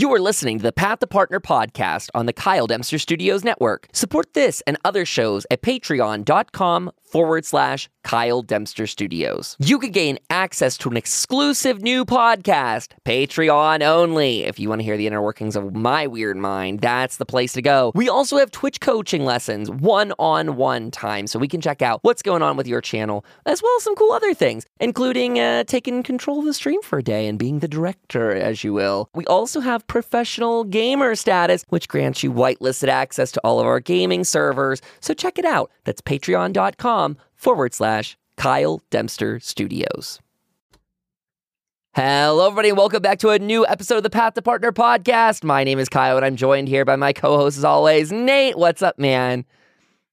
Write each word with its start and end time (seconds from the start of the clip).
You 0.00 0.10
are 0.14 0.18
listening 0.18 0.56
to 0.56 0.62
the 0.62 0.72
Path 0.72 1.00
to 1.00 1.06
Partner 1.06 1.40
podcast 1.40 2.08
on 2.14 2.24
the 2.24 2.32
Kyle 2.32 2.66
Dempster 2.66 2.98
Studios 2.98 3.44
Network. 3.44 3.86
Support 3.92 4.32
this 4.32 4.62
and 4.66 4.78
other 4.82 5.04
shows 5.04 5.44
at 5.50 5.60
patreon.com 5.60 6.90
forward 7.02 7.44
slash 7.44 7.90
Kyle 8.02 8.40
Dempster 8.40 8.86
Studios. 8.86 9.56
You 9.58 9.78
can 9.78 9.90
gain 9.90 10.18
access 10.30 10.78
to 10.78 10.88
an 10.88 10.96
exclusive 10.96 11.82
new 11.82 12.04
podcast, 12.04 12.92
Patreon 13.04 13.82
only. 13.82 14.44
If 14.44 14.58
you 14.58 14.68
want 14.68 14.80
to 14.80 14.84
hear 14.84 14.96
the 14.96 15.06
inner 15.06 15.20
workings 15.20 15.56
of 15.56 15.74
my 15.74 16.06
weird 16.06 16.36
mind, 16.36 16.80
that's 16.80 17.18
the 17.18 17.26
place 17.26 17.52
to 17.54 17.62
go. 17.62 17.92
We 17.94 18.08
also 18.08 18.38
have 18.38 18.50
Twitch 18.50 18.80
coaching 18.80 19.24
lessons, 19.24 19.70
one 19.70 20.12
on 20.18 20.56
one 20.56 20.90
time, 20.90 21.26
so 21.26 21.38
we 21.38 21.48
can 21.48 21.60
check 21.60 21.82
out 21.82 22.00
what's 22.02 22.22
going 22.22 22.42
on 22.42 22.56
with 22.56 22.66
your 22.66 22.80
channel, 22.80 23.24
as 23.44 23.62
well 23.62 23.76
as 23.76 23.82
some 23.82 23.96
cool 23.96 24.12
other 24.12 24.32
things, 24.32 24.64
including 24.78 25.38
uh, 25.38 25.64
taking 25.64 26.02
control 26.02 26.38
of 26.38 26.46
the 26.46 26.54
stream 26.54 26.80
for 26.80 27.00
a 27.00 27.02
day 27.02 27.26
and 27.26 27.38
being 27.38 27.58
the 27.58 27.68
director, 27.68 28.32
as 28.32 28.64
you 28.64 28.72
will. 28.72 29.10
We 29.14 29.26
also 29.26 29.60
have 29.60 29.86
professional 29.90 30.62
gamer 30.62 31.16
status, 31.16 31.64
which 31.70 31.88
grants 31.88 32.22
you 32.22 32.32
whitelisted 32.32 32.86
access 32.86 33.32
to 33.32 33.40
all 33.40 33.58
of 33.58 33.66
our 33.66 33.80
gaming 33.80 34.22
servers. 34.22 34.80
So 35.00 35.14
check 35.14 35.36
it 35.36 35.44
out. 35.44 35.68
That's 35.82 36.00
patreon.com 36.00 37.16
forward 37.34 37.74
slash 37.74 38.16
Kyle 38.36 38.80
Dempster 38.90 39.40
Studios. 39.40 40.20
Hello, 41.92 42.46
everybody, 42.46 42.68
and 42.68 42.78
welcome 42.78 43.02
back 43.02 43.18
to 43.18 43.30
a 43.30 43.40
new 43.40 43.66
episode 43.66 43.96
of 43.96 44.04
the 44.04 44.10
Path 44.10 44.34
to 44.34 44.42
Partner 44.42 44.70
podcast. 44.70 45.42
My 45.42 45.64
name 45.64 45.80
is 45.80 45.88
Kyle, 45.88 46.16
and 46.16 46.24
I'm 46.24 46.36
joined 46.36 46.68
here 46.68 46.84
by 46.84 46.94
my 46.94 47.12
co 47.12 47.36
host, 47.36 47.58
as 47.58 47.64
always, 47.64 48.12
Nate. 48.12 48.56
What's 48.56 48.82
up, 48.82 48.96
man? 48.96 49.44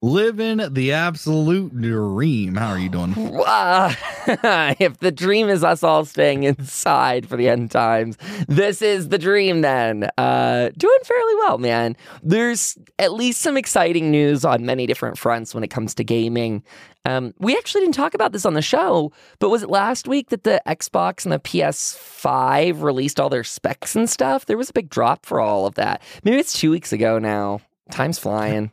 Living 0.00 0.62
the 0.72 0.92
absolute 0.92 1.80
dream. 1.80 2.54
How 2.54 2.68
are 2.68 2.78
you 2.78 2.88
doing? 2.88 3.14
Uh, 3.46 3.94
if 4.78 4.98
the 4.98 5.10
dream 5.10 5.48
is 5.48 5.64
us 5.64 5.82
all 5.82 6.04
staying 6.04 6.44
inside 6.44 7.28
for 7.28 7.36
the 7.36 7.48
end 7.48 7.70
times, 7.70 8.16
this 8.46 8.80
is 8.80 9.08
the 9.08 9.18
dream 9.18 9.62
then. 9.62 10.08
Uh, 10.16 10.70
doing 10.76 10.98
fairly 11.04 11.34
well, 11.36 11.58
man. 11.58 11.96
There's 12.22 12.78
at 12.98 13.12
least 13.12 13.40
some 13.40 13.56
exciting 13.56 14.10
news 14.10 14.44
on 14.44 14.64
many 14.64 14.86
different 14.86 15.18
fronts 15.18 15.54
when 15.54 15.64
it 15.64 15.68
comes 15.68 15.94
to 15.96 16.04
gaming. 16.04 16.62
Um, 17.04 17.32
we 17.38 17.56
actually 17.56 17.80
didn't 17.82 17.94
talk 17.94 18.14
about 18.14 18.32
this 18.32 18.44
on 18.44 18.54
the 18.54 18.62
show, 18.62 19.12
but 19.38 19.48
was 19.48 19.62
it 19.62 19.70
last 19.70 20.06
week 20.06 20.28
that 20.28 20.44
the 20.44 20.60
Xbox 20.66 21.24
and 21.24 21.32
the 21.32 21.38
PS5 21.38 22.82
released 22.82 23.18
all 23.18 23.30
their 23.30 23.44
specs 23.44 23.96
and 23.96 24.10
stuff? 24.10 24.46
There 24.46 24.58
was 24.58 24.70
a 24.70 24.74
big 24.74 24.90
drop 24.90 25.24
for 25.24 25.40
all 25.40 25.66
of 25.66 25.74
that. 25.76 26.02
Maybe 26.22 26.36
it's 26.36 26.58
two 26.58 26.70
weeks 26.70 26.92
ago 26.92 27.18
now. 27.18 27.60
Time's 27.90 28.18
flying. 28.18 28.70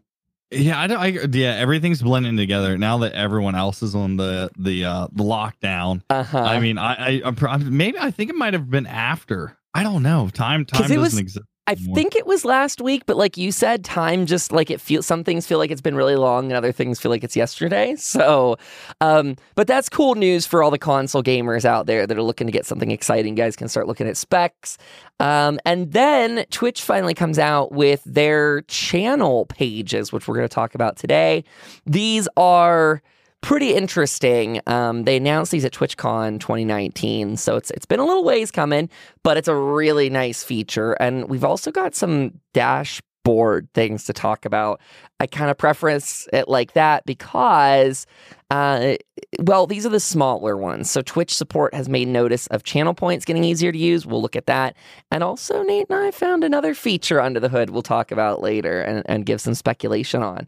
Yeah, 0.51 0.79
I 0.79 0.87
don't. 0.87 0.97
I, 0.99 1.07
yeah, 1.31 1.55
everything's 1.55 2.01
blending 2.01 2.37
together 2.37 2.77
now 2.77 2.99
that 2.99 3.13
everyone 3.13 3.55
else 3.55 3.81
is 3.81 3.95
on 3.95 4.15
the 4.15 4.49
the 4.57 4.85
uh 4.85 5.07
the 5.11 5.23
lockdown. 5.23 6.01
Uh-huh. 6.09 6.37
I 6.39 6.59
mean, 6.59 6.77
I, 6.77 7.19
I 7.19 7.21
I'm, 7.25 7.75
maybe 7.75 7.97
I 7.99 8.11
think 8.11 8.29
it 8.29 8.35
might 8.35 8.53
have 8.53 8.69
been 8.69 8.85
after. 8.85 9.57
I 9.73 9.83
don't 9.83 10.03
know. 10.03 10.29
Time 10.31 10.65
time 10.65 10.83
doesn't 10.83 10.99
was- 10.99 11.17
exist. 11.17 11.45
I 11.67 11.73
think 11.73 12.15
it 12.15 12.27
was 12.27 12.45
last 12.45 12.79
week, 12.79 13.07
but 13.07 13.17
like 13.17 13.37
you 13.37 13.51
said, 13.51 13.83
time 13.83 14.27
just 14.27 14.51
like 14.51 14.69
it 14.69 14.79
feels 14.79 15.07
some 15.07 15.23
things 15.23 15.47
feel 15.47 15.57
like 15.57 15.71
it's 15.71 15.81
been 15.81 15.95
really 15.95 16.15
long 16.15 16.45
and 16.45 16.53
other 16.53 16.71
things 16.71 16.99
feel 16.99 17.09
like 17.09 17.23
it's 17.23 17.35
yesterday. 17.35 17.95
So, 18.15 18.57
um, 19.01 19.35
but 19.55 19.67
that's 19.67 19.89
cool 19.89 20.15
news 20.15 20.45
for 20.45 20.63
all 20.63 20.71
the 20.71 20.77
console 20.77 21.21
gamers 21.21 21.65
out 21.65 21.85
there 21.85 22.07
that 22.07 22.17
are 22.17 22.23
looking 22.23 22.47
to 22.47 22.51
get 22.51 22.65
something 22.65 22.91
exciting. 22.91 23.35
You 23.35 23.43
guys 23.43 23.55
can 23.55 23.67
start 23.67 23.87
looking 23.87 24.07
at 24.07 24.15
specs. 24.15 24.77
Um, 25.19 25.59
and 25.65 25.91
then 25.91 26.45
Twitch 26.49 26.81
finally 26.81 27.13
comes 27.13 27.37
out 27.37 27.73
with 27.73 28.03
their 28.05 28.61
channel 28.63 29.47
pages, 29.47 30.13
which 30.13 30.27
we're 30.27 30.35
going 30.35 30.47
to 30.47 30.53
talk 30.53 30.75
about 30.75 30.95
today. 30.97 31.43
These 31.85 32.29
are 32.37 33.01
pretty 33.45 33.75
interesting. 33.75 34.59
Um, 34.65 35.03
they 35.03 35.17
announced 35.17 35.51
these 35.51 35.63
at 35.65 35.71
TwitchCon 35.71 36.39
2019, 36.39 37.37
so 37.37 37.55
it's 37.55 37.69
it's 37.71 37.85
been 37.85 37.99
a 37.99 38.05
little 38.05 38.23
ways 38.23 38.49
coming, 38.49 38.89
but 39.21 39.37
it's 39.37 39.47
a 39.47 39.55
really 39.55 40.09
nice 40.09 40.43
feature. 40.43 40.93
And 40.93 41.29
we've 41.29 41.43
also 41.43 41.71
got 41.71 41.93
some 41.93 42.39
dashboard 42.53 43.69
things 43.75 44.05
to 44.05 44.13
talk 44.13 44.45
about. 44.45 44.81
I 45.19 45.27
kind 45.27 45.51
of 45.51 45.59
preference 45.59 46.27
it 46.33 46.49
like 46.49 46.73
that 46.73 47.05
because, 47.05 48.07
uh, 48.49 48.95
well, 49.39 49.67
these 49.67 49.85
are 49.85 49.89
the 49.89 49.99
smaller 49.99 50.57
ones. 50.57 50.89
So 50.89 51.03
Twitch 51.03 51.33
support 51.33 51.75
has 51.75 51.87
made 51.87 52.07
notice 52.07 52.47
of 52.47 52.63
channel 52.63 52.95
points 52.95 53.25
getting 53.25 53.43
easier 53.43 53.71
to 53.71 53.77
use. 53.77 54.07
We'll 54.07 54.23
look 54.23 54.35
at 54.35 54.47
that. 54.47 54.75
And 55.11 55.23
also, 55.23 55.61
Nate 55.61 55.85
and 55.91 55.99
I 55.99 56.09
found 56.09 56.43
another 56.43 56.73
feature 56.73 57.21
under 57.21 57.39
the 57.39 57.49
hood 57.49 57.69
we'll 57.69 57.83
talk 57.83 58.11
about 58.11 58.41
later 58.41 58.81
and, 58.81 59.03
and 59.05 59.23
give 59.23 59.39
some 59.39 59.53
speculation 59.53 60.23
on. 60.23 60.47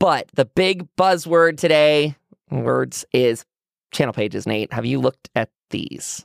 But 0.00 0.28
the 0.34 0.44
big 0.44 0.86
buzzword 0.96 1.58
today, 1.58 2.14
words, 2.50 3.04
is 3.12 3.44
channel 3.92 4.12
pages. 4.12 4.46
Nate, 4.46 4.72
have 4.72 4.86
you 4.86 5.00
looked 5.00 5.28
at 5.34 5.50
these? 5.70 6.24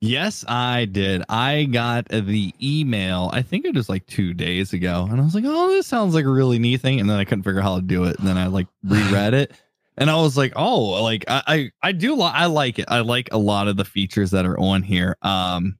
Yes, 0.00 0.44
I 0.46 0.84
did. 0.84 1.22
I 1.30 1.64
got 1.64 2.08
the 2.08 2.52
email. 2.62 3.30
I 3.32 3.40
think 3.40 3.64
it 3.64 3.74
was 3.74 3.88
like 3.88 4.06
two 4.06 4.34
days 4.34 4.74
ago, 4.74 5.06
and 5.10 5.18
I 5.18 5.24
was 5.24 5.34
like, 5.34 5.44
"Oh, 5.46 5.68
this 5.68 5.86
sounds 5.86 6.14
like 6.14 6.26
a 6.26 6.30
really 6.30 6.58
neat 6.58 6.82
thing." 6.82 7.00
And 7.00 7.08
then 7.08 7.18
I 7.18 7.24
couldn't 7.24 7.44
figure 7.44 7.60
out 7.60 7.64
how 7.64 7.76
to 7.76 7.82
do 7.82 8.04
it. 8.04 8.18
And 8.18 8.28
then 8.28 8.36
I 8.36 8.48
like 8.48 8.66
reread 8.82 9.32
it, 9.32 9.52
and 9.96 10.10
I 10.10 10.16
was 10.16 10.36
like, 10.36 10.52
"Oh, 10.56 11.02
like 11.02 11.24
I 11.26 11.42
I, 11.46 11.70
I 11.88 11.92
do 11.92 12.16
li- 12.16 12.22
I 12.34 12.46
like 12.46 12.78
it. 12.78 12.84
I 12.88 13.00
like 13.00 13.30
a 13.32 13.38
lot 13.38 13.66
of 13.66 13.78
the 13.78 13.84
features 13.86 14.32
that 14.32 14.44
are 14.44 14.58
on 14.58 14.82
here." 14.82 15.16
Um, 15.22 15.78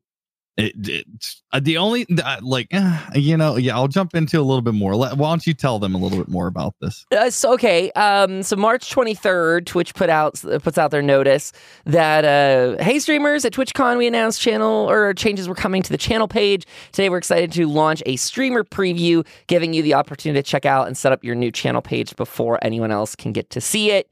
it, 0.56 0.72
it's 0.76 1.42
uh, 1.53 1.60
the 1.60 1.76
only 1.76 2.06
uh, 2.22 2.38
like 2.42 2.69
eh, 2.70 3.00
you 3.15 3.37
know 3.37 3.56
yeah 3.56 3.75
i'll 3.75 3.88
jump 3.88 4.15
into 4.15 4.38
a 4.38 4.42
little 4.42 4.62
bit 4.62 4.75
more 4.75 4.97
why 4.97 5.10
don't 5.15 5.47
you 5.47 5.54
tell 5.54 5.78
them 5.78 5.94
a 5.94 5.98
little 5.98 6.19
bit 6.19 6.28
more 6.28 6.47
about 6.47 6.75
this 6.81 7.04
Uh, 7.10 7.31
so 7.31 7.54
okay, 7.54 7.91
um, 7.92 8.42
so 8.42 8.56
March 8.56 8.93
23rd, 8.94 9.66
Twitch 9.66 9.94
put 9.94 10.09
out 10.09 10.43
puts 10.62 10.78
out 10.78 10.91
their 10.91 11.03
notice 11.03 11.53
that 11.84 12.25
uh, 12.25 12.82
hey 12.82 12.98
streamers 12.98 13.44
at 13.44 13.53
TwitchCon 13.53 13.98
we 13.98 14.06
announced 14.06 14.41
channel 14.41 14.88
or 14.91 15.14
changes 15.14 15.48
were 15.48 15.54
coming 15.54 15.82
to 15.82 15.91
the 15.91 15.98
channel 15.98 16.28
page. 16.28 16.66
Today 16.93 17.09
we're 17.09 17.19
excited 17.19 17.53
to 17.53 17.66
launch 17.66 18.03
a 18.06 18.16
streamer 18.16 18.64
preview, 18.64 19.26
giving 19.47 19.72
you 19.75 19.82
the 19.82 19.94
opportunity 19.94 20.41
to 20.41 20.48
check 20.48 20.64
out 20.64 20.87
and 20.87 20.97
set 20.97 21.12
up 21.12 21.25
your 21.25 21.34
new 21.34 21.50
channel 21.50 21.82
page 21.82 22.14
before 22.16 22.59
anyone 22.62 22.91
else 22.91 23.14
can 23.16 23.32
get 23.32 23.50
to 23.50 23.60
see 23.60 23.91
it. 23.91 24.09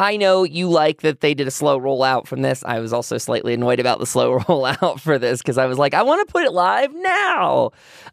I 0.00 0.16
know 0.16 0.44
you 0.44 0.66
like 0.66 1.02
that 1.02 1.20
they 1.20 1.34
did 1.34 1.46
a 1.46 1.50
slow 1.50 1.78
rollout 1.78 2.26
from 2.26 2.40
this. 2.40 2.64
I 2.64 2.78
was 2.78 2.90
also 2.90 3.18
slightly 3.18 3.52
annoyed 3.52 3.80
about 3.80 3.98
the 3.98 4.06
slow 4.06 4.38
rollout 4.38 4.98
for 4.98 5.18
this 5.18 5.42
because 5.42 5.58
I 5.58 5.66
was 5.66 5.76
like, 5.76 5.92
I 5.92 6.02
want 6.02 6.26
to 6.26 6.32
put 6.32 6.42
it 6.42 6.52
live 6.52 6.94
now. 6.94 7.72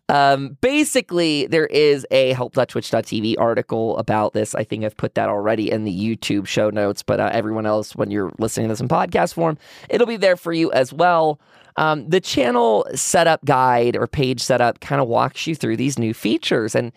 Um, 0.09 0.57
basically, 0.59 1.47
there 1.47 1.67
is 1.67 2.05
a 2.11 2.33
help.twitch.tv 2.33 3.35
article 3.39 3.97
about 3.97 4.33
this. 4.33 4.53
I 4.53 4.65
think 4.65 4.83
I've 4.83 4.97
put 4.97 5.15
that 5.15 5.29
already 5.29 5.71
in 5.71 5.85
the 5.85 5.97
YouTube 5.97 6.45
show 6.45 6.69
notes, 6.69 7.03
but 7.03 7.21
uh, 7.21 7.29
everyone 7.31 7.65
else, 7.65 7.95
when 7.95 8.11
you're 8.11 8.33
listening 8.37 8.67
to 8.67 8.73
this 8.73 8.81
in 8.81 8.89
podcast 8.89 9.33
form, 9.33 9.57
it'll 9.89 10.07
be 10.07 10.17
there 10.17 10.35
for 10.35 10.51
you 10.51 10.69
as 10.73 10.91
well. 10.91 11.39
Um, 11.77 12.09
the 12.09 12.19
channel 12.19 12.85
setup 12.95 13.45
guide 13.45 13.95
or 13.95 14.07
page 14.07 14.41
setup 14.41 14.81
kind 14.81 14.99
of 14.99 15.07
walks 15.07 15.47
you 15.47 15.55
through 15.55 15.77
these 15.77 15.97
new 15.97 16.13
features 16.13 16.75
and 16.75 16.91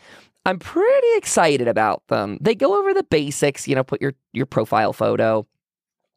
I'm 0.47 0.59
pretty 0.59 1.09
excited 1.17 1.69
about 1.69 2.07
them. 2.09 2.39
They 2.41 2.55
go 2.55 2.79
over 2.79 2.95
the 2.95 3.03
basics, 3.03 3.69
you 3.69 3.75
know, 3.75 3.85
put 3.85 4.01
your 4.01 4.15
your 4.33 4.47
profile 4.47 4.93
photo, 4.93 5.47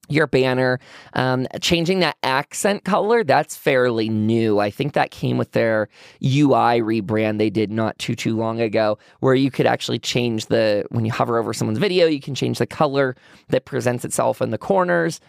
your 0.08 0.28
banner, 0.28 0.80
um, 1.14 1.48
changing 1.62 2.00
that 2.00 2.18
accent 2.24 2.86
color. 2.86 3.24
That's 3.24 3.56
fairly 3.56 4.10
new. 4.10 4.60
I 4.60 4.70
think 4.70 4.94
that 4.94 5.12
came 5.12 5.38
with 5.38 5.52
their 5.52 5.90
UI 6.24 6.80
rebrand 6.82 7.38
they 7.38 7.50
did 7.50 7.72
not 7.72 7.98
too 8.00 8.16
too 8.16 8.38
long 8.38 8.62
ago, 8.62 8.98
where 9.20 9.36
you 9.36 9.52
could 9.52 9.66
actually 9.66 10.00
change 10.00 10.46
the 10.46 10.86
when 10.90 11.06
you 11.06 11.12
hover 11.12 11.38
over 11.38 11.54
someone's 11.54 11.80
video, 11.80 12.08
you 12.08 12.22
can 12.22 12.36
change 12.36 12.60
the 12.60 12.68
color 12.68 13.16
that 13.50 13.66
presents 13.66 14.06
itself 14.06 14.42
in 14.42 14.52
the 14.52 14.58
corners. 14.58 15.20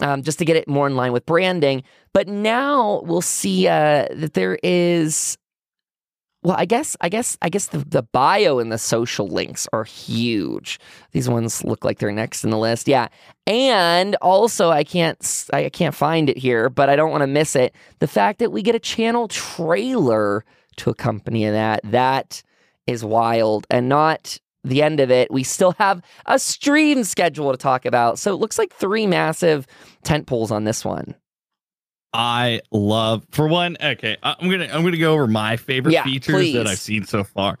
Um, 0.00 0.24
just 0.24 0.40
to 0.40 0.44
get 0.44 0.56
it 0.56 0.66
more 0.66 0.88
in 0.88 0.96
line 0.96 1.12
with 1.12 1.24
branding. 1.24 1.84
But 2.12 2.26
now 2.26 3.02
we'll 3.04 3.20
see 3.20 3.68
uh, 3.68 4.08
that 4.10 4.34
there 4.34 4.58
is 4.64 5.38
well, 6.44 6.56
I 6.58 6.66
guess, 6.66 6.94
I 7.00 7.08
guess, 7.08 7.38
I 7.40 7.48
guess 7.48 7.68
the, 7.68 7.78
the 7.78 8.02
bio 8.02 8.58
and 8.58 8.70
the 8.70 8.78
social 8.78 9.26
links 9.26 9.66
are 9.72 9.84
huge. 9.84 10.78
These 11.12 11.28
ones 11.28 11.64
look 11.64 11.84
like 11.84 11.98
they're 11.98 12.12
next 12.12 12.44
in 12.44 12.50
the 12.50 12.58
list. 12.58 12.86
Yeah, 12.86 13.08
and 13.46 14.14
also 14.16 14.70
I 14.70 14.84
can't, 14.84 15.48
I 15.52 15.70
can't 15.70 15.94
find 15.94 16.28
it 16.28 16.36
here, 16.36 16.68
but 16.68 16.90
I 16.90 16.96
don't 16.96 17.10
want 17.10 17.22
to 17.22 17.26
miss 17.26 17.56
it. 17.56 17.74
The 17.98 18.06
fact 18.06 18.40
that 18.40 18.52
we 18.52 18.62
get 18.62 18.74
a 18.74 18.78
channel 18.78 19.26
trailer 19.26 20.44
to 20.76 20.90
accompany 20.90 21.48
that, 21.48 21.80
that 21.84 22.42
is 22.86 23.02
wild, 23.02 23.66
and 23.70 23.88
not 23.88 24.38
the 24.64 24.82
end 24.82 25.00
of 25.00 25.10
it. 25.10 25.30
We 25.30 25.44
still 25.44 25.72
have 25.78 26.02
a 26.26 26.38
stream 26.38 27.04
schedule 27.04 27.52
to 27.52 27.56
talk 27.56 27.84
about. 27.84 28.18
So 28.18 28.32
it 28.32 28.36
looks 28.36 28.58
like 28.58 28.72
three 28.72 29.06
massive 29.06 29.66
tent 30.02 30.26
poles 30.26 30.50
on 30.50 30.64
this 30.64 30.84
one. 30.84 31.14
I 32.14 32.60
love 32.70 33.26
for 33.32 33.48
one. 33.48 33.76
Okay, 33.82 34.16
I- 34.22 34.36
I'm 34.38 34.48
gonna 34.48 34.68
I'm 34.72 34.84
gonna 34.84 34.96
go 34.96 35.12
over 35.12 35.26
my 35.26 35.56
favorite 35.56 35.92
Yeah, 35.92 36.04
features 36.04 36.34
please. 36.34 36.54
that 36.54 36.66
I've 36.66 36.78
seen 36.78 37.04
so 37.04 37.24
far. 37.24 37.58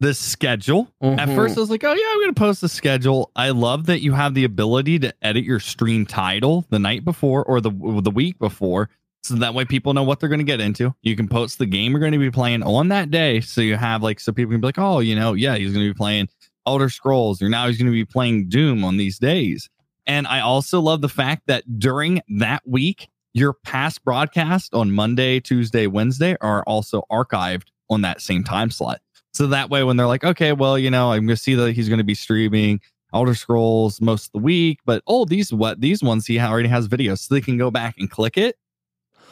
The 0.00 0.12
schedule. 0.14 0.88
At 1.00 1.28
Mhm. 1.28 1.34
first, 1.36 1.56
I 1.56 1.60
was 1.60 1.70
like, 1.70 1.84
"Oh 1.84 1.92
yeah, 1.92 2.04
I'm 2.12 2.20
gonna 2.20 2.32
post 2.32 2.60
the 2.62 2.68
schedule." 2.68 3.30
I 3.36 3.50
love 3.50 3.86
that 3.86 4.00
you 4.00 4.12
have 4.12 4.34
the 4.34 4.44
ability 4.44 4.98
to 5.00 5.14
edit 5.22 5.44
your 5.44 5.60
stream 5.60 6.04
title 6.06 6.64
the 6.70 6.78
night 6.78 7.04
before 7.04 7.44
or 7.44 7.60
the 7.60 7.70
the 8.02 8.10
week 8.10 8.38
before, 8.38 8.88
so 9.22 9.34
that 9.36 9.54
way 9.54 9.64
people 9.64 9.94
know 9.94 10.02
what 10.02 10.18
they're 10.18 10.28
gonna 10.28 10.42
get 10.42 10.60
into. 10.60 10.94
You 11.02 11.14
can 11.14 11.28
post 11.28 11.58
the 11.58 11.66
game 11.66 11.92
you're 11.92 12.00
going 12.00 12.12
to 12.12 12.18
be 12.18 12.30
playing 12.30 12.62
on 12.62 12.88
that 12.88 13.10
day, 13.10 13.40
so 13.40 13.60
you 13.60 13.76
have 13.76 14.02
like 14.02 14.18
so 14.18 14.32
people 14.32 14.50
can 14.52 14.60
be 14.60 14.66
like, 14.66 14.78
"Oh, 14.78 14.98
you 15.00 15.14
know, 15.14 15.34
yeah, 15.34 15.56
he's 15.56 15.72
gonna 15.72 15.84
be 15.84 15.94
playing 15.94 16.28
Elder 16.66 16.88
Scrolls, 16.88 17.40
or 17.42 17.48
now 17.48 17.66
he's 17.68 17.78
gonna 17.78 17.90
be 17.92 18.04
playing 18.04 18.48
Doom 18.48 18.82
on 18.82 18.96
these 18.96 19.18
days." 19.18 19.68
And 20.06 20.26
I 20.26 20.40
also 20.40 20.80
love 20.80 21.02
the 21.02 21.08
fact 21.08 21.42
that 21.46 21.78
during 21.78 22.20
that 22.28 22.62
week, 22.66 23.08
your 23.34 23.52
past 23.52 24.04
broadcast 24.04 24.72
on 24.72 24.92
Monday, 24.92 25.40
Tuesday, 25.40 25.86
Wednesday 25.86 26.36
are 26.40 26.62
also 26.62 27.02
archived 27.10 27.66
on 27.90 28.00
that 28.02 28.22
same 28.22 28.44
time 28.44 28.70
slot. 28.70 29.00
So 29.32 29.48
that 29.48 29.68
way, 29.68 29.82
when 29.82 29.96
they're 29.96 30.06
like, 30.06 30.24
okay, 30.24 30.52
well, 30.52 30.78
you 30.78 30.90
know, 30.90 31.10
I'm 31.10 31.26
going 31.26 31.36
to 31.36 31.36
see 31.36 31.56
that 31.56 31.72
he's 31.72 31.88
going 31.88 31.98
to 31.98 32.04
be 32.04 32.14
streaming 32.14 32.80
Elder 33.12 33.34
Scrolls 33.34 34.00
most 34.00 34.26
of 34.26 34.32
the 34.32 34.38
week, 34.38 34.78
but 34.86 35.02
oh, 35.06 35.24
these 35.24 35.52
what 35.52 35.80
these 35.80 36.02
ones 36.02 36.26
he 36.26 36.38
already 36.38 36.68
has 36.68 36.88
videos, 36.88 37.18
so 37.18 37.34
they 37.34 37.40
can 37.40 37.58
go 37.58 37.70
back 37.70 37.96
and 37.98 38.10
click 38.10 38.38
it. 38.38 38.56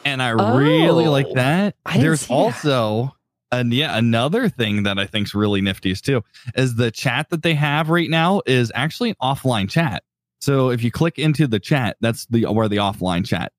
And 0.05 0.21
I 0.21 0.31
oh, 0.31 0.57
really 0.57 1.07
like 1.07 1.27
oh, 1.29 1.35
that. 1.35 1.75
There's 1.97 2.29
also 2.29 3.15
and 3.51 3.73
yeah, 3.73 3.97
another 3.97 4.49
thing 4.49 4.83
that 4.83 4.97
I 4.97 5.05
think 5.05 5.27
is 5.27 5.35
really 5.35 5.61
nifty 5.61 5.91
is 5.91 6.01
too 6.01 6.23
is 6.55 6.75
the 6.75 6.91
chat 6.91 7.29
that 7.29 7.43
they 7.43 7.53
have 7.53 7.89
right 7.89 8.09
now 8.09 8.41
is 8.45 8.71
actually 8.75 9.11
an 9.11 9.15
offline 9.21 9.69
chat. 9.69 10.03
So 10.39 10.69
if 10.69 10.83
you 10.83 10.91
click 10.91 11.19
into 11.19 11.47
the 11.47 11.59
chat, 11.59 11.97
that's 12.01 12.25
the 12.25 12.45
where 12.45 12.67
the 12.67 12.77
offline 12.77 13.25
chat 13.25 13.53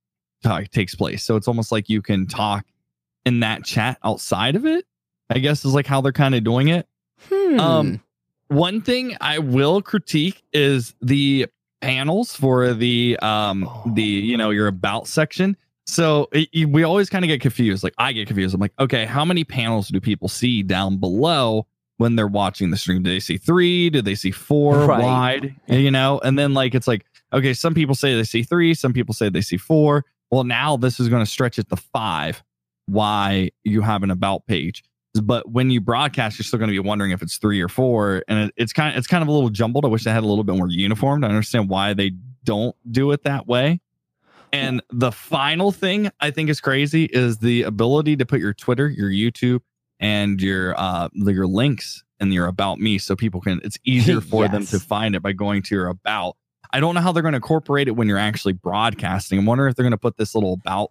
t- 0.44 0.66
takes 0.66 0.94
place. 0.94 1.24
So 1.24 1.36
it's 1.36 1.48
almost 1.48 1.72
like 1.72 1.88
you 1.88 2.02
can 2.02 2.26
talk 2.26 2.64
in 3.24 3.40
that 3.40 3.64
chat 3.64 3.98
outside 4.04 4.56
of 4.56 4.66
it. 4.66 4.84
I 5.30 5.38
guess 5.38 5.64
is 5.64 5.74
like 5.74 5.86
how 5.86 6.00
they're 6.00 6.12
kind 6.12 6.34
of 6.34 6.44
doing 6.44 6.68
it. 6.68 6.86
Hmm. 7.28 7.60
Um, 7.60 8.02
one 8.48 8.82
thing 8.82 9.16
I 9.20 9.38
will 9.38 9.80
critique 9.80 10.42
is 10.52 10.94
the 11.00 11.46
panels 11.80 12.34
for 12.34 12.72
the 12.72 13.18
um 13.20 13.68
the 13.94 14.02
you 14.02 14.38
know 14.38 14.48
your 14.48 14.68
about 14.68 15.06
section 15.06 15.54
so 15.86 16.28
it, 16.32 16.68
we 16.68 16.82
always 16.82 17.10
kind 17.10 17.24
of 17.24 17.28
get 17.28 17.40
confused. 17.40 17.84
Like 17.84 17.94
I 17.98 18.12
get 18.12 18.26
confused. 18.26 18.54
I'm 18.54 18.60
like, 18.60 18.72
okay, 18.78 19.04
how 19.04 19.24
many 19.24 19.44
panels 19.44 19.88
do 19.88 20.00
people 20.00 20.28
see 20.28 20.62
down 20.62 20.96
below 20.96 21.66
when 21.98 22.16
they're 22.16 22.26
watching 22.26 22.70
the 22.70 22.76
stream? 22.76 23.02
Do 23.02 23.10
they 23.10 23.20
see 23.20 23.36
three? 23.36 23.90
Do 23.90 24.02
they 24.02 24.14
see 24.14 24.30
four 24.30 24.86
right. 24.86 25.02
wide? 25.02 25.54
You 25.66 25.90
know, 25.90 26.20
and 26.24 26.38
then 26.38 26.54
like 26.54 26.74
it's 26.74 26.88
like, 26.88 27.04
okay, 27.32 27.52
some 27.52 27.74
people 27.74 27.94
say 27.94 28.14
they 28.14 28.24
see 28.24 28.42
three, 28.42 28.74
some 28.74 28.92
people 28.92 29.14
say 29.14 29.28
they 29.28 29.40
see 29.40 29.56
four. 29.56 30.04
Well, 30.34 30.44
now 30.44 30.76
this 30.76 31.00
is 31.00 31.08
going 31.08 31.24
to 31.24 31.30
stretch 31.30 31.58
it 31.58 31.68
to 31.70 31.76
five. 31.76 32.42
Why 32.86 33.50
you 33.62 33.80
have 33.80 34.02
an 34.02 34.10
about 34.10 34.46
page? 34.46 34.84
But 35.22 35.50
when 35.50 35.70
you 35.70 35.80
broadcast, 35.80 36.38
you're 36.38 36.44
still 36.44 36.58
going 36.58 36.70
to 36.70 36.82
be 36.82 36.86
wondering 36.86 37.12
if 37.12 37.22
it's 37.22 37.38
three 37.38 37.60
or 37.60 37.68
four, 37.68 38.24
and 38.26 38.48
it, 38.48 38.54
it's 38.56 38.72
kind 38.72 38.92
of 38.92 38.98
it's 38.98 39.06
kind 39.06 39.22
of 39.22 39.28
a 39.28 39.32
little 39.32 39.48
jumbled. 39.48 39.84
I 39.84 39.88
wish 39.88 40.04
they 40.04 40.10
had 40.10 40.24
a 40.24 40.26
little 40.26 40.44
bit 40.44 40.56
more 40.56 40.68
uniformed. 40.68 41.24
I 41.24 41.28
understand 41.28 41.68
why 41.68 41.94
they 41.94 42.12
don't 42.44 42.76
do 42.90 43.10
it 43.12 43.22
that 43.22 43.46
way 43.46 43.80
and 44.54 44.82
the 44.90 45.10
final 45.10 45.72
thing 45.72 46.10
I 46.20 46.30
think 46.30 46.48
is 46.48 46.60
crazy 46.60 47.06
is 47.06 47.38
the 47.38 47.62
ability 47.62 48.16
to 48.16 48.26
put 48.26 48.38
your 48.38 48.54
Twitter, 48.54 48.88
your 48.88 49.10
YouTube, 49.10 49.62
and 49.98 50.40
your 50.40 50.78
uh 50.78 51.08
your 51.14 51.46
links 51.46 52.04
in 52.20 52.30
your 52.30 52.46
about 52.46 52.78
me 52.78 52.98
so 52.98 53.16
people 53.16 53.40
can 53.40 53.60
it's 53.64 53.78
easier 53.84 54.20
for 54.30 54.44
yes. 54.44 54.52
them 54.52 54.66
to 54.66 54.78
find 54.78 55.16
it 55.16 55.22
by 55.22 55.32
going 55.32 55.62
to 55.62 55.74
your 55.74 55.88
about. 55.88 56.36
I 56.74 56.80
don't 56.80 56.96
know 56.96 57.00
how 57.00 57.12
they're 57.12 57.22
going 57.22 57.34
to 57.34 57.36
incorporate 57.36 57.86
it 57.86 57.92
when 57.92 58.08
you're 58.08 58.18
actually 58.18 58.54
broadcasting. 58.54 59.38
I'm 59.38 59.46
wondering 59.46 59.70
if 59.70 59.76
they're 59.76 59.84
going 59.84 59.92
to 59.92 59.96
put 59.96 60.16
this 60.16 60.34
little 60.34 60.54
about 60.54 60.90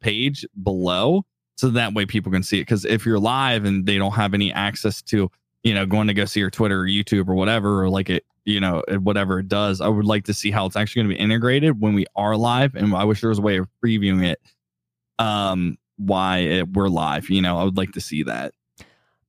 page 0.00 0.44
below 0.60 1.24
so 1.56 1.70
that 1.70 1.94
way 1.94 2.04
people 2.04 2.32
can 2.32 2.42
see 2.42 2.58
it. 2.58 2.62
Because 2.62 2.84
if 2.84 3.06
you're 3.06 3.20
live 3.20 3.64
and 3.64 3.86
they 3.86 3.96
don't 3.96 4.10
have 4.10 4.34
any 4.34 4.52
access 4.52 5.00
to, 5.02 5.30
you 5.62 5.72
know, 5.72 5.86
going 5.86 6.08
to 6.08 6.14
go 6.14 6.24
see 6.24 6.40
your 6.40 6.50
Twitter 6.50 6.80
or 6.80 6.86
YouTube 6.86 7.28
or 7.28 7.36
whatever, 7.36 7.84
or 7.84 7.88
like 7.88 8.10
it 8.10 8.24
you 8.44 8.58
know 8.58 8.82
whatever 9.00 9.38
it 9.38 9.48
does 9.48 9.82
i 9.82 9.86
would 9.86 10.06
like 10.06 10.24
to 10.24 10.32
see 10.32 10.50
how 10.50 10.64
it's 10.64 10.74
actually 10.74 11.02
going 11.02 11.10
to 11.10 11.14
be 11.14 11.20
integrated 11.20 11.78
when 11.78 11.92
we 11.92 12.06
are 12.16 12.38
live 12.38 12.74
and 12.74 12.94
i 12.94 13.04
wish 13.04 13.20
there 13.20 13.28
was 13.28 13.38
a 13.38 13.42
way 13.42 13.58
of 13.58 13.68
previewing 13.84 14.24
it 14.24 14.40
um 15.18 15.76
why 15.98 16.38
it, 16.38 16.72
we're 16.72 16.88
live 16.88 17.28
you 17.28 17.42
know 17.42 17.58
i 17.58 17.64
would 17.64 17.76
like 17.76 17.92
to 17.92 18.00
see 18.00 18.22
that 18.22 18.54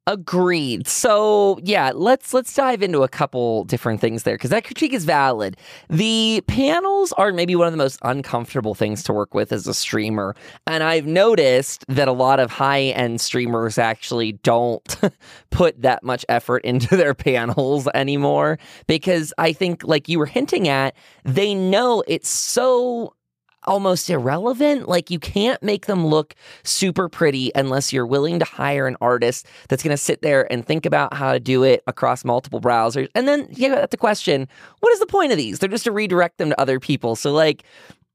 Agreed. 0.08 0.88
So 0.88 1.60
yeah, 1.62 1.92
let's 1.94 2.34
let's 2.34 2.52
dive 2.56 2.82
into 2.82 3.04
a 3.04 3.08
couple 3.08 3.66
different 3.66 4.02
things 4.02 4.24
there 4.24 4.34
because 4.34 4.50
that 4.50 4.64
critique 4.64 4.94
is 4.94 5.06
valid. 5.06 5.58
The 5.92 6.42
panels 6.48 7.14
are 7.14 7.32
maybe 7.32 7.56
one 7.56 7.68
of 7.68 7.74
the 7.74 7.78
most 7.78 8.00
uncomfortable 8.02 8.74
things 8.74 9.04
to 9.04 9.14
work 9.14 9.36
with 9.36 9.52
as 9.52 9.68
a 9.68 9.76
streamer, 9.76 10.36
and 10.66 10.82
I've 10.82 11.06
noticed 11.06 11.86
that 11.88 12.08
a 12.08 12.14
lot 12.14 12.40
of 12.40 12.50
high 12.50 12.82
end 12.86 13.22
streamers 13.22 13.78
actually 13.78 14.32
don't 14.32 14.98
put 15.52 15.80
that 15.84 16.04
much 16.04 16.26
effort 16.28 16.66
into 16.66 16.98
their 16.98 17.14
panels 17.14 17.88
anymore 17.94 18.58
because 18.88 19.36
I 19.38 19.54
think, 19.54 19.84
like 19.84 20.10
you 20.10 20.18
were 20.18 20.26
hinting 20.26 20.68
at, 20.68 20.96
they 21.26 21.54
know 21.54 22.04
it's 22.08 22.28
so 22.28 23.14
almost 23.64 24.10
irrelevant. 24.10 24.88
Like 24.88 25.10
you 25.10 25.20
can't 25.20 25.62
make 25.62 25.86
them 25.86 26.06
look 26.06 26.36
super 26.64 27.10
pretty 27.10 27.52
unless 27.56 27.92
you're 27.94 28.06
willing 28.06 28.40
to 28.40 28.46
hire 28.46 28.88
an 28.88 28.98
artist 29.02 29.48
that's 29.70 29.84
going 29.84 29.92
to 29.92 29.98
sit 29.98 30.22
there 30.22 30.52
and 30.52 30.66
think 30.66 30.86
about 30.86 31.14
how 31.14 31.34
to 31.34 31.40
do 31.40 31.64
it 31.64 31.84
across 31.88 32.26
multiple 32.26 32.62
browsers. 32.62 33.08
And 33.16 33.28
then 33.28 33.48
you 33.52 33.70
got 33.70 33.92
the 33.92 33.98
question, 33.98 34.48
what 34.80 34.94
is 34.94 35.00
the 35.00 35.06
point 35.06 35.32
of 35.32 35.38
these? 35.38 35.60
They're 35.60 35.70
just 35.70 35.86
to 35.86 35.92
redirect 35.92 36.38
them 36.38 36.50
to 36.50 36.60
other 36.60 36.80
people. 36.80 37.16
So 37.16 37.32
like 37.32 37.64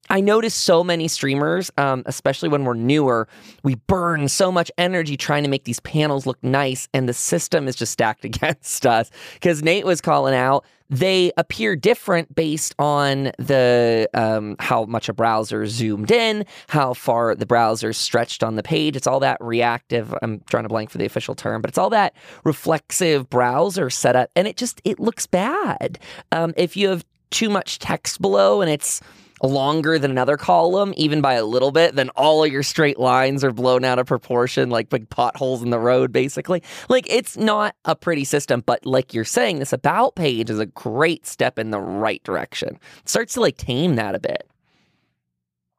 I 0.08 0.20
notice 0.20 0.54
so 0.54 0.84
many 0.84 1.08
streamers, 1.08 1.70
um, 1.78 2.02
especially 2.06 2.48
when 2.48 2.64
we're 2.64 2.74
newer, 2.74 3.28
we 3.62 3.74
burn 3.74 4.28
so 4.28 4.52
much 4.52 4.70
energy 4.78 5.16
trying 5.16 5.42
to 5.42 5.48
make 5.48 5.64
these 5.64 5.80
panels 5.80 6.26
look 6.26 6.42
nice, 6.42 6.88
and 6.94 7.08
the 7.08 7.14
system 7.14 7.68
is 7.68 7.76
just 7.76 7.92
stacked 7.92 8.24
against 8.24 8.86
us. 8.86 9.10
Because 9.34 9.62
Nate 9.62 9.84
was 9.84 10.00
calling 10.00 10.34
out, 10.34 10.64
they 10.88 11.32
appear 11.36 11.74
different 11.74 12.32
based 12.34 12.74
on 12.78 13.32
the 13.38 14.08
um, 14.14 14.54
how 14.60 14.84
much 14.84 15.08
a 15.08 15.12
browser 15.12 15.66
zoomed 15.66 16.12
in, 16.12 16.44
how 16.68 16.94
far 16.94 17.34
the 17.34 17.46
browser 17.46 17.92
stretched 17.92 18.44
on 18.44 18.54
the 18.54 18.62
page. 18.62 18.94
It's 18.94 19.06
all 19.06 19.18
that 19.20 19.38
reactive. 19.40 20.14
I'm 20.22 20.40
trying 20.48 20.62
to 20.62 20.68
blank 20.68 20.90
for 20.90 20.98
the 20.98 21.04
official 21.04 21.34
term, 21.34 21.60
but 21.60 21.70
it's 21.70 21.78
all 21.78 21.90
that 21.90 22.14
reflexive 22.44 23.28
browser 23.28 23.90
setup, 23.90 24.30
and 24.36 24.46
it 24.46 24.56
just 24.56 24.80
it 24.84 25.00
looks 25.00 25.26
bad. 25.26 25.98
Um, 26.30 26.54
if 26.56 26.76
you 26.76 26.88
have 26.88 27.04
too 27.30 27.50
much 27.50 27.78
text 27.80 28.20
below 28.20 28.60
and 28.60 28.70
it's 28.70 29.00
longer 29.42 29.98
than 29.98 30.10
another 30.10 30.36
column, 30.36 30.94
even 30.96 31.20
by 31.20 31.34
a 31.34 31.44
little 31.44 31.70
bit, 31.70 31.94
then 31.94 32.08
all 32.10 32.44
of 32.44 32.52
your 32.52 32.62
straight 32.62 32.98
lines 32.98 33.44
are 33.44 33.52
blown 33.52 33.84
out 33.84 33.98
of 33.98 34.06
proportion, 34.06 34.70
like 34.70 34.88
big 34.88 35.08
potholes 35.10 35.62
in 35.62 35.70
the 35.70 35.78
road, 35.78 36.12
basically. 36.12 36.62
Like, 36.88 37.06
it's 37.10 37.36
not 37.36 37.74
a 37.84 37.94
pretty 37.94 38.24
system, 38.24 38.62
but 38.64 38.84
like 38.86 39.12
you're 39.12 39.24
saying, 39.24 39.58
this 39.58 39.72
about 39.72 40.14
page 40.14 40.50
is 40.50 40.58
a 40.58 40.66
great 40.66 41.26
step 41.26 41.58
in 41.58 41.70
the 41.70 41.80
right 41.80 42.22
direction. 42.24 42.78
It 42.98 43.08
starts 43.08 43.34
to 43.34 43.40
like 43.40 43.56
tame 43.56 43.96
that 43.96 44.14
a 44.14 44.20
bit. 44.20 44.48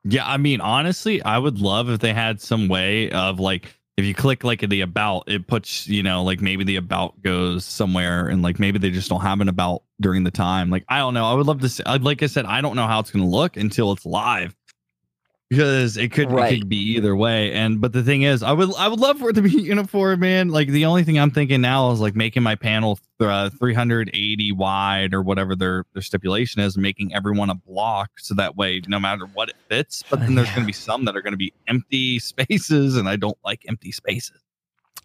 Yeah, 0.03 0.25
I 0.25 0.37
mean, 0.37 0.61
honestly, 0.61 1.21
I 1.21 1.37
would 1.37 1.59
love 1.59 1.89
if 1.89 1.99
they 1.99 2.13
had 2.13 2.39
some 2.39 2.69
way 2.69 3.11
of 3.11 3.39
like 3.39 3.76
if 3.97 4.05
you 4.05 4.13
click 4.13 4.43
like 4.43 4.61
the 4.61 4.81
about, 4.81 5.23
it 5.27 5.47
puts, 5.47 5.87
you 5.87 6.03
know, 6.03 6.23
like 6.23 6.39
maybe 6.39 6.63
the 6.63 6.75
about 6.75 7.21
goes 7.23 7.65
somewhere 7.65 8.27
and 8.27 8.43
like 8.43 8.59
maybe 8.59 8.77
they 8.77 8.91
just 8.91 9.09
don't 9.09 9.21
have 9.21 9.41
an 9.41 9.49
about 9.49 9.83
during 9.99 10.23
the 10.23 10.31
time. 10.31 10.69
Like, 10.69 10.85
I 10.87 10.99
don't 10.99 11.15
know. 11.15 11.25
I 11.25 11.33
would 11.33 11.47
love 11.47 11.61
to 11.61 11.69
see, 11.69 11.83
like 11.83 12.21
I 12.21 12.27
said, 12.27 12.45
I 12.45 12.61
don't 12.61 12.75
know 12.75 12.85
how 12.85 12.99
it's 12.99 13.11
going 13.11 13.25
to 13.25 13.29
look 13.29 13.57
until 13.57 13.91
it's 13.91 14.05
live 14.05 14.55
because 15.49 15.97
it 15.97 16.11
could, 16.11 16.31
right. 16.31 16.53
it 16.53 16.59
could, 16.59 16.69
be 16.69 16.95
either 16.95 17.15
way. 17.15 17.53
And 17.53 17.79
but 17.79 17.93
the 17.93 18.03
thing 18.03 18.23
is, 18.23 18.43
I 18.43 18.51
would 18.51 18.73
I 18.75 18.87
would 18.87 18.99
love 18.99 19.19
for 19.19 19.29
it 19.29 19.33
to 19.33 19.41
be 19.41 19.49
uniform, 19.61 20.19
man. 20.19 20.49
Like 20.49 20.69
the 20.69 20.85
only 20.85 21.03
thing 21.03 21.17
I'm 21.19 21.31
thinking 21.31 21.61
now 21.61 21.91
is 21.91 21.99
like 21.99 22.15
making 22.15 22.43
my 22.43 22.55
panel 22.55 22.99
uh, 23.19 23.49
380 23.49 24.51
wide 24.51 25.13
or 25.13 25.21
whatever 25.21 25.55
their 25.55 25.85
their 25.93 26.01
stipulation 26.01 26.61
is, 26.61 26.77
making 26.77 27.13
everyone 27.13 27.49
a 27.49 27.55
block 27.55 28.11
so 28.17 28.33
that 28.35 28.55
way 28.57 28.81
no 28.87 28.99
matter 28.99 29.25
what 29.33 29.49
it 29.49 29.55
fits. 29.69 30.03
But 30.09 30.19
then 30.19 30.35
there's 30.35 30.49
going 30.49 30.61
to 30.61 30.67
be 30.67 30.73
some 30.73 31.05
that 31.05 31.15
are 31.15 31.21
going 31.21 31.33
to 31.33 31.37
be 31.37 31.53
empty 31.67 32.19
spaces, 32.19 32.97
and 32.97 33.07
I 33.07 33.15
don't 33.15 33.37
like 33.43 33.63
empty 33.67 33.91
spaces. 33.91 34.41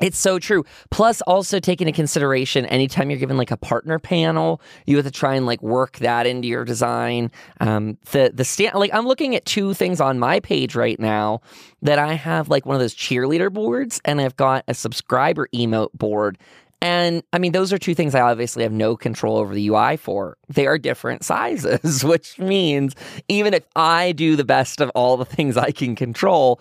It's 0.00 0.18
so 0.18 0.38
true. 0.38 0.64
Plus, 0.90 1.20
also 1.22 1.60
take 1.60 1.80
into 1.80 1.92
consideration 1.92 2.66
anytime 2.66 3.10
you're 3.10 3.18
given 3.18 3.36
like 3.36 3.50
a 3.50 3.56
partner 3.56 3.98
panel, 3.98 4.60
you 4.86 4.96
have 4.96 5.04
to 5.04 5.10
try 5.10 5.34
and 5.34 5.46
like 5.46 5.62
work 5.62 5.98
that 5.98 6.26
into 6.26 6.48
your 6.48 6.64
design. 6.64 7.30
Um, 7.60 7.98
the 8.10 8.32
the 8.34 8.44
stand 8.44 8.74
like 8.74 8.92
I'm 8.94 9.06
looking 9.06 9.34
at 9.36 9.44
two 9.44 9.74
things 9.74 10.00
on 10.00 10.18
my 10.18 10.40
page 10.40 10.74
right 10.74 10.98
now 10.98 11.40
that 11.82 11.98
I 11.98 12.14
have 12.14 12.48
like 12.48 12.66
one 12.66 12.74
of 12.74 12.80
those 12.80 12.94
cheerleader 12.94 13.52
boards, 13.52 14.00
and 14.04 14.20
I've 14.20 14.36
got 14.36 14.64
a 14.66 14.74
subscriber 14.74 15.48
emote 15.54 15.92
board. 15.92 16.38
And 16.82 17.22
I 17.32 17.38
mean, 17.38 17.52
those 17.52 17.72
are 17.72 17.78
two 17.78 17.94
things 17.94 18.12
I 18.12 18.22
obviously 18.22 18.64
have 18.64 18.72
no 18.72 18.96
control 18.96 19.36
over 19.36 19.54
the 19.54 19.68
UI 19.68 19.96
for. 19.96 20.36
They 20.48 20.66
are 20.66 20.78
different 20.78 21.24
sizes, 21.24 22.04
which 22.04 22.38
means 22.38 22.96
even 23.28 23.54
if 23.54 23.64
I 23.76 24.12
do 24.12 24.34
the 24.34 24.44
best 24.44 24.80
of 24.80 24.90
all 24.90 25.16
the 25.16 25.24
things 25.24 25.56
I 25.56 25.70
can 25.70 25.94
control, 25.94 26.60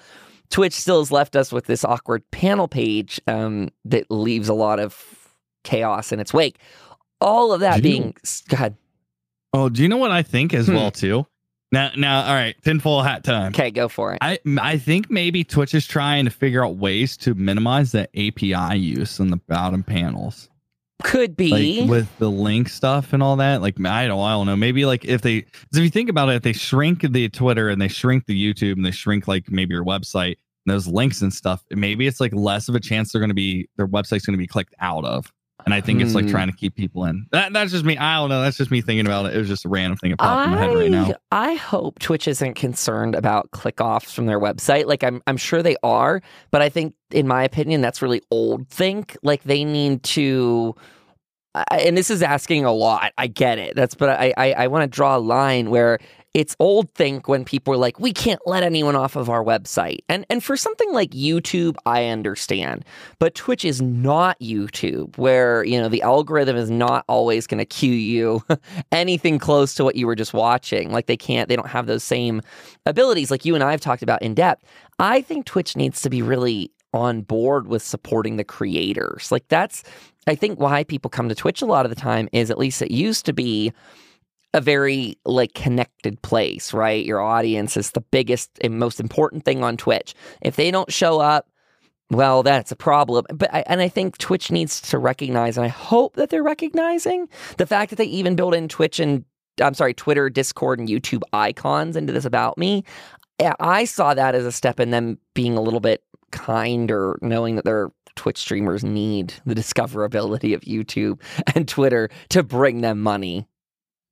Twitch 0.51 0.73
still 0.73 0.99
has 0.99 1.11
left 1.11 1.35
us 1.35 1.51
with 1.51 1.65
this 1.65 1.83
awkward 1.83 2.29
panel 2.31 2.67
page 2.67 3.19
um, 3.27 3.69
that 3.85 4.11
leaves 4.11 4.49
a 4.49 4.53
lot 4.53 4.79
of 4.79 5.33
chaos 5.63 6.11
in 6.11 6.19
its 6.19 6.33
wake. 6.33 6.59
All 7.19 7.53
of 7.53 7.61
that 7.61 7.77
do 7.77 7.81
being, 7.81 8.15
go 8.49 8.55
ahead. 8.55 8.75
Oh, 9.53 9.69
do 9.69 9.81
you 9.81 9.89
know 9.89 9.97
what 9.97 10.11
I 10.11 10.21
think 10.21 10.53
as 10.53 10.67
hmm. 10.67 10.75
well 10.75 10.91
too? 10.91 11.25
Now, 11.73 11.91
now, 11.95 12.23
all 12.23 12.33
right, 12.33 12.55
tinfoil 12.63 13.01
hat 13.01 13.23
time. 13.23 13.53
Okay, 13.53 13.71
go 13.71 13.87
for 13.87 14.13
it. 14.13 14.17
I 14.21 14.39
I 14.59 14.77
think 14.77 15.09
maybe 15.09 15.45
Twitch 15.45 15.73
is 15.73 15.87
trying 15.87 16.25
to 16.25 16.31
figure 16.31 16.65
out 16.65 16.75
ways 16.75 17.15
to 17.17 17.33
minimize 17.33 17.93
the 17.93 18.09
API 18.13 18.77
use 18.77 19.19
in 19.19 19.29
the 19.29 19.37
bottom 19.37 19.81
panels. 19.81 20.49
Could 21.03 21.35
be 21.35 21.81
like 21.81 21.89
with 21.89 22.17
the 22.17 22.29
link 22.29 22.69
stuff 22.69 23.13
and 23.13 23.21
all 23.21 23.35
that. 23.37 23.61
Like 23.61 23.79
I 23.85 24.07
don't, 24.07 24.19
I 24.19 24.31
don't 24.31 24.45
know. 24.45 24.55
Maybe 24.55 24.85
like 24.85 25.05
if 25.05 25.21
they, 25.21 25.37
if 25.37 25.77
you 25.77 25.89
think 25.89 26.09
about 26.09 26.29
it, 26.29 26.35
if 26.35 26.43
they 26.43 26.53
shrink 26.53 27.01
the 27.01 27.29
Twitter 27.29 27.69
and 27.69 27.81
they 27.81 27.87
shrink 27.87 28.25
the 28.25 28.53
YouTube 28.53 28.73
and 28.73 28.85
they 28.85 28.91
shrink 28.91 29.27
like 29.27 29.49
maybe 29.49 29.73
your 29.73 29.85
website, 29.85 30.37
and 30.65 30.73
those 30.73 30.87
links 30.87 31.21
and 31.21 31.33
stuff, 31.33 31.63
maybe 31.71 32.07
it's 32.07 32.19
like 32.19 32.33
less 32.33 32.69
of 32.69 32.75
a 32.75 32.79
chance 32.79 33.11
they're 33.11 33.21
going 33.21 33.29
to 33.29 33.35
be 33.35 33.67
their 33.77 33.87
website's 33.87 34.25
going 34.25 34.33
to 34.33 34.37
be 34.37 34.47
clicked 34.47 34.75
out 34.79 35.05
of. 35.05 35.31
And 35.65 35.73
I 35.73 35.81
think 35.81 36.01
it's 36.01 36.15
like 36.15 36.25
Hmm. 36.25 36.31
trying 36.31 36.49
to 36.49 36.55
keep 36.55 36.75
people 36.75 37.05
in. 37.05 37.27
That, 37.31 37.53
that's 37.53 37.71
just 37.71 37.85
me. 37.85 37.97
I 37.97 38.17
don't 38.17 38.29
know. 38.29 38.41
That's 38.41 38.57
just 38.57 38.71
me 38.71 38.81
thinking 38.81 39.05
about 39.05 39.27
it. 39.27 39.35
It 39.35 39.37
was 39.39 39.47
just 39.47 39.63
a 39.65 39.69
random 39.69 39.97
thing 39.97 40.09
that 40.11 40.17
popped 40.17 40.47
in 40.47 40.53
my 40.55 40.59
head 40.59 40.75
right 40.75 40.89
now. 40.91 41.13
I 41.31 41.53
hope 41.55 41.99
Twitch 41.99 42.27
isn't 42.27 42.55
concerned 42.55 43.13
about 43.15 43.51
click 43.51 43.79
offs 43.79 44.11
from 44.13 44.25
their 44.25 44.39
website. 44.39 44.85
Like 44.87 45.03
I'm 45.03 45.21
I'm 45.27 45.37
sure 45.37 45.61
they 45.61 45.75
are, 45.83 46.21
but 46.49 46.61
I 46.61 46.69
think 46.69 46.95
in 47.11 47.27
my 47.27 47.43
opinion 47.43 47.81
that's 47.81 48.01
really 48.01 48.21
old 48.31 48.67
think. 48.69 49.17
Like 49.23 49.43
they 49.43 49.63
need 49.63 50.03
to 50.03 50.75
I- 51.53 51.79
and 51.85 51.97
this 51.97 52.09
is 52.09 52.21
asking 52.23 52.63
a 52.65 52.71
lot. 52.71 53.11
I 53.17 53.27
get 53.27 53.59
it. 53.59 53.75
That's 53.75 53.93
but 53.93 54.09
I 54.09 54.33
I, 54.37 54.53
I 54.53 54.67
want 54.67 54.83
to 54.91 54.95
draw 54.95 55.17
a 55.17 55.19
line 55.19 55.69
where 55.69 55.99
it's 56.33 56.55
old 56.59 56.89
think 56.91 57.27
when 57.27 57.43
people 57.43 57.73
are 57.73 57.77
like, 57.77 57.99
we 57.99 58.13
can't 58.13 58.39
let 58.45 58.63
anyone 58.63 58.95
off 58.95 59.15
of 59.15 59.29
our 59.29 59.43
website. 59.43 59.99
And 60.07 60.25
and 60.29 60.43
for 60.43 60.55
something 60.55 60.91
like 60.93 61.11
YouTube, 61.11 61.75
I 61.85 62.05
understand. 62.05 62.85
But 63.19 63.35
Twitch 63.35 63.65
is 63.65 63.81
not 63.81 64.39
YouTube, 64.39 65.17
where 65.17 65.63
you 65.65 65.79
know 65.79 65.89
the 65.89 66.01
algorithm 66.01 66.55
is 66.55 66.71
not 66.71 67.03
always 67.07 67.47
going 67.47 67.57
to 67.59 67.65
cue 67.65 67.93
you 67.93 68.43
anything 68.91 69.39
close 69.39 69.75
to 69.75 69.83
what 69.83 69.95
you 69.95 70.07
were 70.07 70.15
just 70.15 70.33
watching. 70.33 70.91
Like 70.91 71.07
they 71.07 71.17
can't, 71.17 71.49
they 71.49 71.55
don't 71.55 71.67
have 71.67 71.85
those 71.85 72.03
same 72.03 72.41
abilities 72.85 73.29
like 73.29 73.43
you 73.43 73.55
and 73.55 73.63
I 73.63 73.71
have 73.71 73.81
talked 73.81 74.03
about 74.03 74.21
in 74.21 74.33
depth. 74.33 74.63
I 74.99 75.21
think 75.21 75.45
Twitch 75.45 75.75
needs 75.75 76.01
to 76.01 76.09
be 76.09 76.21
really 76.21 76.71
on 76.93 77.21
board 77.21 77.67
with 77.67 77.81
supporting 77.81 78.37
the 78.37 78.43
creators. 78.43 79.31
Like 79.31 79.47
that's 79.49 79.83
I 80.27 80.35
think 80.35 80.59
why 80.59 80.83
people 80.83 81.09
come 81.09 81.27
to 81.29 81.35
Twitch 81.35 81.61
a 81.61 81.65
lot 81.65 81.85
of 81.85 81.89
the 81.89 81.99
time 81.99 82.29
is 82.31 82.49
at 82.49 82.57
least 82.57 82.81
it 82.81 82.91
used 82.91 83.25
to 83.25 83.33
be 83.33 83.73
a 84.53 84.61
very 84.61 85.17
like 85.25 85.53
connected 85.53 86.21
place, 86.21 86.73
right? 86.73 87.05
Your 87.05 87.21
audience 87.21 87.77
is 87.77 87.91
the 87.91 88.01
biggest 88.01 88.49
and 88.61 88.77
most 88.79 88.99
important 88.99 89.45
thing 89.45 89.63
on 89.63 89.77
Twitch. 89.77 90.13
If 90.41 90.55
they 90.55 90.71
don't 90.71 90.91
show 90.91 91.19
up, 91.19 91.47
well, 92.09 92.43
that's 92.43 92.71
a 92.71 92.75
problem. 92.75 93.25
But 93.33 93.53
I, 93.53 93.63
and 93.67 93.79
I 93.79 93.87
think 93.87 94.17
Twitch 94.17 94.51
needs 94.51 94.81
to 94.81 94.97
recognize, 94.97 95.57
and 95.57 95.65
I 95.65 95.69
hope 95.69 96.15
that 96.15 96.29
they're 96.29 96.43
recognizing 96.43 97.29
the 97.57 97.65
fact 97.65 97.89
that 97.89 97.95
they 97.95 98.05
even 98.05 98.35
build 98.35 98.53
in 98.53 98.67
Twitch 98.67 98.99
and 98.99 99.23
I'm 99.61 99.73
sorry, 99.73 99.93
Twitter, 99.93 100.29
Discord, 100.29 100.79
and 100.79 100.87
YouTube 100.87 101.21
icons 101.33 101.95
into 101.95 102.13
this 102.13 102.25
about 102.25 102.57
me. 102.57 102.83
I 103.59 103.85
saw 103.85 104.13
that 104.13 104.35
as 104.35 104.45
a 104.45 104.51
step 104.51 104.79
in 104.79 104.91
them 104.91 105.17
being 105.33 105.57
a 105.57 105.61
little 105.61 105.79
bit 105.79 106.03
kinder, 106.31 107.17
knowing 107.21 107.55
that 107.55 107.65
their 107.65 107.91
Twitch 108.15 108.37
streamers 108.37 108.83
need 108.83 109.33
the 109.45 109.55
discoverability 109.55 110.53
of 110.53 110.61
YouTube 110.61 111.19
and 111.55 111.67
Twitter 111.67 112.09
to 112.29 112.43
bring 112.43 112.81
them 112.81 113.01
money. 113.01 113.47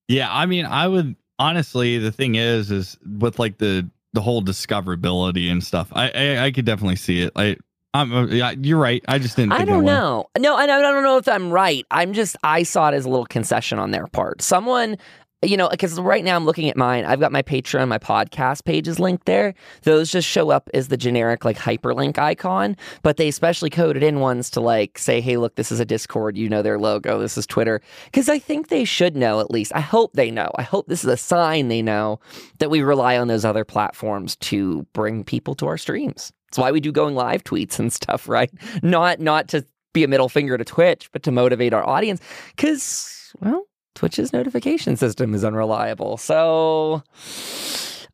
Yeah, 0.10 0.28
I 0.30 0.48
mean, 0.48 0.66
I 0.66 0.88
would 0.88 1.16
honestly. 1.38 2.00
The 2.00 2.12
thing 2.12 2.36
is, 2.36 2.72
is 2.72 2.98
with 3.20 3.40
like 3.40 3.60
the 3.60 3.90
the 4.12 4.22
whole 4.22 4.42
discoverability 4.42 5.50
and 5.50 5.64
stuff. 5.64 5.90
I 5.94 6.10
I, 6.10 6.46
I 6.46 6.52
could 6.52 6.66
definitely 6.66 6.98
see 6.98 7.22
it. 7.22 7.32
I 7.36 7.56
I'm 7.94 8.14
uh, 8.14 8.26
yeah, 8.26 8.52
you're 8.52 8.80
right. 8.80 9.04
I 9.08 9.20
just 9.20 9.36
didn't. 9.36 9.54
I 9.54 9.66
don't 9.66 9.86
know. 9.86 10.28
No, 10.38 10.58
and 10.58 10.72
I 10.72 10.82
don't 10.82 11.04
know 11.04 11.18
if 11.18 11.28
I'm 11.28 11.52
right. 11.52 11.86
I'm 11.92 12.14
just 12.14 12.36
I 12.44 12.64
saw 12.64 12.90
it 12.90 12.96
as 12.96 13.06
a 13.06 13.10
little 13.10 13.26
concession 13.26 13.80
on 13.80 13.92
their 13.92 14.08
part. 14.08 14.42
Someone, 14.42 14.98
you 15.42 15.56
know, 15.56 15.70
because 15.70 16.00
right 16.00 16.24
now 16.24 16.36
I'm 16.36 16.46
looking 16.46 16.70
at 16.70 16.76
mine. 16.76 17.06
I've 17.06 17.20
got 17.20 17.32
my 17.32 17.42
Patreon, 17.42 17.88
my 17.88 17.98
podcast 17.98 18.66
pages 18.66 19.00
linked 19.00 19.26
there. 19.26 19.54
Those 19.84 20.12
just 20.12 20.28
show 20.28 20.50
up 20.50 20.70
as 20.74 20.90
the 20.90 20.98
generic 20.98 21.46
like 21.46 21.58
hyperlink 21.58 22.18
icon, 22.18 22.76
but 23.04 23.18
they 23.18 23.32
specially 23.32 23.70
coded 23.70 24.04
in 24.04 24.20
ones 24.20 24.50
to 24.52 24.62
like 24.62 24.98
say, 24.98 25.22
"Hey, 25.22 25.38
look, 25.38 25.56
this 25.56 25.72
is 25.72 25.80
a 25.80 25.86
Discord. 25.86 26.38
You 26.38 26.50
know 26.50 26.62
their 26.62 26.78
logo. 26.78 27.20
This 27.20 27.38
is 27.38 27.48
Twitter." 27.48 27.82
Because 28.06 28.28
I 28.28 28.38
think 28.38 28.68
they 28.68 28.84
should 28.84 29.16
know 29.16 29.40
at 29.40 29.50
least. 29.52 29.72
I 29.74 29.82
hope 29.82 30.14
they 30.14 30.30
know. 30.30 30.52
I 30.56 30.64
hope 30.64 30.88
this 30.88 31.04
is 31.04 31.10
a 31.10 31.18
sign 31.18 31.70
they 31.70 31.82
know 31.82 32.20
that 32.58 32.70
we 32.70 32.82
rely 32.82 33.18
on 33.18 33.30
those 33.30 33.46
other 33.46 33.64
platforms 33.64 34.36
to 34.38 34.86
bring 34.94 35.24
people 35.24 35.56
to 35.56 35.68
our 35.68 35.78
streams. 35.78 36.34
It's 36.50 36.58
why 36.58 36.72
we 36.72 36.82
do 36.82 36.92
going 36.92 37.16
live 37.16 37.44
tweets 37.44 37.80
and 37.80 37.94
stuff, 37.94 38.28
right? 38.28 38.52
Not 38.84 39.20
not 39.20 39.48
to 39.50 39.66
be 39.94 40.04
a 40.04 40.08
middle 40.08 40.30
finger 40.30 40.58
to 40.58 40.66
Twitch, 40.66 41.10
but 41.14 41.24
to 41.24 41.32
motivate 41.32 41.74
our 41.74 41.88
audience. 41.88 42.20
Because 42.56 43.34
well, 43.40 43.66
Twitch's 43.96 44.32
notification 44.34 44.96
system 44.96 45.34
is 45.34 45.44
unreliable. 45.44 46.18
So 46.18 47.04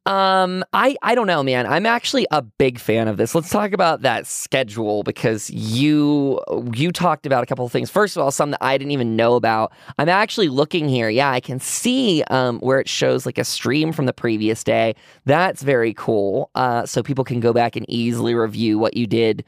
um 0.06 0.64
I 0.74 0.96
I 1.02 1.16
don't 1.16 1.28
know 1.28 1.42
man. 1.42 1.66
I'm 1.66 1.86
actually 1.86 2.28
a 2.32 2.42
big 2.42 2.80
fan 2.80 3.08
of 3.08 3.18
this. 3.18 3.34
Let's 3.34 3.50
talk 3.50 3.72
about 3.72 4.02
that 4.02 4.28
schedule 4.28 5.04
because 5.04 5.50
you 5.50 6.40
you 6.74 6.92
talked 6.92 7.26
about 7.26 7.44
a 7.44 7.46
couple 7.46 7.66
of 7.66 7.72
things. 7.72 7.90
First 7.90 8.16
of 8.16 8.22
all, 8.22 8.32
some 8.32 8.52
that 8.52 8.64
I 8.64 8.78
didn't 8.78 8.92
even 8.92 9.16
know 9.16 9.36
about. 9.36 9.72
I'm 9.98 10.10
actually 10.10 10.50
looking 10.50 10.88
here. 10.88 11.10
Yeah, 11.10 11.32
I 11.32 11.40
can 11.40 11.60
see 11.60 12.24
um 12.30 12.60
where 12.60 12.80
it 12.80 12.88
shows 12.88 13.26
like 13.26 13.38
a 13.38 13.44
stream 13.44 13.92
from 13.92 14.06
the 14.06 14.14
previous 14.14 14.64
day. 14.64 14.96
That's 15.26 15.64
very 15.64 15.94
cool. 15.94 16.52
Uh 16.56 16.86
so 16.86 17.02
people 17.02 17.24
can 17.24 17.40
go 17.40 17.54
back 17.54 17.76
and 17.76 17.86
easily 17.90 18.36
review 18.36 18.78
what 18.78 18.96
you 18.96 19.08
did 19.08 19.44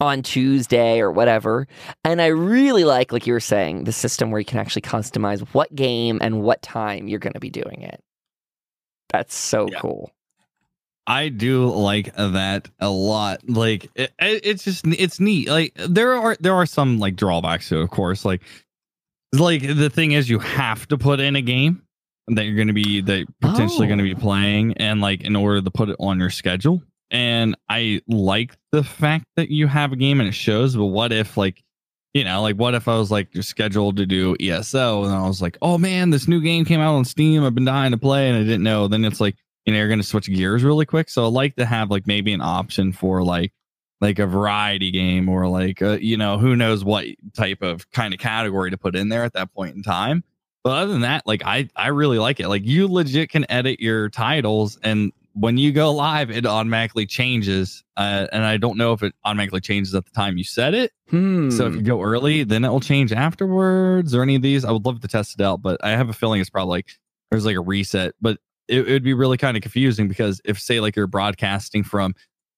on 0.00 0.22
Tuesday 0.22 1.00
or 1.00 1.12
whatever. 1.12 1.68
And 2.04 2.20
I 2.20 2.26
really 2.26 2.84
like, 2.84 3.12
like 3.12 3.26
you 3.26 3.34
were 3.34 3.40
saying, 3.40 3.84
the 3.84 3.92
system 3.92 4.30
where 4.30 4.40
you 4.40 4.44
can 4.44 4.58
actually 4.58 4.82
customize 4.82 5.40
what 5.52 5.72
game 5.74 6.18
and 6.20 6.42
what 6.42 6.62
time 6.62 7.08
you're 7.08 7.20
going 7.20 7.34
to 7.34 7.40
be 7.40 7.50
doing 7.50 7.82
it. 7.82 8.02
That's 9.12 9.34
so 9.34 9.68
Yeah. 9.70 9.78
cool. 9.80 10.10
I 11.06 11.28
do 11.30 11.68
like 11.68 12.14
that 12.16 12.68
a 12.78 12.88
lot. 12.88 13.40
Like 13.48 13.90
it, 13.96 14.12
it- 14.20 14.46
it's 14.46 14.64
just 14.64 14.86
it's 14.86 15.18
neat. 15.20 15.48
Like 15.48 15.74
there 15.74 16.14
are 16.14 16.36
there 16.40 16.54
are 16.54 16.66
some 16.66 16.98
like 16.98 17.16
drawbacks 17.16 17.68
to 17.70 17.78
it, 17.80 17.82
of 17.82 17.90
course. 17.90 18.24
Like 18.24 18.42
like 19.32 19.62
the 19.62 19.90
thing 19.90 20.12
is 20.12 20.28
you 20.30 20.38
have 20.38 20.86
to 20.88 20.98
put 20.98 21.18
in 21.20 21.36
a 21.36 21.42
game 21.42 21.82
that 22.28 22.44
you're 22.44 22.54
going 22.54 22.68
to 22.68 22.72
be 22.72 23.00
that 23.00 23.26
potentially 23.40 23.86
going 23.88 23.98
to 23.98 24.04
be 24.04 24.14
Oh. 24.14 24.18
playing 24.18 24.74
and 24.76 25.00
like 25.00 25.22
in 25.22 25.34
order 25.34 25.60
to 25.60 25.70
put 25.70 25.88
it 25.88 25.96
on 25.98 26.20
your 26.20 26.30
schedule. 26.30 26.82
And 27.10 27.56
I 27.68 28.00
like 28.06 28.56
the 28.70 28.84
fact 28.84 29.24
that 29.36 29.50
you 29.50 29.66
have 29.66 29.92
a 29.92 29.96
game 29.96 30.20
and 30.20 30.28
it 30.28 30.32
shows, 30.34 30.76
but 30.76 30.86
what 30.86 31.12
if 31.12 31.36
like 31.36 31.62
you 32.14 32.24
know, 32.24 32.42
like 32.42 32.56
what 32.56 32.74
if 32.74 32.88
I 32.88 32.96
was 32.96 33.10
like 33.10 33.28
scheduled 33.40 33.96
to 33.96 34.06
do 34.06 34.36
ESO 34.38 35.04
and 35.04 35.14
I 35.14 35.26
was 35.26 35.40
like, 35.40 35.56
oh 35.62 35.78
man, 35.78 36.10
this 36.10 36.28
new 36.28 36.40
game 36.40 36.64
came 36.64 36.80
out 36.80 36.94
on 36.94 37.04
Steam. 37.04 37.44
I've 37.44 37.54
been 37.54 37.64
dying 37.64 37.92
to 37.92 37.98
play 37.98 38.28
and 38.28 38.36
I 38.36 38.42
didn't 38.42 38.62
know. 38.62 38.88
Then 38.88 39.04
it's 39.04 39.20
like, 39.20 39.36
you 39.64 39.72
know, 39.72 39.78
you're 39.78 39.88
gonna 39.88 40.02
switch 40.02 40.26
gears 40.26 40.62
really 40.62 40.84
quick. 40.84 41.08
So 41.08 41.24
I 41.24 41.28
like 41.28 41.56
to 41.56 41.64
have 41.64 41.90
like 41.90 42.06
maybe 42.06 42.32
an 42.32 42.42
option 42.42 42.92
for 42.92 43.22
like 43.22 43.52
like 44.00 44.18
a 44.18 44.26
variety 44.26 44.90
game 44.90 45.28
or 45.28 45.48
like 45.48 45.80
a, 45.80 46.04
you 46.04 46.16
know, 46.16 46.36
who 46.36 46.56
knows 46.56 46.84
what 46.84 47.06
type 47.34 47.62
of 47.62 47.90
kind 47.92 48.12
of 48.12 48.20
category 48.20 48.70
to 48.70 48.76
put 48.76 48.96
in 48.96 49.08
there 49.08 49.24
at 49.24 49.32
that 49.34 49.54
point 49.54 49.76
in 49.76 49.82
time. 49.82 50.24
But 50.64 50.72
other 50.72 50.92
than 50.92 51.02
that, 51.02 51.26
like 51.26 51.42
I 51.46 51.68
I 51.74 51.88
really 51.88 52.18
like 52.18 52.40
it. 52.40 52.48
Like 52.48 52.64
you 52.64 52.88
legit 52.88 53.30
can 53.30 53.50
edit 53.50 53.80
your 53.80 54.10
titles 54.10 54.78
and 54.82 55.12
when 55.34 55.56
you 55.58 55.72
go 55.72 55.92
live, 55.92 56.30
it 56.30 56.46
automatically 56.46 57.06
changes. 57.06 57.84
Uh, 57.96 58.26
and 58.32 58.44
I 58.44 58.56
don't 58.56 58.76
know 58.76 58.92
if 58.92 59.02
it 59.02 59.14
automatically 59.24 59.60
changes 59.60 59.94
at 59.94 60.04
the 60.04 60.10
time 60.10 60.36
you 60.36 60.44
set 60.44 60.74
it. 60.74 60.92
Hmm. 61.08 61.50
So 61.50 61.66
if 61.66 61.74
you 61.74 61.82
go 61.82 62.00
early, 62.00 62.44
then 62.44 62.64
it 62.64 62.68
will 62.68 62.80
change 62.80 63.12
afterwards 63.12 64.14
or 64.14 64.22
any 64.22 64.36
of 64.36 64.42
these. 64.42 64.64
I 64.64 64.70
would 64.70 64.84
love 64.84 65.00
to 65.00 65.08
test 65.08 65.38
it 65.38 65.44
out, 65.44 65.62
but 65.62 65.82
I 65.84 65.90
have 65.90 66.08
a 66.08 66.12
feeling 66.12 66.40
it's 66.40 66.50
probably 66.50 66.70
like 66.70 66.92
there's 67.30 67.46
like 67.46 67.56
a 67.56 67.60
reset. 67.60 68.14
But 68.20 68.38
it, 68.68 68.88
it 68.88 68.92
would 68.92 69.04
be 69.04 69.14
really 69.14 69.36
kind 69.36 69.56
of 69.56 69.62
confusing 69.62 70.08
because 70.08 70.40
if 70.44 70.58
say 70.58 70.80
like 70.80 70.96
you're 70.96 71.06
broadcasting 71.06 71.82
from 71.82 72.14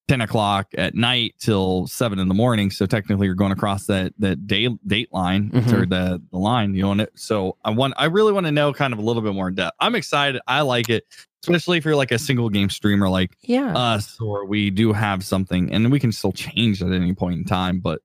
10 0.09 0.21
o'clock 0.21 0.69
at 0.77 0.95
night 0.95 1.35
till 1.39 1.87
seven 1.87 2.19
in 2.19 2.29
the 2.29 2.35
morning, 2.35 2.71
so 2.71 2.85
technically 2.85 3.27
you're 3.27 3.35
going 3.35 3.53
across 3.53 3.87
that 3.87 4.13
that 4.19 4.47
day 4.47 4.69
date 4.87 5.09
line 5.13 5.51
Mhm. 5.51 5.73
or 5.73 5.87
the 5.87 6.21
the 6.31 6.39
line 6.39 6.75
you 6.75 6.85
own 6.87 7.01
it. 7.01 7.11
So 7.15 7.57
I 7.65 7.71
want 7.71 7.95
I 7.97 8.05
really 8.07 8.33
want 8.33 8.45
to 8.47 8.53
know 8.53 8.73
kind 8.73 8.93
of 8.93 8.99
a 8.99 9.03
little 9.03 9.23
bit 9.23 9.33
more 9.35 9.49
in 9.49 9.55
depth. 9.55 9.77
I'm 9.81 9.95
excited. 9.95 10.43
I 10.47 10.61
like 10.61 10.91
it, 10.91 11.05
especially 11.43 11.79
if 11.79 11.85
you're 11.87 11.97
like 11.97 12.13
a 12.13 12.19
single 12.19 12.51
game 12.51 12.69
streamer 12.69 13.09
like 13.09 13.37
yeah. 13.43 13.73
us 13.77 14.19
or 14.21 14.45
we 14.45 14.69
do 14.71 14.93
have 14.93 15.25
something 15.25 15.73
and 15.73 15.91
we 15.91 15.99
can 15.99 16.13
still 16.13 16.33
change 16.33 16.83
at 16.83 16.93
any 16.93 17.15
point 17.15 17.39
in 17.39 17.45
time. 17.45 17.81
But 17.81 18.01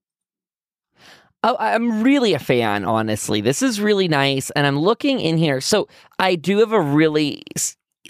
Oh, 1.41 1.55
I'm 1.57 2.03
really 2.03 2.33
a 2.33 2.39
fan, 2.39 2.83
honestly. 2.83 3.39
This 3.39 3.61
is 3.61 3.79
really 3.79 4.09
nice. 4.09 4.49
And 4.51 4.67
I'm 4.67 4.77
looking 4.77 5.21
in 5.21 5.37
here. 5.37 5.61
So 5.61 5.87
I 6.17 6.35
do 6.35 6.57
have 6.59 6.73
a 6.73 6.81
really 6.81 7.43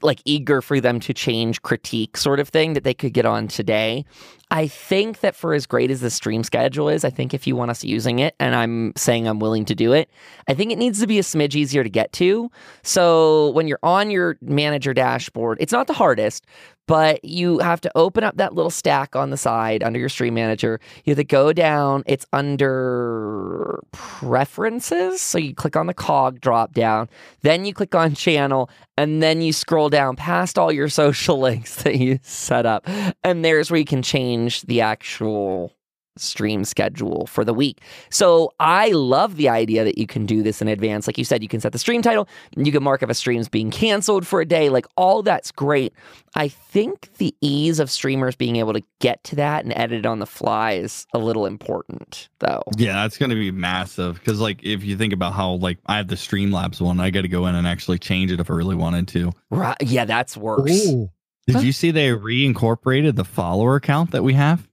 like 0.04 0.22
eager 0.26 0.62
for 0.62 0.80
them 0.80 1.00
to 1.02 1.14
change 1.14 1.62
critique 1.62 2.18
sort 2.18 2.40
of 2.40 2.50
thing 2.50 2.74
that 2.74 2.84
they 2.84 2.94
could 2.94 3.14
get 3.14 3.26
on 3.26 3.48
today. 3.48 4.06
I 4.52 4.68
think 4.68 5.20
that 5.20 5.36
for 5.36 5.54
as 5.54 5.68
great 5.68 5.92
as 5.92 6.02
the 6.02 6.10
stream 6.10 6.44
schedule 6.44 6.90
is, 6.90 7.06
I 7.06 7.12
think 7.12 7.36
if 7.36 7.46
you 7.46 7.56
want 7.56 7.70
us 7.70 7.84
using 7.84 8.18
it, 8.18 8.36
and 8.40 8.56
I'm 8.56 8.94
saying 8.96 9.28
I'm 9.28 9.40
willing 9.40 9.64
to 9.66 9.76
do 9.76 9.94
it, 9.94 10.10
I 10.48 10.56
think 10.56 10.72
it 10.72 10.80
needs 10.80 11.00
to 11.02 11.08
be 11.08 11.20
a 11.20 11.22
smidge 11.22 11.54
easier 11.54 11.84
to 11.84 11.90
get 11.90 12.12
to. 12.14 12.50
So 12.82 13.52
when 13.52 13.68
you're 13.68 13.80
on 13.84 14.10
your 14.10 14.38
manager 14.42 14.94
dashboard, 14.94 15.60
it's 15.62 15.72
not 15.72 15.86
the 15.86 15.94
hardest, 15.94 16.48
but 16.90 17.24
you 17.24 17.60
have 17.60 17.80
to 17.80 17.92
open 17.94 18.24
up 18.24 18.38
that 18.38 18.56
little 18.56 18.72
stack 18.72 19.16
on 19.16 19.30
the 19.30 19.38
side 19.38 19.84
under 19.84 20.00
your 20.00 20.10
stream 20.10 20.34
manager. 20.34 20.80
You 21.06 21.12
have 21.12 21.18
to 21.18 21.24
go 21.24 21.54
down, 21.54 22.02
it's 22.08 22.26
under 22.34 23.80
preferences. 23.92 25.22
So 25.22 25.38
you 25.38 25.54
click 25.54 25.76
on 25.76 25.86
the 25.86 25.94
cog 25.94 26.42
drop 26.42 26.74
down, 26.74 27.08
then 27.44 27.64
you 27.64 27.76
click 27.76 27.94
on 27.94 28.16
channel, 28.16 28.72
and 28.98 29.22
then 29.22 29.40
you 29.44 29.54
scroll 29.54 29.90
down 29.90 30.16
past 30.16 30.58
all 30.58 30.72
your 30.72 30.90
social 31.04 31.40
links 31.40 31.84
that 31.84 31.98
you 31.98 32.18
set 32.24 32.66
up. 32.66 32.88
And 33.24 33.46
there's 33.46 33.70
where 33.70 33.78
you 33.80 33.86
can 33.86 34.02
change 34.02 34.64
the 34.64 34.82
actual 34.82 35.72
stream 36.18 36.66
schedule 36.66 37.28
for 37.28 37.46
the 37.46 37.54
week. 37.54 37.82
So 38.10 38.52
I 38.60 38.90
love 38.90 39.38
the 39.38 39.50
idea 39.50 39.84
that 39.84 39.98
you 39.98 40.08
can 40.08 40.26
do 40.26 40.44
this 40.44 40.62
in 40.62 40.68
advance. 40.68 41.08
Like 41.08 41.18
you 41.18 41.24
said, 41.24 41.42
you 41.42 41.48
can 41.48 41.62
set 41.62 41.72
the 41.72 41.80
stream 41.80 42.02
title, 42.02 42.28
you 42.56 42.72
can 42.72 42.84
mark 42.84 43.02
if 43.04 43.10
a 43.10 43.14
stream's 43.14 43.48
being 43.48 43.72
canceled 43.72 44.28
for 44.28 44.42
a 44.42 44.46
day. 44.46 44.70
Like 44.70 44.86
all 44.98 45.24
that's 45.24 45.52
great. 45.52 45.94
I 46.36 46.48
think 46.48 47.14
the 47.18 47.36
ease 47.42 47.80
of 47.80 47.90
streamers 47.90 48.36
being 48.36 48.58
able 48.58 48.74
to 48.74 48.84
get 49.00 49.24
to 49.26 49.36
that 49.38 49.64
and 49.64 49.74
edit 49.76 50.00
it 50.00 50.06
on 50.06 50.20
the 50.20 50.28
fly 50.28 50.74
is 50.74 51.08
a 51.14 51.18
little 51.18 51.46
important, 51.46 52.30
though. 52.40 52.62
Yeah, 52.78 52.94
that's 52.94 53.18
going 53.18 53.32
to 53.32 53.36
be 53.36 53.52
massive 53.52 54.16
because, 54.16 54.40
like, 54.40 54.64
if 54.64 54.84
you 54.84 54.96
think 54.96 55.12
about 55.12 55.34
how, 55.34 55.54
like, 55.54 55.80
I 55.88 55.98
have 55.98 56.08
the 56.08 56.16
Streamlabs 56.16 56.82
one, 56.82 57.00
I 57.00 57.10
got 57.10 57.22
to 57.22 57.28
go 57.28 57.48
in 57.48 57.56
and 57.56 57.66
actually 57.66 57.98
change 57.98 58.32
it 58.32 58.40
if 58.40 58.52
I 58.52 58.54
really 58.54 58.76
wanted 58.76 59.08
to. 59.10 59.32
Right? 59.50 59.76
Yeah, 59.82 60.06
that's 60.06 60.38
worse. 60.38 60.88
Ooh. 60.88 61.10
Did 61.48 61.64
you 61.64 61.72
see 61.72 61.90
they 61.90 62.10
reincorporated 62.10 63.16
the 63.16 63.26
follower 63.26 63.80
count 63.80 64.12
that 64.12 64.24
we 64.24 64.34
have? 64.34 64.68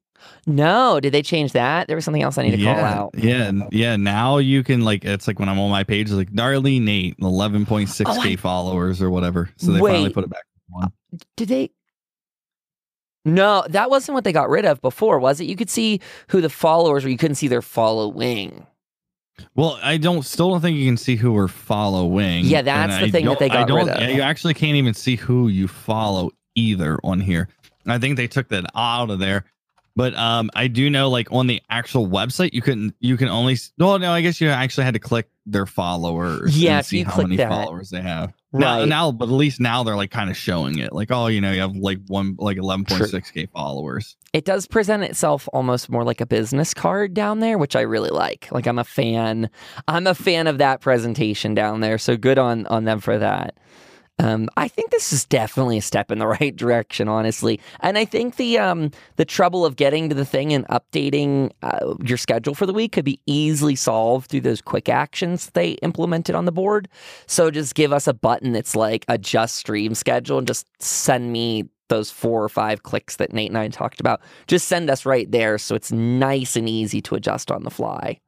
No, 0.47 1.01
did 1.01 1.13
they 1.13 1.23
change 1.23 1.53
that? 1.53 1.87
There 1.89 1.97
was 1.97 2.05
something 2.05 2.23
else 2.23 2.39
I 2.39 2.43
need 2.45 2.53
to 2.53 2.59
yeah, 2.59 2.75
call 2.75 2.85
out. 2.85 3.15
Yeah, 3.17 3.51
yeah. 3.73 3.97
Now 3.97 4.39
you 4.39 4.63
can 4.63 4.83
like 4.83 5.05
it's 5.05 5.27
like 5.27 5.39
when 5.39 5.49
I'm 5.49 5.59
on 5.59 5.71
my 5.71 5.83
page, 5.85 6.07
it's 6.09 6.13
like 6.17 6.33
gnarly 6.33 6.79
Nate, 6.81 7.19
11.6k 7.19 8.05
Oh, 8.07 8.21
I- 8.21 8.37
followers 8.37 9.03
or 9.03 9.11
whatever. 9.11 9.51
So 9.57 9.73
they 9.73 9.81
finally 9.81 10.11
put 10.13 10.25
it 10.25 10.31
back. 10.31 10.45
on. 10.75 10.93
Did 11.37 11.49
they? 11.49 11.71
No, 13.25 13.65
that 13.71 13.91
wasn't 13.91 14.15
what 14.15 14.23
they 14.25 14.33
got 14.33 14.49
rid 14.49 14.65
of 14.65 14.81
before, 14.81 15.19
was 15.19 15.41
it? 15.41 15.45
You 15.47 15.57
could 15.57 15.71
see 15.71 16.01
who 16.29 16.41
the 16.41 16.49
followers 16.49 17.03
were. 17.03 17.11
You 17.11 17.19
couldn't 17.19 17.35
see 17.35 17.49
their 17.49 17.63
following. 17.63 18.67
Well, 19.57 19.79
I 19.83 19.97
don't 19.97 20.23
still 20.25 20.51
don't 20.51 20.61
think 20.61 20.79
you 20.79 20.87
can 20.87 20.97
see 20.97 21.17
who 21.17 21.33
we're 21.33 21.49
following. 21.49 22.45
Yeah, 22.45 22.63
that's 22.63 22.99
the 22.99 23.07
I 23.07 23.11
thing 23.11 23.27
that 23.27 23.39
they 23.41 23.49
got 23.49 23.69
rid 23.69 23.87
don't- 23.87 23.89
of. 23.91 24.11
You 24.11 24.23
actually 24.23 24.55
can't 24.55 24.77
even 24.77 24.95
see 24.95 25.17
who 25.17 25.49
you 25.49 25.67
follow 25.67 26.31
either 26.55 26.99
on 27.03 27.21
here. 27.21 27.49
I 27.89 27.99
think 27.99 28.17
they 28.17 28.29
took 28.29 28.49
that 28.49 28.65
out 28.75 29.11
of 29.11 29.19
there. 29.19 29.45
But 29.97 30.15
um, 30.15 30.51
I 30.55 30.69
do 30.69 30.91
know, 30.91 31.09
like 31.09 31.33
on 31.33 31.47
the 31.47 31.63
actual 31.71 32.07
website, 32.07 32.53
you 32.53 32.61
couldn't. 32.61 32.95
You 33.01 33.17
can 33.17 33.29
only. 33.29 33.55
s- 33.55 33.73
No, 33.79 33.97
no. 33.97 34.13
I 34.13 34.21
guess 34.21 34.41
you 34.43 34.49
actually 34.51 34.85
had 34.85 34.93
to 34.95 35.01
click 35.01 35.31
their 35.47 35.65
followers. 35.65 36.59
Yeah, 36.59 36.79
and 36.79 36.87
see 36.87 37.03
how 37.03 37.23
many 37.23 37.37
that. 37.37 37.49
followers 37.49 37.89
they 37.91 38.03
have. 38.03 38.33
Now, 38.53 38.81
Right. 38.81 38.89
now, 38.89 39.11
but 39.13 39.27
at 39.27 39.33
least 39.33 39.59
now 39.61 39.83
they're 39.85 39.97
like 39.97 40.11
kind 40.11 40.29
of 40.31 40.37
showing 40.37 40.79
it. 40.79 40.93
Like, 40.93 41.11
oh, 41.11 41.27
you 41.29 41.41
know, 41.41 41.51
you 41.53 41.61
have 41.61 41.75
like 41.77 41.99
one, 42.09 42.37
like 42.39 42.59
eleven 42.59 42.85
point 42.85 43.07
six 43.07 43.31
k 43.31 43.47
followers. 43.47 44.17
It 44.35 44.45
does 44.45 44.67
present 44.67 45.03
itself 45.03 45.49
almost 45.55 45.89
more 45.89 46.05
like 46.05 46.21
a 46.21 46.27
business 46.27 46.75
card 46.75 47.15
down 47.15 47.41
there, 47.41 47.57
which 47.57 47.75
I 47.75 47.81
really 47.81 48.11
like. 48.11 48.49
Like 48.53 48.67
I'm 48.67 48.79
a 48.79 48.85
fan. 48.85 49.49
I'm 49.89 50.07
a 50.07 50.15
fan 50.15 50.47
of 50.47 50.59
that 50.59 50.81
presentation 50.83 51.55
down 51.55 51.81
there. 51.81 51.97
So 51.97 52.17
good 52.19 52.39
on 52.39 52.67
on 52.67 52.85
them 52.85 53.01
for 53.01 53.17
that. 53.19 53.57
Um, 54.19 54.49
I 54.57 54.69
think 54.69 54.91
this 54.91 55.13
is 55.13 55.25
definitely 55.25 55.79
a 55.79 55.83
step 55.83 56.11
in 56.11 56.19
the 56.19 56.27
right 56.41 56.55
direction, 56.55 57.09
honestly. 57.09 57.61
And 57.81 57.99
I 57.99 58.05
think 58.05 58.37
the 58.37 58.59
um, 58.59 58.91
the 59.17 59.25
trouble 59.25 59.65
of 59.65 59.77
getting 59.77 60.09
to 60.09 60.15
the 60.15 60.25
thing 60.25 60.53
and 60.53 60.67
updating 60.69 61.53
uh, 61.63 61.95
your 62.03 62.19
schedule 62.19 62.55
for 62.55 62.67
the 62.67 62.73
week 62.73 62.93
could 62.93 63.05
be 63.05 63.21
easily 63.27 63.77
solved 63.77 64.31
through 64.31 64.41
those 64.41 64.61
quick 64.63 64.89
actions 64.89 65.51
they 65.51 65.73
implemented 65.83 66.35
on 66.35 66.47
the 66.47 66.53
board. 66.53 66.89
So 67.27 67.51
just 67.51 67.75
give 67.75 67.93
us 67.93 68.07
a 68.07 68.15
button 68.15 68.53
that's 68.53 68.75
like 68.75 69.05
adjust 69.09 69.57
stream 69.57 69.95
schedule 69.95 70.39
and 70.39 70.47
just 70.47 70.67
send 70.83 71.33
me 71.33 71.65
those 71.89 72.11
four 72.11 72.43
or 72.43 72.49
five 72.49 72.83
clicks 72.83 73.17
that 73.17 73.33
Nate 73.33 73.51
and 73.51 73.59
I 73.59 73.69
talked 73.69 74.01
about. 74.01 74.21
Just 74.47 74.67
send 74.67 74.91
us 74.91 75.07
right 75.07 75.31
there 75.31 75.59
so 75.59 75.75
it's 75.75 75.93
nice 75.93 76.57
and 76.57 76.69
easy 76.69 77.01
to 77.03 77.15
adjust 77.15 77.51
on 77.51 77.63
the 77.63 77.71
fly. 77.71 78.19